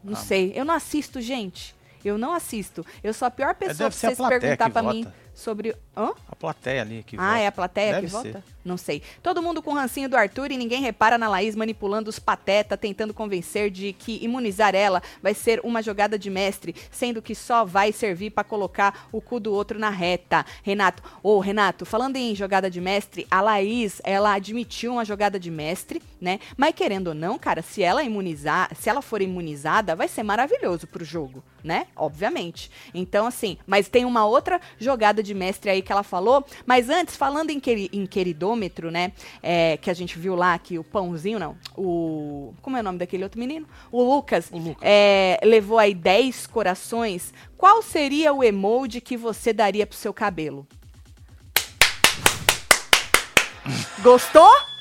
Não 0.05 0.13
Ah. 0.13 0.17
sei. 0.17 0.53
Eu 0.55 0.65
não 0.65 0.75
assisto, 0.75 1.21
gente. 1.21 1.75
Eu 2.05 2.19
não 2.19 2.35
assisto. 2.35 2.85
Eu 3.03 3.15
sou 3.15 3.27
a 3.27 3.31
pior 3.31 3.55
pessoa 3.55 3.89
deve 3.89 3.99
pra 3.99 4.15
vocês 4.15 4.19
perguntar 4.41 4.69
pra 4.71 4.83
mim 4.83 5.07
sobre. 5.35 5.75
Hã? 5.97 6.13
A 6.29 6.37
plateia 6.37 6.83
ali 6.83 7.05
que 7.07 7.17
ah, 7.17 7.21
vota. 7.21 7.39
é 7.39 7.47
a 7.47 7.53
plateia 7.53 7.93
Deve 7.95 8.07
que 8.07 8.13
ser. 8.13 8.33
vota? 8.33 8.45
Não 8.65 8.77
sei. 8.79 9.03
Todo 9.23 9.43
mundo 9.43 9.63
com 9.63 9.75
rancinho 9.75 10.09
do 10.09 10.17
Arthur 10.17 10.51
e 10.51 10.57
ninguém 10.57 10.81
repara 10.81 11.19
na 11.19 11.29
Laís 11.29 11.55
manipulando 11.55 12.09
os 12.09 12.19
pateta, 12.19 12.77
tentando 12.77 13.13
convencer 13.13 13.71
de 13.71 13.93
que 13.93 14.19
imunizar 14.25 14.75
ela 14.75 15.03
vai 15.23 15.35
ser 15.35 15.61
uma 15.63 15.83
jogada 15.83 16.19
de 16.19 16.31
mestre, 16.31 16.75
sendo 16.91 17.21
que 17.21 17.35
só 17.35 17.65
vai 17.65 17.93
servir 17.93 18.31
para 18.31 18.43
colocar 18.43 19.09
o 19.13 19.21
cu 19.21 19.39
do 19.39 19.53
outro 19.53 19.79
na 19.79 19.91
reta. 19.91 20.47
Renato, 20.63 21.03
ô 21.23 21.39
Renato, 21.41 21.85
falando 21.85 22.17
em 22.17 22.35
jogada 22.35 22.71
de 22.71 22.81
mestre, 22.81 23.27
a 23.31 23.41
Laís, 23.43 24.01
ela 24.03 24.33
admitiu 24.33 24.93
uma 24.93 25.05
jogada 25.05 25.39
de 25.39 25.51
mestre, 25.51 26.03
né? 26.21 26.41
Mas 26.57 26.75
querendo 26.75 27.09
ou 27.09 27.15
não, 27.15 27.39
cara, 27.39 27.61
se 27.61 27.83
ela 27.83 28.03
imunizar, 28.03 28.71
se 28.75 28.89
ela 28.89 29.03
for 29.03 29.21
imunizada, 29.21 29.95
vai 29.95 30.09
ser 30.09 30.23
maravilhoso 30.23 30.87
pro 30.87 31.05
jogo, 31.05 31.45
né? 31.63 31.87
Obviamente. 31.95 32.71
Então, 32.95 33.27
assim, 33.27 33.59
mas 33.67 33.89
tem 33.89 34.07
uma 34.07 34.25
outra 34.25 34.61
jogada 34.79 35.23
de 35.23 35.35
mestre 35.35 35.71
aí 35.71 35.83
que 35.85 35.93
ela 35.93 36.03
falou. 36.03 36.45
Mas 36.67 36.91
antes, 36.91 37.17
falando 37.17 37.51
em, 37.51 37.61
queri 37.61 37.89
em 37.93 38.07
queridômetro, 38.07 38.91
né? 38.91 39.13
É, 39.43 39.77
que 39.77 39.91
a 39.91 39.95
gente 39.95 40.19
viu 40.19 40.35
lá 40.35 40.59
que 40.59 40.79
o 40.79 40.85
pãozinho, 40.85 41.39
não. 41.39 41.57
O. 41.77 42.53
Como 42.61 42.77
é 42.77 42.81
o 42.81 42.83
nome 42.83 42.99
daquele 42.99 43.23
outro 43.23 43.39
menino? 43.39 43.67
O 43.93 44.03
Lucas. 44.03 44.49
O 44.51 44.59
Lucas. 44.59 44.83
é, 44.83 45.39
levou 45.45 45.79
aí 45.79 45.95
10 45.95 46.47
corações. 46.49 47.33
Qual 47.57 47.83
seria 47.83 48.33
o 48.33 48.43
emoji 48.43 49.01
que 49.01 49.17
você 49.17 49.53
daria 49.53 49.87
pro 49.87 49.97
seu 49.97 50.13
cabelo? 50.13 50.67
Gostou? 54.03 54.74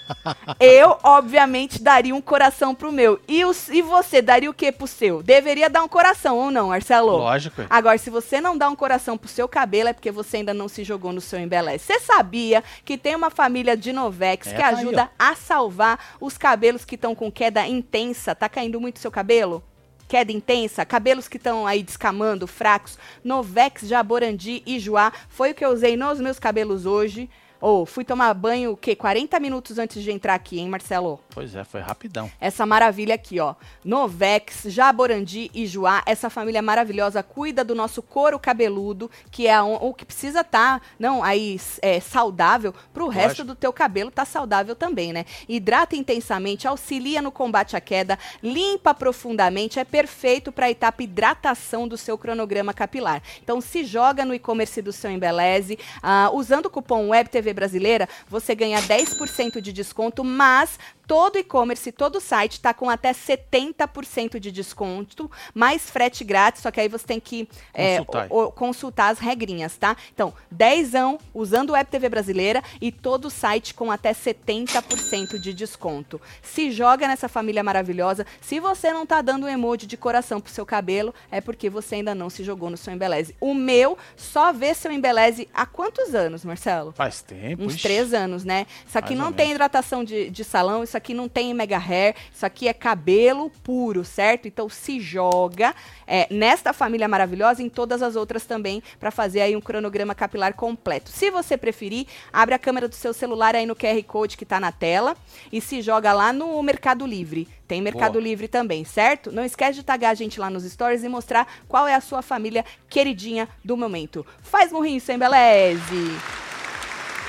Eu, 0.59 0.97
obviamente, 1.03 1.81
daria 1.81 2.15
um 2.15 2.21
coração 2.21 2.73
pro 2.73 2.91
meu. 2.91 3.19
E, 3.27 3.41
e 3.41 3.81
você, 3.81 4.21
daria 4.21 4.49
o 4.49 4.53
que 4.53 4.71
pro 4.71 4.87
seu? 4.87 5.21
Deveria 5.23 5.69
dar 5.69 5.83
um 5.83 5.87
coração 5.87 6.37
ou 6.37 6.51
não, 6.51 6.69
Marcelo? 6.69 7.11
Lógico. 7.11 7.63
Agora, 7.69 7.97
se 7.97 8.09
você 8.09 8.39
não 8.39 8.57
dá 8.57 8.69
um 8.69 8.75
coração 8.75 9.17
pro 9.17 9.29
seu 9.29 9.47
cabelo, 9.47 9.89
é 9.89 9.93
porque 9.93 10.11
você 10.11 10.37
ainda 10.37 10.53
não 10.53 10.67
se 10.67 10.83
jogou 10.83 11.11
no 11.11 11.21
seu 11.21 11.39
embeleze. 11.39 11.85
Você 11.85 11.99
sabia 11.99 12.63
que 12.85 12.97
tem 12.97 13.15
uma 13.15 13.29
família 13.29 13.75
de 13.75 13.91
Novex 13.91 14.47
É, 14.47 14.53
que 14.53 14.61
tá 14.61 14.67
aí, 14.67 14.75
ajuda 14.75 15.09
a 15.17 15.35
salvar 15.35 15.99
os 16.19 16.37
cabelos 16.37 16.85
que 16.85 16.95
estão 16.95 17.15
com 17.15 17.31
queda 17.31 17.65
intensa? 17.67 18.35
Tá 18.35 18.47
caindo 18.49 18.79
muito 18.79 18.99
seu 18.99 19.11
cabelo? 19.11 19.63
Queda 20.07 20.31
intensa, 20.31 20.85
cabelos 20.85 21.27
que 21.27 21.37
estão 21.37 21.65
aí 21.65 21.81
descamando, 21.81 22.45
fracos. 22.45 22.99
Novex, 23.23 23.87
Jaborandi 23.87 24.61
e 24.65 24.77
Joá. 24.79 25.11
Foi 25.29 25.51
o 25.51 25.55
que 25.55 25.65
eu 25.65 25.71
usei 25.71 25.97
nos 25.97 26.19
meus 26.19 26.37
cabelos 26.37 26.85
hoje. 26.85 27.29
Ou 27.63 27.85
fui 27.85 28.03
tomar 28.03 28.33
banho, 28.33 28.73
o 28.73 28.75
quê? 28.75 28.93
40 28.93 29.39
minutos 29.39 29.79
antes 29.79 30.03
de 30.03 30.11
entrar 30.11 30.33
aqui, 30.33 30.59
hein, 30.59 30.67
Marcelo? 30.67 31.21
Pois 31.29 31.55
é, 31.55 31.63
foi 31.63 31.79
rapidão. 31.79 32.29
Essa 32.37 32.65
maravilha 32.65 33.15
aqui, 33.15 33.39
ó. 33.39 33.55
Novex, 33.85 34.63
Jaborandi 34.65 35.49
e 35.53 35.65
Joá. 35.65 36.03
Essa 36.05 36.29
família 36.29 36.61
maravilhosa 36.61 37.23
cuida 37.23 37.63
do 37.63 37.73
nosso 37.73 38.01
couro 38.01 38.37
cabeludo, 38.37 39.09
que 39.31 39.47
é 39.47 39.61
o 39.61 39.93
que 39.93 40.03
precisa 40.03 40.41
estar, 40.41 40.81
não, 40.99 41.23
aí 41.23 41.57
é, 41.81 42.01
saudável 42.01 42.75
pro 42.93 43.07
resto 43.07 43.29
Lógico. 43.29 43.47
do 43.47 43.55
teu 43.55 43.71
cabelo 43.71 44.11
tá 44.11 44.25
saudável 44.25 44.75
também, 44.75 45.13
né? 45.13 45.23
Hidrata 45.47 45.95
intensamente, 45.95 46.67
auxilia 46.67 47.21
no 47.21 47.31
combate 47.31 47.77
à 47.77 47.79
queda, 47.79 48.19
limpa 48.43 48.93
profundamente, 48.93 49.79
é 49.79 49.85
perfeito 49.85 50.51
para 50.51 50.65
a 50.65 50.69
etapa 50.71 51.01
hidratação 51.01 51.87
do 51.87 51.97
seu 51.97 52.17
cronograma 52.17 52.73
capilar. 52.73 53.23
Então 53.41 53.61
se 53.61 53.85
joga 53.85 54.25
no 54.25 54.33
e-commerce 54.33 54.81
do 54.81 54.91
seu 54.91 55.09
Embeleze, 55.09 55.79
ah, 56.01 56.29
usando 56.33 56.65
o 56.65 56.69
cupom 56.69 57.07
WebTV 57.07 57.52
Brasileira, 57.53 58.07
você 58.27 58.55
ganha 58.55 58.81
10% 58.81 59.61
de 59.61 59.71
desconto, 59.71 60.23
mas 60.23 60.79
todo 61.05 61.37
e-commerce, 61.37 61.91
todo 61.91 62.19
site 62.21 62.59
tá 62.61 62.73
com 62.73 62.89
até 62.89 63.13
70% 63.13 64.39
de 64.39 64.51
desconto, 64.51 65.29
mais 65.53 65.89
frete 65.89 66.23
grátis, 66.23 66.61
só 66.61 66.71
que 66.71 66.79
aí 66.79 66.87
você 66.87 67.05
tem 67.05 67.19
que 67.19 67.47
é, 67.73 67.97
Consultar. 67.97 68.27
o- 68.29 68.43
o- 68.45 68.51
consultar 68.51 69.09
as 69.11 69.19
regrinhas, 69.19 69.75
tá? 69.77 69.95
Então, 70.13 70.33
dezão 70.49 71.19
usando 71.33 71.71
o 71.71 71.73
Web 71.73 71.89
TV 71.89 72.09
Brasileira 72.09 72.63
e 72.81 72.91
todo 72.91 73.29
site 73.29 73.73
com 73.73 73.91
até 73.91 74.13
70% 74.13 75.37
de 75.39 75.53
desconto. 75.53 76.19
Se 76.41 76.71
joga 76.71 77.07
nessa 77.07 77.27
família 77.27 77.63
maravilhosa. 77.63 78.25
Se 78.41 78.59
você 78.59 78.91
não 78.91 79.05
tá 79.05 79.21
dando 79.21 79.45
um 79.45 79.49
emoji 79.49 79.85
de 79.85 79.97
coração 79.97 80.39
pro 80.39 80.51
seu 80.51 80.65
cabelo, 80.65 81.13
é 81.31 81.41
porque 81.41 81.69
você 81.69 81.95
ainda 81.95 82.15
não 82.15 82.29
se 82.29 82.43
jogou 82.43 82.69
no 82.69 82.77
seu 82.77 82.93
embeleze. 82.93 83.35
O 83.39 83.53
meu 83.53 83.97
só 84.15 84.51
vê 84.53 84.73
seu 84.73 84.91
embeleze 84.91 85.47
há 85.53 85.65
quantos 85.65 86.15
anos, 86.15 86.43
Marcelo? 86.45 86.91
Faz 86.93 87.21
tempo. 87.21 87.63
Uns 87.63 87.73
ixi. 87.73 87.83
três 87.83 88.13
anos, 88.13 88.43
né? 88.43 88.65
Isso 88.87 88.97
aqui 88.97 89.15
Mais 89.15 89.19
não 89.19 89.33
tem 89.33 89.51
hidratação 89.51 90.03
de, 90.03 90.29
de 90.29 90.43
salão, 90.43 90.83
isso 90.83 90.92
aqui 90.97 91.13
não 91.13 91.27
tem 91.27 91.53
mega 91.53 91.77
hair, 91.77 92.15
isso 92.33 92.45
aqui 92.45 92.67
é 92.67 92.73
cabelo 92.73 93.49
puro, 93.63 94.03
certo? 94.03 94.47
Então 94.47 94.67
se 94.69 94.99
joga 94.99 95.75
é, 96.07 96.27
nesta 96.29 96.73
família 96.73 97.07
maravilhosa 97.07 97.61
e 97.61 97.65
em 97.65 97.69
todas 97.69 98.01
as 98.01 98.15
outras 98.15 98.45
também 98.45 98.81
para 98.99 99.11
fazer 99.11 99.41
aí 99.41 99.55
um 99.55 99.61
cronograma 99.61 100.15
capilar 100.15 100.53
completo. 100.53 101.09
Se 101.09 101.29
você 101.31 101.57
preferir, 101.57 102.07
abre 102.31 102.55
a 102.55 102.59
câmera 102.59 102.87
do 102.87 102.95
seu 102.95 103.13
celular 103.13 103.55
aí 103.55 103.65
no 103.65 103.75
QR 103.75 104.01
Code 104.03 104.37
que 104.37 104.45
tá 104.45 104.59
na 104.59 104.71
tela 104.71 105.15
e 105.51 105.59
se 105.59 105.81
joga 105.81 106.13
lá 106.13 106.31
no 106.33 106.61
Mercado 106.63 107.05
Livre. 107.05 107.47
Tem 107.67 107.81
Mercado 107.81 108.13
Boa. 108.13 108.23
Livre 108.23 108.47
também, 108.47 108.83
certo? 108.83 109.31
Não 109.31 109.43
esquece 109.43 109.79
de 109.79 109.83
tagar 109.83 110.11
a 110.11 110.13
gente 110.13 110.39
lá 110.39 110.49
nos 110.49 110.63
stories 110.63 111.03
e 111.03 111.09
mostrar 111.09 111.47
qual 111.67 111.87
é 111.87 111.95
a 111.95 112.01
sua 112.01 112.21
família 112.21 112.63
queridinha 112.89 113.49
do 113.63 113.75
momento. 113.75 114.25
Faz 114.41 114.71
morrinho 114.71 115.01
sem 115.01 115.17
beleze! 115.17 116.19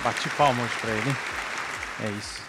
Bati 0.02 0.28
palma 0.30 0.62
hoje 0.62 0.74
pra 0.80 0.90
ele? 0.90 1.16
É 2.04 2.10
isso. 2.18 2.43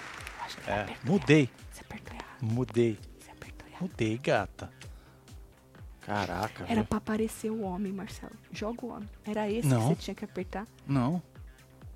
É, 0.68 0.82
apertou 0.82 1.12
mudei. 1.12 1.50
Você 1.72 1.82
apertou 1.82 2.16
errado. 2.16 2.42
Mudei. 2.42 3.00
Você 3.20 3.32
apertou 3.32 3.68
errado. 3.68 3.82
Mudei, 3.82 4.18
gata. 4.18 4.72
Caraca, 6.02 6.64
Era 6.66 6.76
viu? 6.76 6.86
pra 6.86 6.98
aparecer 7.00 7.50
o 7.50 7.62
homem, 7.62 7.92
Marcelo. 7.92 8.34
Joga 8.52 8.86
o 8.86 8.90
homem. 8.90 9.10
Era 9.26 9.50
esse 9.50 9.68
Não. 9.68 9.80
que 9.82 9.88
você 9.88 9.96
tinha 9.96 10.16
que 10.16 10.24
apertar. 10.26 10.68
Não, 10.88 11.22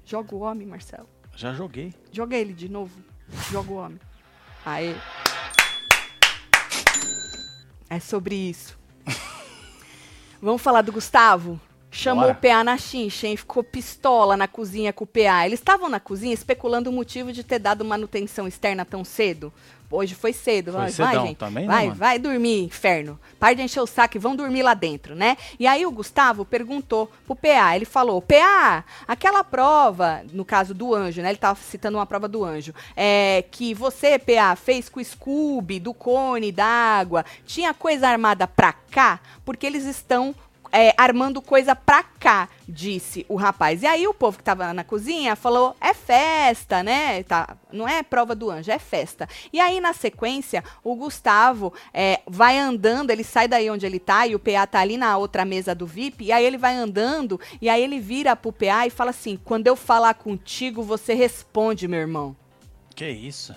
Joga 0.03 0.33
o 0.33 0.39
homem, 0.39 0.65
Marcelo. 0.67 1.07
já 1.35 1.53
joguei. 1.53 1.93
Joga 2.11 2.35
ele 2.35 2.51
de 2.53 2.67
novo. 2.67 2.99
Joga 3.51 3.71
o 3.71 3.75
homem. 3.75 3.99
Aê. 4.65 4.95
É 7.89 7.99
sobre 7.99 8.35
isso. 8.35 8.77
Vamos 10.41 10.61
falar 10.61 10.81
do 10.81 10.91
Gustavo? 10.91 11.59
Chamou 11.91 12.25
Bora. 12.25 12.33
o 12.33 12.41
PA 12.41 12.63
na 12.63 12.77
chincha, 12.77 13.27
hein? 13.27 13.35
Ficou 13.35 13.63
pistola 13.63 14.37
na 14.37 14.47
cozinha 14.47 14.93
com 14.93 15.03
o 15.03 15.07
PA. 15.07 15.45
Eles 15.45 15.59
estavam 15.59 15.89
na 15.89 15.99
cozinha 15.99 16.33
especulando 16.33 16.89
o 16.89 16.93
motivo 16.93 17.33
de 17.33 17.43
ter 17.43 17.59
dado 17.59 17.83
manutenção 17.83 18.47
externa 18.47 18.85
tão 18.85 19.03
cedo. 19.03 19.51
Hoje 19.91 20.13
foi 20.13 20.31
cedo. 20.31 20.71
Foi 20.71 20.81
vai, 20.81 20.91
cedão 20.91 21.13
vai, 21.13 21.27
gente. 21.27 21.37
também, 21.37 21.67
né, 21.67 21.73
vai, 21.73 21.85
mano? 21.87 21.97
vai 21.97 22.19
dormir, 22.19 22.63
inferno. 22.63 23.19
Para 23.39 23.55
de 23.55 23.63
encher 23.63 23.81
o 23.81 23.87
saco 23.87 24.17
e 24.17 24.19
vão 24.19 24.35
dormir 24.35 24.61
lá 24.61 24.75
dentro, 24.75 25.15
né? 25.15 25.35
E 25.59 25.65
aí 25.65 25.83
o 25.83 25.91
Gustavo 25.91 26.45
perguntou 26.45 27.11
pro 27.25 27.35
PA. 27.35 27.75
Ele 27.75 27.85
falou: 27.85 28.21
PA, 28.21 28.85
aquela 29.07 29.43
prova, 29.43 30.21
no 30.31 30.45
caso 30.45 30.75
do 30.75 30.93
anjo, 30.93 31.23
né? 31.23 31.29
Ele 31.29 31.39
tava 31.39 31.57
citando 31.59 31.97
uma 31.97 32.05
prova 32.05 32.27
do 32.27 32.43
anjo. 32.43 32.71
É, 32.95 33.43
que 33.49 33.73
você, 33.73 34.19
PA, 34.19 34.55
fez 34.55 34.89
com 34.89 34.99
o 34.99 35.03
Scooby, 35.03 35.79
do 35.79 35.93
cone, 35.93 36.51
d'água. 36.51 37.25
Tinha 37.47 37.73
coisa 37.73 38.07
armada 38.07 38.45
pra 38.45 38.73
cá, 38.73 39.19
porque 39.43 39.65
eles 39.65 39.85
estão 39.85 40.35
é, 40.71 40.93
armando 40.97 41.41
coisa 41.41 41.75
pra 41.75 42.03
cá, 42.03 42.49
disse 42.67 43.25
o 43.27 43.35
rapaz. 43.35 43.83
E 43.83 43.87
aí 43.87 44.07
o 44.07 44.13
povo 44.13 44.37
que 44.37 44.43
tava 44.43 44.73
na 44.73 44.83
cozinha 44.83 45.35
falou: 45.35 45.75
é 45.81 45.93
festa, 45.93 46.83
né? 46.83 47.23
Tá, 47.23 47.57
não 47.71 47.87
é 47.87 48.03
prova 48.03 48.35
do 48.35 48.49
anjo, 48.49 48.71
é 48.71 48.79
festa. 48.79 49.27
E 49.51 49.59
aí, 49.59 49.79
na 49.79 49.93
sequência, 49.93 50.63
o 50.83 50.95
Gustavo 50.95 51.73
é, 51.93 52.21
vai 52.27 52.57
andando, 52.57 53.11
ele 53.11 53.23
sai 53.23 53.47
daí 53.47 53.69
onde 53.69 53.85
ele 53.85 53.99
tá, 53.99 54.27
e 54.27 54.35
o 54.35 54.39
PA 54.39 54.67
tá 54.67 54.79
ali 54.79 54.97
na 54.97 55.17
outra 55.17 55.45
mesa 55.45 55.73
do 55.73 55.85
VIP, 55.85 56.25
e 56.25 56.31
aí 56.31 56.45
ele 56.45 56.57
vai 56.57 56.75
andando, 56.75 57.39
e 57.61 57.69
aí 57.69 57.83
ele 57.83 57.99
vira 57.99 58.35
pro 58.35 58.51
PA 58.51 58.85
e 58.85 58.89
fala 58.89 59.09
assim: 59.09 59.39
quando 59.43 59.67
eu 59.67 59.75
falar 59.75 60.13
contigo, 60.13 60.83
você 60.83 61.13
responde, 61.13 61.87
meu 61.87 61.99
irmão. 61.99 62.35
Que 62.95 63.09
isso? 63.09 63.55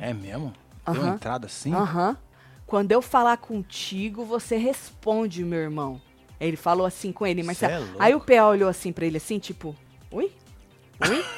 É 0.00 0.12
mesmo? 0.12 0.52
Deu 0.92 1.06
entrada 1.06 1.46
assim? 1.46 1.72
Aham. 1.72 2.16
Quando 2.66 2.92
eu 2.92 3.00
falar 3.00 3.36
contigo, 3.36 4.24
você 4.24 4.56
responde, 4.56 5.44
meu 5.44 5.60
irmão. 5.60 6.00
Ele 6.40 6.56
falou 6.56 6.86
assim 6.86 7.12
com 7.12 7.26
ele, 7.26 7.42
mas 7.42 7.58
Cê 7.58 7.66
é 7.66 7.82
aí 7.98 8.14
o 8.14 8.20
PA 8.20 8.46
olhou 8.48 8.68
assim 8.68 8.92
pra 8.92 9.06
ele 9.06 9.16
assim, 9.16 9.38
tipo, 9.38 9.74
oi? 10.10 10.30
Oi? 11.08 11.24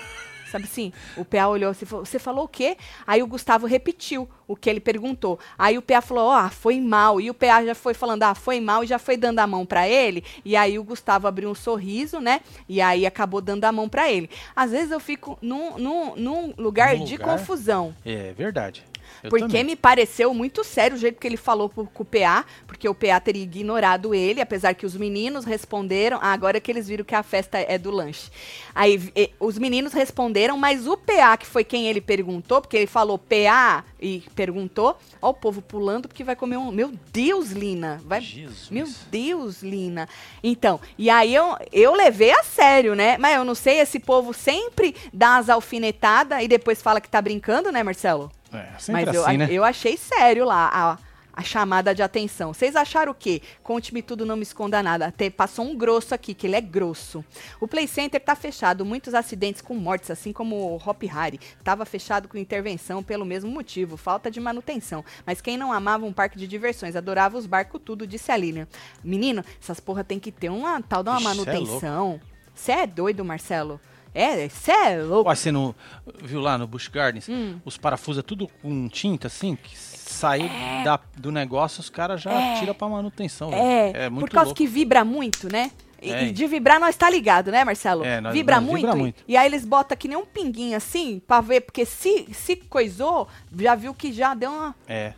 Sabe 0.51 0.65
assim? 0.65 0.93
O 1.17 1.25
PA 1.25 1.49
olhou 1.49 1.71
assim, 1.71 1.85
você 1.85 2.21
falou 2.21 2.45
o 2.45 2.49
quê? 2.49 2.77
Aí 3.05 3.21
o 3.21 3.27
Gustavo 3.27 3.67
repetiu 3.67 4.29
o 4.47 4.55
que 4.55 4.71
ele 4.71 4.79
perguntou. 4.79 5.41
Aí 5.59 5.77
o 5.77 5.83
PA 5.83 6.01
falou, 6.01 6.31
ah, 6.31 6.49
foi 6.49 6.81
mal. 6.81 7.21
E 7.21 7.29
o 7.29 7.35
PA 7.35 7.65
já 7.65 7.75
foi 7.75 7.95
falando, 7.95 8.23
ah, 8.23 8.35
foi 8.35 8.61
mal, 8.61 8.85
e 8.85 8.87
já 8.87 8.99
foi 8.99 9.17
dando 9.17 9.41
a 9.41 9.47
mão 9.47 9.67
pra 9.67 9.89
ele. 9.89 10.23
E 10.45 10.55
aí 10.55 10.79
o 10.79 10.85
Gustavo 10.85 11.27
abriu 11.27 11.51
um 11.51 11.55
sorriso, 11.55 12.21
né? 12.21 12.41
E 12.69 12.81
aí 12.81 13.05
acabou 13.05 13.41
dando 13.41 13.65
a 13.65 13.73
mão 13.73 13.89
pra 13.89 14.11
ele. 14.11 14.31
Às 14.55 14.71
vezes 14.71 14.93
eu 14.93 15.01
fico 15.01 15.37
num, 15.43 15.77
num, 15.79 16.15
num 16.17 16.55
lugar 16.57 16.97
Num 16.97 17.05
de 17.05 17.17
lugar? 17.17 17.39
confusão. 17.39 17.95
É 18.05 18.33
verdade. 18.33 18.85
Eu 19.23 19.31
porque 19.31 19.47
também. 19.47 19.65
me 19.65 19.77
pareceu 19.77 20.33
muito 20.35 20.63
sério 20.65 20.97
o 20.97 21.01
jeito 21.01 21.21
que 21.21 21.27
ele 21.27 21.37
falou 21.37 21.69
pro, 21.69 21.87
com 21.87 22.03
o 22.03 22.07
PA, 22.07 22.45
porque 22.67 22.89
o 22.89 22.95
PA 22.95 23.19
teria 23.21 23.43
ignorado 23.43 24.15
ele, 24.15 24.41
apesar 24.41 24.75
que 24.75 24.87
os 24.87 24.97
meninos 24.97 25.45
responderam. 25.45 26.19
Ah, 26.21 26.33
agora 26.33 26.61
que 26.61 26.71
eles 26.71 26.87
viram 26.89 27.05
que 27.05 27.15
a 27.15 27.23
festa 27.23 27.59
é 27.59 27.79
do 27.79 27.91
lanche. 27.91 28.31
Aí 28.75 29.13
e- 29.15 29.31
os 29.41 29.59
meninos 29.59 29.93
responderam, 29.93 30.57
mas 30.59 30.87
o 30.87 30.97
PA, 30.97 31.37
que 31.37 31.47
foi 31.47 31.65
quem 31.65 31.87
ele 31.87 32.01
perguntou, 32.01 32.61
porque 32.61 32.77
ele 32.77 32.87
falou 32.87 33.19
PA 33.19 33.85
e 34.01 34.23
perguntou, 34.35 34.97
ó, 35.21 35.31
o 35.31 35.35
povo 35.35 35.61
pulando 35.63 36.09
porque 36.09 36.23
vai 36.25 36.37
comer 36.37 36.57
um. 36.57 36.71
Meu 36.71 36.93
Deus, 37.13 37.51
Lina! 37.51 38.01
Vai, 38.05 38.21
Jesus. 38.21 38.71
meu 38.71 38.87
Deus, 39.11 39.63
Lina. 39.63 40.09
Então, 40.43 40.81
e 40.99 41.09
aí 41.11 41.35
eu, 41.35 41.57
eu 41.73 41.95
levei 41.95 42.33
a 42.33 42.43
sério, 42.43 42.95
né? 42.95 43.17
Mas 43.19 43.37
eu 43.37 43.45
não 43.45 43.55
sei, 43.55 43.81
esse 43.81 43.99
povo 43.99 44.33
sempre 44.35 44.95
dá 45.13 45.37
as 45.39 45.49
alfinetadas 45.49 46.43
e 46.43 46.49
depois 46.49 46.83
fala 46.83 47.01
que 47.01 47.09
tá 47.09 47.21
brincando, 47.21 47.71
né, 47.73 47.83
Marcelo? 47.83 48.31
É, 48.53 48.69
Mas 48.93 49.15
eu, 49.15 49.25
assim, 49.25 49.37
né? 49.37 49.49
eu 49.51 49.65
achei 49.65 49.97
sério 49.97 50.45
lá 50.45 50.71
a, 50.73 50.99
a 51.37 51.43
chamada 51.43 51.95
de 51.95 52.03
atenção. 52.03 52.55
Vocês 52.55 52.75
acharam 52.75 53.13
o 53.13 53.15
quê? 53.15 53.43
Conte-me 53.63 54.01
tudo, 54.01 54.25
não 54.25 54.37
me 54.37 54.43
esconda 54.43 54.83
nada. 54.83 55.07
Até 55.07 55.29
passou 55.29 55.67
um 55.67 55.77
grosso 55.77 56.15
aqui, 56.15 56.33
que 56.33 56.47
ele 56.47 56.57
é 56.57 56.61
grosso. 56.61 57.23
O 57.61 57.69
Play 57.69 57.87
Center 57.87 58.19
tá 58.19 58.35
fechado, 58.35 58.85
muitos 58.85 59.13
acidentes 59.13 59.61
com 59.61 59.75
mortes, 59.75 60.11
assim 60.11 60.33
como 60.33 60.57
o 60.57 60.77
Hop 60.77 61.03
Harry. 61.03 61.39
Tava 61.63 61.85
fechado 61.85 62.27
com 62.27 62.39
intervenção 62.39 63.03
pelo 63.03 63.27
mesmo 63.27 63.51
motivo, 63.51 63.99
falta 63.99 64.31
de 64.31 64.41
manutenção. 64.41 65.05
Mas 65.27 65.43
quem 65.43 65.59
não 65.59 65.73
amava 65.73 66.07
um 66.07 66.13
parque 66.13 66.39
de 66.39 66.47
diversões, 66.47 66.97
adorava 66.97 67.37
os 67.37 67.47
barcos 67.47 67.83
tudo, 67.85 68.07
disse 68.07 68.33
a 68.33 68.37
Lilian. 68.37 68.67
Menino, 69.05 69.45
essas 69.61 69.79
porra 69.79 70.03
tem 70.03 70.19
que 70.19 70.33
ter 70.33 70.49
uma 70.49 70.81
tal 70.81 71.03
de 71.03 71.11
uma 71.11 71.19
Ixi, 71.19 71.27
é 71.27 71.35
manutenção. 71.35 72.21
Você 72.55 72.73
é 72.73 72.87
doido, 72.87 73.23
Marcelo? 73.23 73.79
É, 74.19 74.49
você 74.49 74.73
é 74.73 75.03
louco. 75.03 75.29
Ué, 75.29 75.35
você 75.35 75.53
não 75.53 75.75
viu 76.23 76.41
lá 76.41 76.57
no 76.57 76.67
Busch 76.67 76.89
Gardens? 76.89 77.29
Hum. 77.29 77.59
Os 77.65 77.77
parafusos 77.77 78.21
é 78.21 78.23
tudo 78.23 78.49
com 78.63 78.89
tinta, 78.89 79.27
assim, 79.27 79.57
que 79.63 79.77
saiu 79.77 80.49
da- 80.85 80.99
do 81.19 81.31
negócio, 81.31 81.81
os 81.81 81.91
caras 81.91 82.23
já 82.23 82.33
É. 82.33 82.59
tiram 82.59 82.73
pra 82.75 82.89
manutenção. 82.89 83.53
É, 83.53 83.93
velho. 83.93 84.05
é 84.05 84.09
muito 84.09 84.21
por 84.27 84.31
causa 84.31 84.47
louco. 84.47 84.57
que 84.57 84.67
vibra 84.67 85.05
muito, 85.05 85.53
né? 85.53 85.71
E, 86.01 86.11
É. 86.13 86.25
e 86.27 86.31
de 86.33 86.47
vibrar 86.47 86.79
nós 86.79 86.95
tá 86.97 87.09
ligado, 87.11 87.51
né, 87.51 87.65
Marcelo? 87.65 88.05
É, 88.05 88.21
nós- 88.21 88.33
vibra, 88.33 88.57
nós 88.57 88.65
muito, 88.65 88.81
vibra 88.83 88.97
e- 88.97 89.01
muito. 89.01 89.25
E, 89.29 89.37
aí 89.37 89.47
eles 89.47 89.65
botam 89.65 89.97
que 89.97 90.07
nem 90.09 90.17
um 90.17 90.25
pinguinho 90.27 90.77
assim, 90.77 91.21
pra 91.27 91.41
ver, 91.41 91.63
porque 91.63 91.85
se, 91.85 92.27
se 92.33 92.57
coisou, 92.57 93.27
já 93.59 93.75
viu 93.75 93.93
que 93.95 94.13
já 94.13 94.35
deu 94.35 94.51
uma... 94.51 94.75
É. 94.89 95.13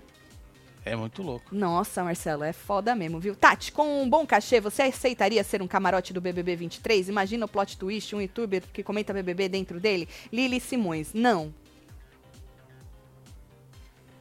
É 0.89 0.97
muito 0.97 1.23
louco. 1.23 1.55
Nossa, 1.55 2.03
Marcelo, 2.03 2.45
é 2.45 2.53
foda 2.53 2.95
mesmo, 2.95 3.21
viu? 3.21 3.37
Tati, 3.37 3.71
com 3.73 4.03
um 4.03 4.09
bom 4.09 4.27
cachê, 4.27 4.61
você 4.61 4.83
aceitaria 4.83 5.45
ser 5.45 5.61
um 5.61 5.67
camarote 5.69 6.13
do 6.13 6.21
BBB 6.21 6.57
23? 6.57 7.09
Imagina 7.09 7.45
o 7.45 7.49
plot 7.49 7.77
twist, 7.77 8.15
um 8.17 8.21
youtuber 8.21 8.63
que 8.73 8.83
comenta 8.83 9.13
BBB 9.13 9.49
dentro 9.49 9.79
dele? 9.79 10.09
Lili 10.33 10.59
Simões, 10.61 11.13
não. 11.13 11.53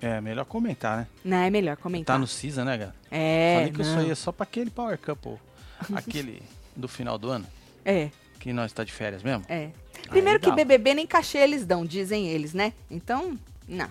É, 0.02 0.22
melhor 0.22 0.46
comentar, 0.46 0.98
né? 0.98 1.08
Não, 1.24 1.38
é 1.38 1.50
melhor 1.50 1.76
comentar. 1.78 2.16
Tá 2.16 2.20
no 2.20 2.28
CISA, 2.28 2.64
né, 2.64 2.78
cara? 2.78 2.96
É, 3.10 3.56
Falei 3.58 3.72
que 3.72 3.78
não. 3.84 3.94
só 3.96 4.02
ia 4.02 4.16
só 4.16 4.32
pra 4.32 4.44
aquele 4.44 4.70
Power 4.70 4.98
Couple. 5.00 5.38
aquele 5.96 6.42
do 6.76 6.88
final 6.88 7.18
do 7.18 7.30
ano, 7.30 7.46
É, 7.84 8.10
que 8.40 8.54
nós 8.54 8.72
tá 8.72 8.84
de 8.84 8.92
férias 8.92 9.24
mesmo. 9.24 9.44
É. 9.50 9.70
Primeiro 10.10 10.40
que 10.40 10.50
dá. 10.50 10.56
BBB 10.56 10.94
nem 10.94 11.08
cachê 11.08 11.40
eles 11.40 11.66
dão, 11.66 11.84
dizem 11.86 12.28
eles, 12.28 12.54
né? 12.54 12.74
Então, 12.92 13.38
não. 13.68 13.90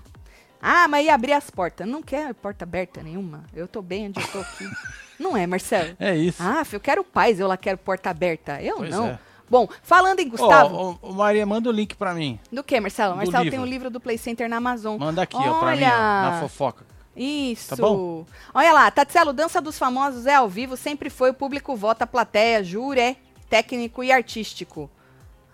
Ah, 0.61 0.89
mas 0.89 1.07
ia 1.07 1.15
abrir 1.15 1.33
as 1.33 1.51
portas. 1.51 1.87
Não 1.87 2.03
quero 2.03 2.35
porta 2.35 2.65
aberta 2.65 3.03
nenhuma. 3.03 3.45
Eu 3.55 3.69
tô 3.69 3.83
bem 3.83 4.09
onde 4.09 4.21
eu 4.21 4.29
tô 4.29 4.39
aqui. 4.41 4.65
não 5.19 5.37
é, 5.37 5.47
Marcelo? 5.47 5.97
É 5.99 6.17
isso. 6.17 6.43
Ah, 6.43 6.63
eu 6.73 6.81
quero 6.81 7.05
paz, 7.05 7.39
eu 7.39 7.47
lá 7.47 7.57
quero 7.57 7.79
porta 7.79 8.11
aberta. 8.11 8.61
Eu 8.63 8.77
Pois 8.79 8.91
não. 8.91 9.09
é. 9.09 9.19
Bom, 9.49 9.69
falando 9.83 10.19
em 10.19 10.29
Gustavo. 10.29 10.99
Ô, 11.01 11.09
ô, 11.09 11.13
Maria, 11.13 11.47
manda 11.47 11.69
o 11.69 11.73
link 11.73 11.95
pra 11.95 12.13
mim. 12.13 12.41
Do 12.51 12.65
que, 12.65 12.81
Marcelo? 12.81 13.13
do 13.13 13.19
Marcelo 13.19 13.45
tem 13.45 13.51
livro. 13.53 13.63
um 13.65 13.69
livro 13.69 13.91
do 13.91 14.01
Play 14.01 14.19
Center 14.19 14.49
na 14.49 14.57
Amazon. 14.57 14.99
Manda 14.99 15.23
aqui, 15.23 15.37
ó, 15.37 15.61
pra 15.61 15.77
mim, 15.77 15.85
ó, 15.85 15.87
Olha! 15.87 16.31
na 16.31 16.41
fofoca. 16.41 16.85
Isso. 17.17 17.71
Tá 17.71 17.77
bom? 17.77 18.27
Olha 18.53 18.73
lá, 18.73 18.91
Tatselo, 18.91 19.33
Dança 19.33 19.61
dos 19.61 19.79
Famosos 19.79 20.27
é 20.27 20.35
ao 20.35 20.49
vivo, 20.49 20.77
sempre 20.77 21.09
foi, 21.09 21.31
o 21.31 21.35
público 21.35 21.75
vota, 21.77 22.07
plateia, 22.07 22.63
júri, 22.63 23.01
é 23.01 23.17
técnico 23.49 24.03
e 24.03 24.11
artístico. 24.13 24.91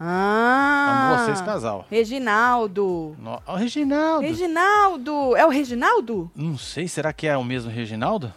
Ah! 0.05 1.13
Amo 1.15 1.25
vocês, 1.25 1.41
casal. 1.41 1.87
Reginaldo. 1.89 3.17
No... 3.19 3.41
Reginaldo. 3.57 4.27
Reginaldo. 4.27 5.37
É 5.37 5.47
o 5.47 5.49
Reginaldo? 5.49 6.31
Não 6.35 6.59
sei, 6.59 6.89
será 6.89 7.13
que 7.13 7.27
é 7.29 7.37
o 7.37 7.45
mesmo 7.45 7.71
Reginaldo? 7.71 8.33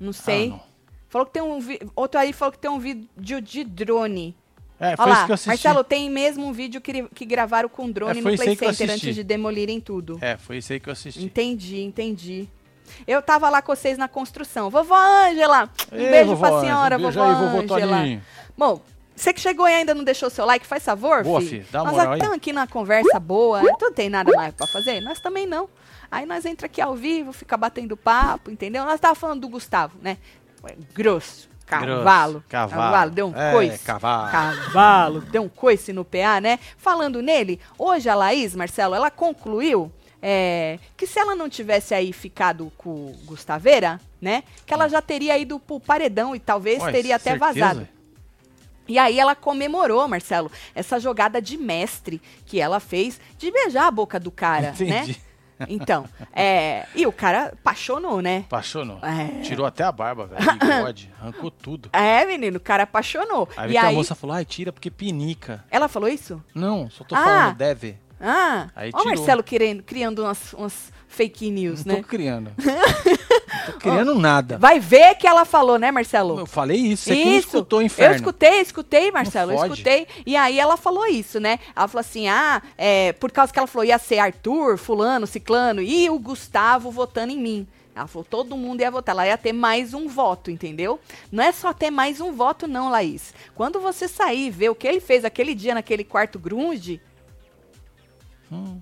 Não 0.00 0.12
sei. 0.14 0.46
Ah, 0.46 0.50
não. 0.50 0.60
falou 1.08 1.26
que 1.26 1.32
tem 1.32 1.42
um 1.42 1.60
vi- 1.60 1.80
outro 1.94 2.18
aí 2.18 2.32
falou 2.32 2.52
que 2.52 2.58
tem 2.58 2.70
um 2.70 2.78
vídeo 2.78 3.40
de 3.42 3.62
drone. 3.62 4.34
É, 4.80 4.94
foi 4.96 5.04
Olha 5.06 5.12
isso 5.12 5.20
lá, 5.20 5.26
que 5.26 5.32
eu 5.32 5.34
assisti. 5.34 5.48
Marcelo, 5.48 5.84
tem 5.84 6.10
mesmo 6.10 6.46
um 6.46 6.52
vídeo 6.52 6.80
que, 6.80 7.02
que 7.14 7.24
gravaram 7.24 7.68
com 7.68 7.90
drone 7.90 8.18
É, 8.18 8.22
no 8.22 8.36
Play 8.36 8.56
Center 8.56 8.90
antes 8.90 9.14
de 9.14 9.22
demolirem 9.24 9.80
tudo. 9.80 10.18
É, 10.20 10.36
foi 10.36 10.58
isso 10.58 10.72
aí 10.72 10.80
que 10.80 10.88
eu 10.88 10.92
assisti. 10.92 11.22
Entendi, 11.24 11.80
entendi. 11.82 12.48
Eu 13.06 13.20
tava 13.20 13.48
lá 13.50 13.60
com 13.62 13.74
vocês 13.74 13.98
na 13.98 14.06
construção. 14.08 14.70
Vovó 14.70 14.94
Ângela, 14.96 15.68
um 15.92 15.96
Ei, 15.96 16.10
beijo 16.10 16.36
pra 16.36 16.60
senhora, 16.60 16.96
Ângela, 16.96 17.34
vovó 17.34 17.74
Ângela. 17.74 18.22
Bom, 18.56 18.80
você 19.16 19.32
que 19.32 19.40
chegou 19.40 19.66
e 19.66 19.72
ainda 19.72 19.94
não 19.94 20.04
deixou 20.04 20.28
seu 20.30 20.44
like, 20.44 20.66
faz 20.66 20.84
favor, 20.84 21.24
Boa, 21.24 21.40
fi. 21.40 21.46
fi, 21.48 21.58
dá 21.72 21.82
uma 21.82 21.90
Nós 21.90 21.98
moral 22.00 22.14
estamos 22.16 22.36
aqui 22.36 22.52
na 22.52 22.66
conversa 22.66 23.18
boa, 23.18 23.60
tu 23.78 23.86
não 23.86 23.92
tem 23.92 24.08
nada 24.10 24.30
mais 24.36 24.54
pra 24.54 24.66
fazer? 24.66 25.00
Nós 25.00 25.18
também 25.20 25.46
não. 25.46 25.68
Aí 26.10 26.24
nós 26.26 26.44
entra 26.44 26.66
aqui 26.66 26.80
ao 26.80 26.94
vivo, 26.94 27.32
fica 27.32 27.56
batendo 27.56 27.96
papo, 27.96 28.50
entendeu? 28.50 28.84
Nós 28.84 29.00
tava 29.00 29.14
falando 29.14 29.40
do 29.40 29.48
Gustavo, 29.48 29.96
né? 30.02 30.18
Grosso, 30.94 31.48
cavalo, 31.66 32.32
Grosso, 32.32 32.44
cavalo. 32.48 33.10
deu 33.10 33.28
um 33.28 33.36
É, 33.36 33.52
coice. 33.52 33.78
cavalo. 33.84 34.30
Cavalo, 34.30 35.20
deu 35.22 35.42
um 35.42 35.48
coice 35.48 35.92
no 35.92 36.04
PA, 36.04 36.40
né? 36.40 36.58
Falando 36.76 37.20
nele, 37.22 37.60
hoje 37.78 38.08
a 38.08 38.14
Laís, 38.14 38.54
Marcelo, 38.54 38.94
ela 38.94 39.10
concluiu 39.10 39.90
é, 40.22 40.78
que 40.96 41.06
se 41.06 41.18
ela 41.18 41.34
não 41.34 41.48
tivesse 41.48 41.94
aí 41.94 42.12
ficado 42.12 42.72
com 42.76 42.90
o 42.90 43.16
Gustaveira, 43.24 44.00
né? 44.20 44.42
Que 44.64 44.74
ela 44.74 44.88
já 44.88 45.00
teria 45.00 45.38
ido 45.38 45.58
pro 45.60 45.78
paredão 45.78 46.34
e 46.34 46.40
talvez 46.40 46.82
Ué, 46.82 46.90
teria 46.92 47.16
até 47.16 47.30
certeza? 47.30 47.52
vazado. 47.52 47.88
E 48.88 48.98
aí 48.98 49.18
ela 49.18 49.34
comemorou, 49.34 50.06
Marcelo, 50.08 50.50
essa 50.74 50.98
jogada 51.00 51.40
de 51.42 51.56
mestre 51.56 52.20
que 52.44 52.60
ela 52.60 52.80
fez 52.80 53.20
de 53.38 53.50
beijar 53.50 53.86
a 53.86 53.90
boca 53.90 54.18
do 54.20 54.30
cara, 54.30 54.72
né? 54.78 55.02
Entendi. 55.02 55.26
Então, 55.68 56.04
é, 56.34 56.84
e 56.94 57.06
o 57.06 57.12
cara 57.12 57.46
apaixonou, 57.54 58.20
né? 58.20 58.44
Apaixonou. 58.46 58.98
É. 59.02 59.40
Tirou 59.40 59.64
até 59.64 59.84
a 59.84 59.90
barba, 59.90 60.26
velho. 60.26 60.52
Bigode. 60.58 61.10
arrancou 61.18 61.50
tudo. 61.50 61.88
É, 61.94 62.26
menino, 62.26 62.58
o 62.58 62.60
cara 62.60 62.82
apaixonou. 62.82 63.48
Aí, 63.56 63.72
e 63.72 63.78
aí, 63.78 63.88
a 63.88 63.92
moça 63.96 64.14
falou, 64.14 64.36
ai, 64.36 64.44
tira 64.44 64.70
porque 64.70 64.90
pinica. 64.90 65.64
ela 65.70 65.88
falou 65.88 66.10
isso? 66.10 66.44
Não, 66.54 66.90
só 66.90 67.04
tô 67.04 67.14
Ah. 67.14 67.24
falando, 67.24 67.56
deve. 67.56 67.96
Ah, 68.20 68.68
Aí 68.76 68.90
ó 68.92 68.98
o 68.98 69.00
tirou. 69.02 69.16
Marcelo 69.16 69.42
querendo, 69.42 69.82
criando 69.82 70.24
umas, 70.24 70.52
umas 70.52 70.92
fake 71.16 71.50
news, 71.50 71.84
Não 71.84 71.94
né? 71.96 72.02
tô 72.02 72.06
criando. 72.08 72.52
não 72.60 73.72
tô 73.72 73.78
criando 73.78 74.14
nada. 74.14 74.58
Vai 74.58 74.78
ver 74.78 75.14
que 75.16 75.26
ela 75.26 75.44
falou, 75.46 75.78
né, 75.78 75.90
Marcelo? 75.90 76.38
Eu 76.38 76.46
falei 76.46 76.76
isso, 76.76 77.04
você 77.04 77.16
que 77.16 77.24
não 77.24 77.36
escutou, 77.38 77.80
Eu 77.80 77.86
inferno. 77.86 78.16
escutei, 78.16 78.60
escutei, 78.60 79.10
Marcelo, 79.10 79.52
eu 79.52 79.64
escutei. 79.64 80.06
E 80.26 80.36
aí 80.36 80.58
ela 80.60 80.76
falou 80.76 81.06
isso, 81.06 81.40
né? 81.40 81.58
Ela 81.74 81.88
falou 81.88 82.00
assim: 82.00 82.28
ah, 82.28 82.62
é, 82.76 83.12
por 83.14 83.32
causa 83.32 83.52
que 83.52 83.58
ela 83.58 83.66
falou 83.66 83.84
ia 83.84 83.98
ser 83.98 84.18
Arthur, 84.18 84.76
Fulano, 84.76 85.26
Ciclano 85.26 85.80
e 85.80 86.08
o 86.10 86.18
Gustavo 86.18 86.90
votando 86.90 87.32
em 87.32 87.38
mim. 87.40 87.66
Ela 87.94 88.06
falou, 88.06 88.26
todo 88.28 88.58
mundo 88.58 88.82
ia 88.82 88.90
votar. 88.90 89.14
Ela 89.14 89.26
ia 89.26 89.38
ter 89.38 89.54
mais 89.54 89.94
um 89.94 90.06
voto, 90.06 90.50
entendeu? 90.50 91.00
Não 91.32 91.42
é 91.42 91.50
só 91.50 91.72
ter 91.72 91.90
mais 91.90 92.20
um 92.20 92.30
voto, 92.30 92.68
não, 92.68 92.90
Laís. 92.90 93.32
Quando 93.54 93.80
você 93.80 94.06
sair 94.06 94.48
e 94.48 94.50
ver 94.50 94.68
o 94.68 94.74
que 94.74 94.86
ele 94.86 95.00
fez 95.00 95.24
aquele 95.24 95.54
dia 95.54 95.72
naquele 95.74 96.04
quarto 96.04 96.38
grunge, 96.38 97.00
Hum. 98.52 98.78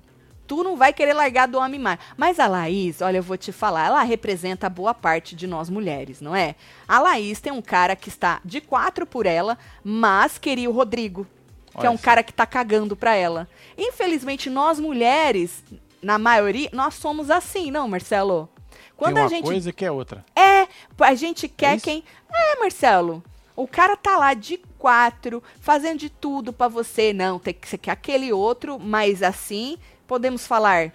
Tu 0.55 0.63
não 0.63 0.77
vai 0.77 0.93
querer 0.93 1.15
largar 1.15 1.49
do 1.49 1.59
homem 1.59 1.81
mais. 1.81 1.99
Mas 2.17 2.39
a 2.39 2.47
Laís, 2.47 3.01
olha, 3.01 3.17
eu 3.17 3.23
vou 3.23 3.37
te 3.37 3.51
falar, 3.51 3.87
ela 3.87 4.03
representa 4.03 4.71
boa 4.71 4.95
parte 4.95 5.35
de 5.35 5.47
nós 5.49 5.69
mulheres, 5.69 6.21
não 6.21 6.35
é? 6.35 6.55
A 6.87 7.01
Laís 7.01 7.41
tem 7.41 7.53
um 7.53 7.63
cara 7.63 7.97
que 7.97 8.09
está 8.09 8.41
de 8.45 8.61
quatro 8.61 9.05
por 9.05 9.27
ela, 9.27 9.59
mas 9.83 10.39
queria 10.39 10.71
o 10.71 10.73
Rodrigo, 10.73 11.27
que 11.73 11.79
Olha 11.79 11.89
é 11.89 11.91
um 11.91 11.97
cara 11.97 12.23
que 12.23 12.33
tá 12.33 12.47
cagando 12.47 12.95
pra 12.95 13.17
ela. 13.17 13.49
Infelizmente, 13.77 14.49
nós 14.49 14.79
mulheres, 14.79 15.65
na 16.01 16.19
maioria, 16.19 16.71
nós 16.73 16.95
somos 16.95 17.31
assim, 17.31 17.71
não, 17.71 17.89
Marcelo? 17.89 18.49
Quando 18.97 19.15
Tem 19.15 19.23
uma 19.23 19.27
a 19.27 19.31
gente 19.31 19.45
coisa 19.45 19.73
que 19.73 19.85
é 19.85 19.91
outra. 19.91 20.25
é, 20.37 20.69
a 21.01 21.15
gente 21.17 21.49
quer 21.49 21.77
isso? 21.77 21.85
quem. 21.85 22.05
É, 22.33 22.61
Marcelo. 22.61 23.25
O 23.57 23.67
cara 23.69 23.97
tá 23.97 24.17
lá 24.17 24.35
de 24.35 24.59
quatro, 24.79 25.43
fazendo 25.61 25.99
de 25.99 26.11
tudo 26.11 26.53
pra 26.53 26.67
você. 26.69 27.13
Não, 27.13 27.39
tem 27.39 27.55
que 27.55 27.69
ser 27.69 27.79
que 27.79 27.91
aquele 27.91 28.33
outro, 28.33 28.79
mas 28.79 29.23
assim, 29.23 29.79
podemos 30.07 30.47
falar 30.47 30.93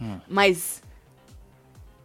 Hum. 0.00 0.18
mais 0.28 0.82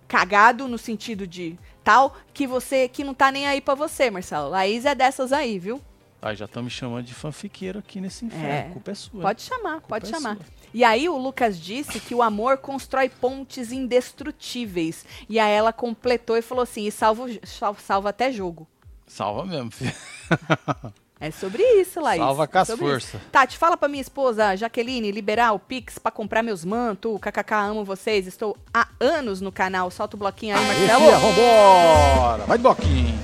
cagado 0.07 0.67
no 0.67 0.77
sentido 0.77 1.25
de 1.27 1.57
tal, 1.83 2.15
que 2.33 2.45
você 2.45 2.87
que 2.87 3.03
não 3.03 3.13
tá 3.13 3.31
nem 3.31 3.47
aí 3.47 3.59
pra 3.61 3.75
você, 3.75 4.09
Marcelo. 4.11 4.49
Laís 4.49 4.85
é 4.85 4.93
dessas 4.93 5.33
aí, 5.33 5.57
viu? 5.57 5.81
Aí 6.21 6.35
já 6.35 6.45
estão 6.45 6.63
me 6.63 6.69
chamando 6.69 7.05
de 7.05 7.13
fanfiqueiro 7.13 7.79
aqui 7.79 8.01
nesse 8.01 8.25
inferno. 8.25 8.47
É. 8.47 8.67
A 8.67 8.69
culpa 8.71 8.91
é 8.91 8.95
sua. 8.95 9.21
Pode 9.21 9.41
chamar, 9.43 9.81
pode 9.81 10.07
é 10.07 10.09
chamar. 10.09 10.35
sua. 10.35 10.45
E 10.73 10.83
aí 10.83 11.07
o 11.07 11.17
Lucas 11.17 11.59
disse 11.59 11.99
que 11.99 12.13
o 12.13 12.21
amor 12.21 12.57
constrói 12.57 13.07
pontes 13.09 13.71
indestrutíveis. 13.71 15.05
E 15.29 15.39
aí 15.39 15.51
ela 15.53 15.71
completou 15.71 16.35
e 16.37 16.41
falou 16.41 16.63
assim: 16.63 16.85
e 16.87 16.91
salva, 16.91 17.25
salva 17.75 18.09
até 18.09 18.31
jogo. 18.31 18.67
Salva 19.05 19.45
mesmo, 19.45 19.71
filho. 19.71 19.93
É 21.19 21.31
sobre 21.31 21.63
isso, 21.81 21.99
Laís. 21.99 22.21
Salva 22.21 22.47
com 22.47 22.57
as 22.59 22.69
forças. 22.71 23.19
Tati, 23.31 23.57
fala 23.57 23.75
pra 23.75 23.87
minha 23.87 24.01
esposa, 24.01 24.55
Jaqueline, 24.55 25.11
liberar 25.11 25.51
o 25.53 25.59
Pix 25.59 25.97
pra 25.97 26.11
comprar 26.11 26.43
meus 26.43 26.63
mantos. 26.63 27.19
KKK, 27.19 27.53
amo 27.69 27.83
vocês. 27.83 28.27
Estou 28.27 28.55
há 28.73 28.87
anos 28.99 29.41
no 29.41 29.51
canal. 29.51 29.89
Solta 29.89 30.15
o 30.15 30.19
bloquinho 30.19 30.55
aí, 30.55 30.63
Marcelo. 30.65 31.03
é, 31.09 31.17
vambora! 31.17 32.45
Vai 32.45 32.57
de 32.57 32.61
bloquinho. 32.63 33.19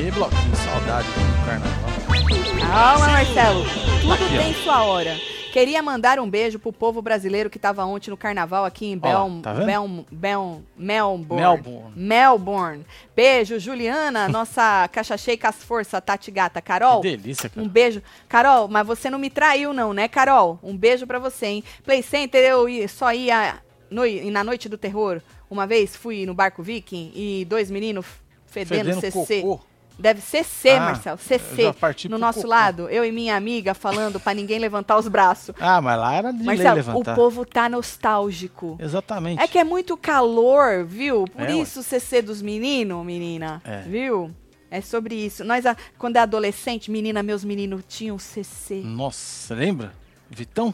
E 0.00 0.10
bloquinho, 0.12 0.56
saudade 0.56 1.08
do 1.08 1.44
carnaval. 1.44 2.68
Calma, 2.70 3.08
Marcelo. 3.08 3.64
Tudo 4.00 4.12
Aqui, 4.14 4.24
ó. 4.24 4.42
tem 4.42 4.54
sua 4.62 4.84
hora. 4.84 5.16
Queria 5.52 5.82
mandar 5.82 6.18
um 6.20 6.28
beijo 6.28 6.58
pro 6.58 6.72
povo 6.72 7.00
brasileiro 7.00 7.48
que 7.48 7.58
tava 7.58 7.84
ontem 7.84 8.10
no 8.10 8.16
carnaval 8.16 8.64
aqui 8.64 8.86
em 8.86 8.96
Ó, 8.96 9.00
Bel, 9.00 9.40
tá? 9.42 9.54
Bel, 9.54 10.04
Bel, 10.10 10.62
Melbourne. 10.76 11.42
Melbourne. 11.42 11.92
Melbourne. 11.96 12.86
Beijo, 13.16 13.58
Juliana, 13.58 14.28
nossa 14.30 14.88
caixa 14.92 15.16
cheia 15.16 15.38
com 15.38 15.46
as 15.46 15.62
forças, 15.64 16.00
Tati 16.04 16.30
Gata. 16.30 16.60
Carol, 16.60 17.00
Que 17.00 17.16
delícia, 17.16 17.48
cara. 17.48 17.64
um 17.64 17.68
beijo. 17.68 18.02
Carol, 18.28 18.68
mas 18.68 18.86
você 18.86 19.08
não 19.08 19.18
me 19.18 19.30
traiu 19.30 19.72
não, 19.72 19.92
né, 19.92 20.06
Carol? 20.06 20.58
Um 20.62 20.76
beijo 20.76 21.06
pra 21.06 21.18
você, 21.18 21.46
hein? 21.46 21.64
Play 21.84 22.02
Center, 22.02 22.42
eu 22.44 22.66
só 22.88 23.12
ia 23.12 23.56
no- 23.90 24.30
na 24.30 24.44
noite 24.44 24.68
do 24.68 24.76
terror. 24.76 25.20
Uma 25.50 25.66
vez 25.66 25.96
fui 25.96 26.26
no 26.26 26.34
barco 26.34 26.62
viking 26.62 27.10
e 27.14 27.46
dois 27.46 27.70
meninos 27.70 28.04
fedendo, 28.46 28.84
Fedendo 28.84 29.00
CC. 29.00 29.40
cocô. 29.40 29.60
Deve 29.98 30.20
ser 30.20 30.44
C, 30.44 30.70
Ah, 30.70 30.80
Marcelo. 30.80 31.18
CC. 31.18 31.74
No 32.08 32.18
nosso 32.18 32.38
cocô. 32.42 32.50
lado, 32.50 32.88
eu 32.88 33.04
e 33.04 33.10
minha 33.10 33.34
amiga 33.36 33.74
falando 33.74 34.20
pra 34.20 34.32
ninguém 34.32 34.58
levantar 34.60 34.96
os 34.96 35.08
braços. 35.08 35.54
Ah, 35.58 35.80
mas 35.80 35.98
lá 35.98 36.14
era 36.14 36.32
de 36.32 36.44
Marcelo, 36.44 36.76
levantar. 36.76 37.12
o 37.12 37.14
povo 37.16 37.44
tá 37.44 37.68
nostálgico. 37.68 38.76
Exatamente. 38.80 39.42
É 39.42 39.48
que 39.48 39.58
é 39.58 39.64
muito 39.64 39.96
calor, 39.96 40.84
viu? 40.84 41.24
Por 41.24 41.42
É, 41.42 41.46
ué. 41.48 41.56
isso 41.62 41.80
o 41.80 41.82
CC 41.82 42.22
dos 42.22 42.40
meninos, 42.40 43.04
menina. 43.04 43.60
É. 43.64 43.80
Viu? 43.82 44.30
É 44.70 44.80
sobre 44.80 45.14
isso. 45.16 45.42
Nós, 45.44 45.66
a- 45.66 45.76
quando 45.98 46.16
é 46.16 46.20
adolescente, 46.20 46.90
menina, 46.90 47.22
meus 47.22 47.42
meninos 47.42 47.82
tinham 47.88 48.18
CC. 48.18 48.82
Nossa, 48.84 49.54
lembra? 49.54 49.92
Vitão? 50.30 50.72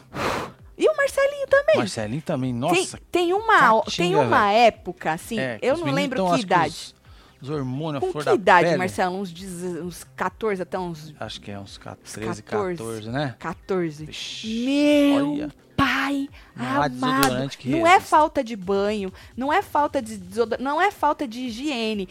E 0.77 0.87
o 0.89 0.95
Marcelinho 0.97 1.47
também. 1.47 1.77
Marcelinho 1.77 2.21
também, 2.21 2.51
Tem, 2.51 2.59
nossa. 2.59 2.99
tem 3.09 3.33
uma, 3.33 3.81
Catinga, 3.81 3.91
tem 3.95 4.15
uma 4.15 4.51
época, 4.51 5.13
assim, 5.13 5.39
É, 5.39 5.57
eu 5.61 5.77
não 5.77 5.91
lembro 5.91 6.25
que 6.35 6.41
idade. 6.41 6.73
Os, 6.73 6.95
os 7.41 7.49
hormônios, 7.49 8.03
a 8.03 8.05
Com 8.05 8.11
flor 8.11 8.23
que 8.23 8.29
da 8.29 8.35
idade, 8.35 8.65
pele. 8.65 8.77
Marcelo? 8.77 9.17
Uns, 9.17 9.31
uns 9.31 10.03
14 10.15 10.61
até 10.61 10.79
uns 10.79 11.13
Acho 11.19 11.41
que 11.41 11.51
é 11.51 11.59
uns 11.59 11.79
13, 12.13 12.43
14. 12.43 12.77
14, 12.77 13.09
né? 13.09 13.35
14. 13.39 14.05
Vixe, 14.05 14.65
Meu 14.65 15.33
olha. 15.33 15.51
pai 15.75 16.29
Não 16.55 16.81
amado. 16.83 17.49
Não 17.65 17.87
é 17.87 17.99
falta 17.99 18.43
de 18.43 18.55
banho, 18.55 19.11
não 19.35 19.51
é 19.51 19.61
falta 19.61 20.01
de 20.01 20.17
desodorante, 20.17 20.63
não 20.63 20.81
é 20.81 20.91
falta 20.91 21.27
de 21.27 21.41
higiene. 21.41 22.07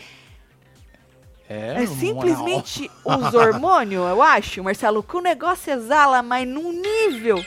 É, 1.48 1.82
É, 1.82 1.86
simplesmente 1.86 2.90
os 3.04 3.34
hormônios, 3.34 4.08
eu 4.08 4.22
acho, 4.22 4.62
Marcelo, 4.62 5.02
que 5.02 5.16
o 5.16 5.20
negócio 5.20 5.72
exala, 5.72 6.22
mas 6.22 6.46
num 6.46 6.72
nível. 6.72 7.44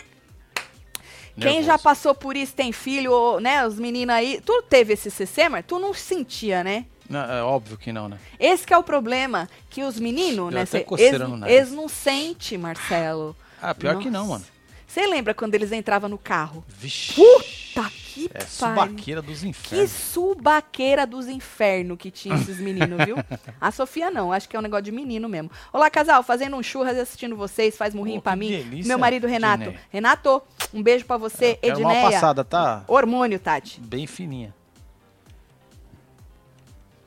Quem 1.40 1.62
já 1.62 1.78
passou 1.78 2.16
por 2.16 2.36
isso, 2.36 2.56
tem 2.56 2.72
filho, 2.72 3.12
ou, 3.12 3.40
né? 3.40 3.66
Os 3.66 3.78
meninos 3.78 4.16
aí. 4.16 4.42
Tu 4.44 4.64
teve 4.64 4.94
esse 4.94 5.12
CC, 5.12 5.48
mas 5.50 5.64
tu 5.68 5.78
não 5.78 5.94
sentia, 5.94 6.64
né? 6.64 6.86
Não, 7.10 7.20
é 7.22 7.42
óbvio 7.42 7.78
que 7.78 7.92
não, 7.92 8.10
né? 8.10 8.18
Esse 8.40 8.66
que 8.66 8.74
é 8.74 8.78
o 8.78 8.84
problema, 8.84 9.48
que 9.70 9.84
os 9.84 10.00
meninos, 10.00 10.54
né? 10.54 10.62
até 10.62 10.86
eles, 10.98 11.22
eles 11.48 11.72
não 11.72 11.88
sentem, 11.88 12.58
Marcelo. 12.58 13.36
Ah, 13.62 13.74
pior 13.74 13.98
que 14.00 14.10
não, 14.10 14.28
Nossa. 14.28 14.34
mano. 14.40 14.46
Você 14.88 15.06
lembra 15.06 15.34
quando 15.34 15.54
eles 15.54 15.72
entravam 15.72 16.10
no 16.10 16.18
carro? 16.18 16.64
Vixe. 16.68 17.14
Puta 17.14 17.90
que 17.92 18.26
É 18.34 18.40
pariu. 18.40 18.48
subaqueira 18.48 19.22
dos 19.22 19.42
Que 19.42 19.48
infernos. 19.48 19.92
subaqueira 19.92 21.06
dos 21.06 21.28
infernos 21.28 21.98
que 21.98 22.10
tinha 22.10 22.36
esses 22.36 22.58
meninos, 22.58 23.06
viu? 23.06 23.18
A 23.60 23.70
Sofia 23.70 24.10
não, 24.10 24.32
acho 24.32 24.48
que 24.50 24.56
é 24.56 24.60
um 24.60 24.62
negócio 24.62 24.86
de 24.86 24.92
menino 24.92 25.28
mesmo. 25.30 25.52
Olá, 25.74 25.90
casal, 25.90 26.24
fazendo 26.24 26.56
um 26.56 26.64
churras 26.64 26.96
e 26.98 27.02
assistindo 27.02 27.36
vocês, 27.36 27.78
faz 27.78 27.94
murrinho 27.94 28.18
Pô, 28.20 28.24
pra 28.24 28.34
que 28.34 28.40
mim. 28.40 28.50
delícia, 28.50 28.88
Meu 28.88 28.98
marido 28.98 29.28
Renato. 29.28 29.64
Edneia. 29.64 29.82
Renato, 29.92 30.42
um 30.74 30.82
beijo 30.82 31.06
pra 31.06 31.18
você, 31.18 31.56
Quero 31.62 31.80
uma 31.80 31.92
Edneia. 31.94 32.12
passada, 32.12 32.44
tá? 32.44 32.84
Hormônio, 32.88 33.40
Tati. 33.40 33.80
Bem 33.82 34.08
fininha. 34.08 34.56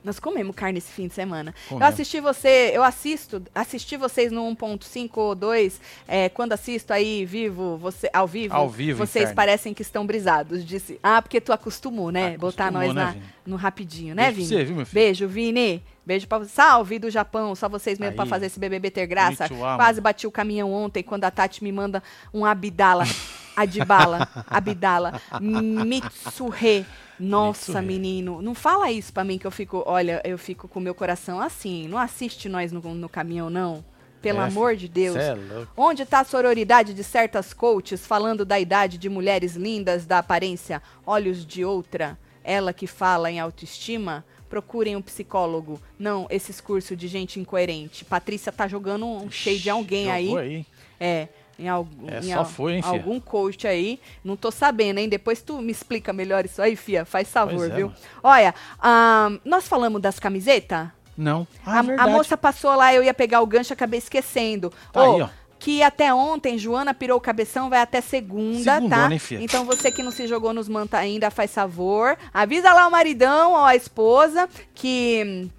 Nós 0.02 0.18
comemos 0.18 0.56
carne 0.56 0.78
esse 0.78 0.90
fim 0.90 1.08
de 1.08 1.14
semana. 1.14 1.54
Eu 1.66 1.68
Comemos. 1.76 1.92
assisti 1.94 2.20
você, 2.20 2.70
eu 2.72 2.82
assisto, 2.82 3.42
assisti 3.54 3.96
vocês 3.98 4.32
no 4.32 4.42
1.5 4.56 5.10
ou 5.18 5.34
2, 5.34 5.80
é, 6.08 6.28
quando 6.30 6.52
assisto 6.54 6.92
aí 6.92 7.24
vivo, 7.26 7.76
você, 7.76 8.08
ao 8.12 8.26
vivo, 8.26 8.54
Ao 8.54 8.68
vivo, 8.68 8.98
vocês 9.06 9.30
parecem 9.32 9.74
que 9.74 9.82
estão 9.82 10.06
brisados. 10.06 10.64
Disse, 10.64 10.98
ah, 11.02 11.20
porque 11.20 11.40
tu 11.40 11.52
acostumou, 11.52 12.10
né? 12.10 12.38
Botar 12.38 12.68
Acostumou, 12.68 12.86
nós 12.88 12.94
né, 12.96 13.04
na- 13.04 13.10
Vini? 13.12 13.24
no 13.46 13.56
rapidinho, 13.56 14.14
né, 14.14 14.24
Beijo 14.32 14.36
Vini? 14.36 14.48
você, 14.48 14.64
viu? 14.64 14.86
Beijo, 14.92 15.28
Vini. 15.28 15.82
Beijo 16.06 16.26
pra 16.26 16.38
você. 16.38 16.50
Salve 16.50 16.98
do 16.98 17.10
Japão, 17.10 17.54
só 17.54 17.68
vocês 17.68 17.98
mesmo 17.98 18.14
pra 18.16 18.24
Aí. 18.24 18.30
fazer 18.30 18.46
esse 18.46 18.58
BBB 18.58 18.90
ter 18.90 19.06
graça. 19.06 19.46
Konnichiwa, 19.48 19.76
Quase 19.76 20.00
bati 20.00 20.26
o 20.26 20.30
caminhão 20.30 20.72
ontem 20.72 21.02
quando 21.02 21.24
a 21.24 21.30
Tati 21.30 21.62
me 21.62 21.70
manda 21.70 22.02
um 22.32 22.44
abdala, 22.44 23.04
adibala, 23.60 24.28
abdala, 24.48 25.20
mitsuhe. 25.40 26.86
Nossa, 27.18 27.82
Mitsuhe. 27.82 27.86
menino, 27.86 28.40
não 28.40 28.54
fala 28.54 28.90
isso 28.90 29.12
pra 29.12 29.24
mim 29.24 29.36
que 29.36 29.46
eu 29.46 29.50
fico, 29.50 29.82
olha, 29.86 30.22
eu 30.24 30.38
fico 30.38 30.66
com 30.66 30.78
o 30.78 30.82
meu 30.82 30.94
coração 30.94 31.38
assim. 31.38 31.86
Não 31.86 31.98
assiste 31.98 32.48
nós 32.48 32.72
no, 32.72 32.80
no 32.94 33.08
caminhão, 33.10 33.50
não. 33.50 33.84
Pelo 34.22 34.40
É, 34.40 34.44
amor 34.44 34.74
de 34.74 34.88
Deus. 34.88 35.16
É. 35.16 35.36
Onde 35.76 36.02
está 36.02 36.20
a 36.20 36.24
sororidade 36.24 36.94
de 36.94 37.04
certas 37.04 37.52
coaches 37.52 38.06
falando 38.06 38.44
da 38.44 38.58
idade 38.58 38.96
de 38.96 39.08
mulheres 39.08 39.54
lindas, 39.54 40.06
da 40.06 40.18
aparência, 40.18 40.82
olhos 41.06 41.44
de 41.44 41.62
outra? 41.64 42.18
Ela 42.42 42.72
que 42.72 42.86
fala 42.86 43.30
em 43.30 43.38
autoestima? 43.38 44.24
Procurem 44.48 44.96
um 44.96 45.02
psicólogo. 45.02 45.80
Não, 45.98 46.26
esses 46.30 46.60
cursos 46.60 46.96
de 46.96 47.06
gente 47.06 47.38
incoerente. 47.38 48.04
Patrícia 48.04 48.50
tá 48.50 48.66
jogando 48.66 49.06
um 49.06 49.30
cheio 49.30 49.58
de 49.58 49.68
alguém 49.70 50.10
aí. 50.10 50.24
Jogou 50.26 50.38
aí. 50.38 50.66
É, 50.98 51.28
em, 51.60 51.68
algum, 51.68 52.08
É, 52.08 52.18
em 52.20 52.44
foi, 52.44 52.74
hein, 52.74 52.82
algum 52.84 53.20
coach 53.20 53.66
aí. 53.66 54.00
Não 54.24 54.36
tô 54.36 54.50
sabendo, 54.50 54.98
hein? 54.98 55.08
Depois 55.08 55.42
tu 55.42 55.60
me 55.60 55.70
explica 55.70 56.12
melhor 56.12 56.44
isso 56.44 56.60
aí, 56.62 56.74
fia. 56.76 57.04
Faz 57.04 57.28
favor, 57.30 57.70
é, 57.70 57.74
viu? 57.74 57.86
mano. 57.88 57.98
Olha, 58.22 58.54
ahn, 58.82 59.38
nós 59.44 59.68
falamos 59.68 60.00
das 60.00 60.18
camisetas? 60.18 60.88
Não. 61.16 61.46
A, 61.66 61.76
Ah, 61.76 61.78
a 61.78 61.82
verdade. 61.82 62.10
moça 62.10 62.36
passou 62.36 62.74
lá, 62.74 62.94
eu 62.94 63.04
ia 63.04 63.12
pegar 63.12 63.42
o 63.42 63.46
gancho, 63.46 63.72
acabei 63.72 63.98
esquecendo. 63.98 64.72
Tá 64.92 65.02
Ô, 65.02 65.16
aí, 65.16 65.22
ó. 65.22 65.28
Que 65.58 65.82
até 65.82 66.14
ontem, 66.14 66.56
Joana 66.56 66.94
pirou 66.94 67.18
o 67.18 67.20
cabeção, 67.20 67.68
vai 67.68 67.80
até 67.82 68.00
segunda, 68.00 68.80
tá? 68.88 69.10
Então 69.38 69.66
você 69.66 69.90
que 69.92 70.02
não 70.02 70.10
se 70.10 70.26
jogou 70.26 70.54
nos 70.54 70.70
manta 70.70 70.96
ainda, 70.96 71.30
faz 71.30 71.52
favor. 71.52 72.16
Avisa 72.32 72.72
lá 72.72 72.86
o 72.88 72.90
maridão 72.90 73.50
ou 73.50 73.64
a 73.66 73.76
esposa 73.76 74.48
que 74.74 75.50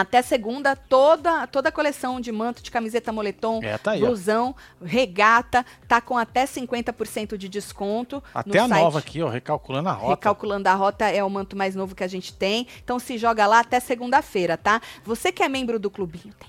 até 0.00 0.22
segunda 0.22 0.74
toda 0.76 1.46
toda 1.46 1.68
a 1.68 1.72
coleção 1.72 2.20
de 2.20 2.30
manto, 2.32 2.62
de 2.62 2.70
camiseta 2.70 3.12
moletom, 3.12 3.60
É, 3.62 3.78
tá 3.78 3.92
aí, 3.92 4.02
ó. 4.02 4.06
blusão, 4.06 4.54
regata, 4.82 5.64
tá 5.88 6.00
com 6.00 6.16
até 6.16 6.44
50% 6.46 7.36
de 7.36 7.48
desconto. 7.48 8.22
Até 8.34 8.58
a 8.58 8.68
site. 8.68 8.80
nova 8.82 8.98
aqui, 8.98 9.22
ó, 9.22 9.28
recalculando 9.28 9.88
a 9.88 9.92
rota. 9.92 10.10
Recalculando 10.10 10.68
a 10.68 10.74
rota 10.74 11.06
é 11.08 11.22
o 11.22 11.30
manto 11.30 11.56
mais 11.56 11.74
novo 11.74 11.94
que 11.94 12.04
a 12.04 12.08
gente 12.08 12.32
tem. 12.32 12.66
Então 12.82 12.98
se 12.98 13.16
joga 13.18 13.46
lá 13.46 13.60
até 13.60 13.80
segunda-feira, 13.80 14.56
tá? 14.56 14.80
Você 15.04 15.30
que 15.32 15.42
é 15.42 15.48
membro 15.48 15.78
do 15.78 15.90
clubinho, 15.90 16.34
pô. 16.38 16.46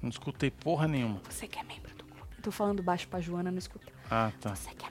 Não 0.00 0.08
escutei 0.10 0.50
porra 0.50 0.86
nenhuma. 0.86 1.20
Você 1.28 1.46
que 1.48 1.58
é 1.58 1.62
membro 1.62 1.92
do 1.96 2.04
clubinho. 2.04 2.26
Tô 2.42 2.50
falando 2.52 2.82
baixo 2.82 3.08
pra 3.08 3.20
Joana, 3.20 3.50
não 3.50 3.58
escuta. 3.58 3.86
Ah, 4.10 4.30
tá. 4.40 4.54
Você 4.54 4.70
que 4.74 4.86
é 4.86 4.90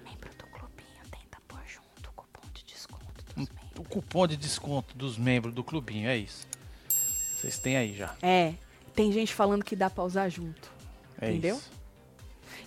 O 3.77 3.83
cupom 3.83 4.27
de 4.27 4.35
desconto 4.35 4.95
dos 4.97 5.17
membros 5.17 5.53
do 5.53 5.63
clubinho, 5.63 6.09
é 6.09 6.17
isso. 6.17 6.47
Vocês 7.35 7.59
têm 7.59 7.77
aí 7.77 7.95
já. 7.95 8.15
É, 8.21 8.53
tem 8.95 9.11
gente 9.11 9.33
falando 9.33 9.63
que 9.63 9.75
dá 9.75 9.89
pra 9.89 10.03
usar 10.03 10.29
junto. 10.29 10.71
É 11.21 11.29
Entendeu? 11.29 11.57
isso. 11.57 11.76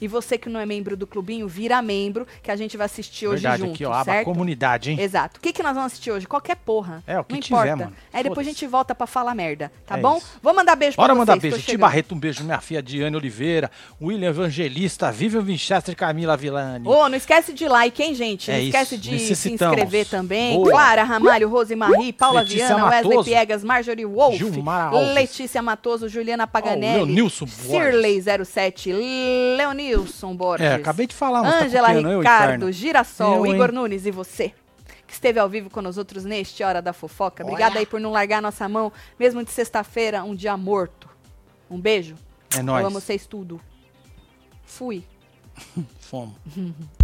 E 0.00 0.08
você 0.08 0.38
que 0.38 0.48
não 0.48 0.58
é 0.60 0.66
membro 0.66 0.96
do 0.96 1.06
clubinho, 1.06 1.46
vira 1.46 1.80
membro, 1.82 2.26
que 2.42 2.50
a 2.50 2.56
gente 2.56 2.76
vai 2.76 2.86
assistir 2.86 3.26
hoje 3.26 3.42
Verdade, 3.42 3.62
junto, 3.62 3.74
aqui, 3.74 3.84
ó, 3.84 4.02
certo? 4.04 4.24
comunidade, 4.24 4.90
hein? 4.92 5.00
Exato. 5.00 5.38
O 5.38 5.40
que, 5.42 5.52
que 5.52 5.62
nós 5.62 5.74
vamos 5.74 5.92
assistir 5.92 6.10
hoje? 6.10 6.26
Qualquer 6.26 6.56
porra. 6.56 7.02
É, 7.06 7.18
o 7.20 7.24
que 7.24 7.34
Não 7.34 7.40
tiver, 7.40 7.56
importa. 7.66 7.76
mano. 7.76 7.96
Aí 8.12 8.22
depois 8.22 8.46
a 8.46 8.50
gente 8.50 8.66
volta 8.66 8.94
pra 8.94 9.06
falar 9.06 9.34
merda, 9.34 9.70
tá 9.86 9.98
É 9.98 10.00
bom? 10.00 10.16
isso. 10.18 10.26
Vou 10.42 10.54
mandar 10.54 10.74
beijo 10.76 10.96
Bora 10.96 11.08
pra 11.08 11.18
mandar 11.18 11.34
vocês. 11.34 11.52
tô 11.52 11.56
beijo. 11.58 11.70
Ti. 11.70 11.76
Barreto, 11.76 12.14
um 12.14 12.18
beijo. 12.18 12.42
Minha 12.44 12.60
filha 12.60 12.82
Diane 12.82 13.14
Oliveira, 13.16 13.70
William 14.00 14.28
Evangelista, 14.30 15.10
Vivian 15.12 15.42
Winchester, 15.42 15.94
Camila 15.96 16.36
Vilani. 16.36 16.86
Ô, 16.88 17.08
não 17.08 17.16
esquece 17.16 17.52
de 17.52 17.68
like, 17.68 18.02
hein, 18.02 18.14
gente? 18.14 18.50
É 18.50 18.54
não 18.54 18.60
isso, 18.60 18.68
esquece 18.68 18.98
de 18.98 19.18
se 19.36 19.52
inscrever 19.52 20.06
também. 20.06 20.54
Boa. 20.56 20.70
Clara 20.70 21.02
Ramalho, 21.04 21.48
Rose 21.48 21.74
Marie, 21.76 22.12
Paula 22.12 22.40
Letícia 22.40 22.68
Viana, 22.68 22.84
Wesley 22.86 23.08
Matoso. 23.08 23.28
Piegas, 23.30 23.64
Marjorie 23.64 24.04
Wolf, 24.06 24.36
Gilmar 24.36 24.94
Alves. 24.94 25.14
Letícia 25.14 25.60
Matoso, 25.62 26.08
Juliana 26.08 26.46
Paganelli, 26.46 26.96
Leonilson 27.04 27.46
Borges. 27.46 27.66
Cirley 27.66 28.22
07, 28.44 28.92
Leonilson 29.90 30.36
Borges. 30.36 30.66
É, 30.66 30.74
acabei 30.74 31.06
de 31.06 31.14
falar, 31.14 31.42
mas 31.42 31.54
tá 31.58 31.64
Ângela 31.64 31.88
copiando 31.88 32.10
eu, 32.12 32.18
Ricardo, 32.20 32.44
inferno. 32.48 32.72
Girassol, 32.72 33.46
Eu? 33.46 33.54
Igor 33.54 33.72
Nunes 33.72 34.06
e 34.06 34.10
você. 34.10 34.52
Que 35.06 35.12
esteve 35.14 35.38
ao 35.40 35.48
vivo 35.48 35.68
com 35.70 35.82
nós 35.82 35.98
outros 35.98 36.24
neste 36.24 36.62
Hora 36.62 36.80
da 36.80 36.92
Fofoca. 36.92 37.42
Obrigada 37.42 37.72
Olha. 37.72 37.80
aí 37.80 37.86
por 37.86 37.98
não 38.00 38.12
largar 38.12 38.38
a 38.38 38.42
nossa 38.42 38.68
mão, 38.68 38.92
mesmo 39.18 39.42
de 39.44 39.50
sexta-feira, 39.50 40.22
um 40.22 40.34
dia 40.34 40.56
morto. 40.56 41.08
Um 41.68 41.80
beijo. 41.80 42.14
É 42.54 42.60
Eu 42.60 42.64
nóis. 42.64 42.86
amo 42.86 43.00
vocês 43.00 43.26
tudo. 43.26 43.60
Fui. 44.64 45.04
Fomos. 46.00 46.34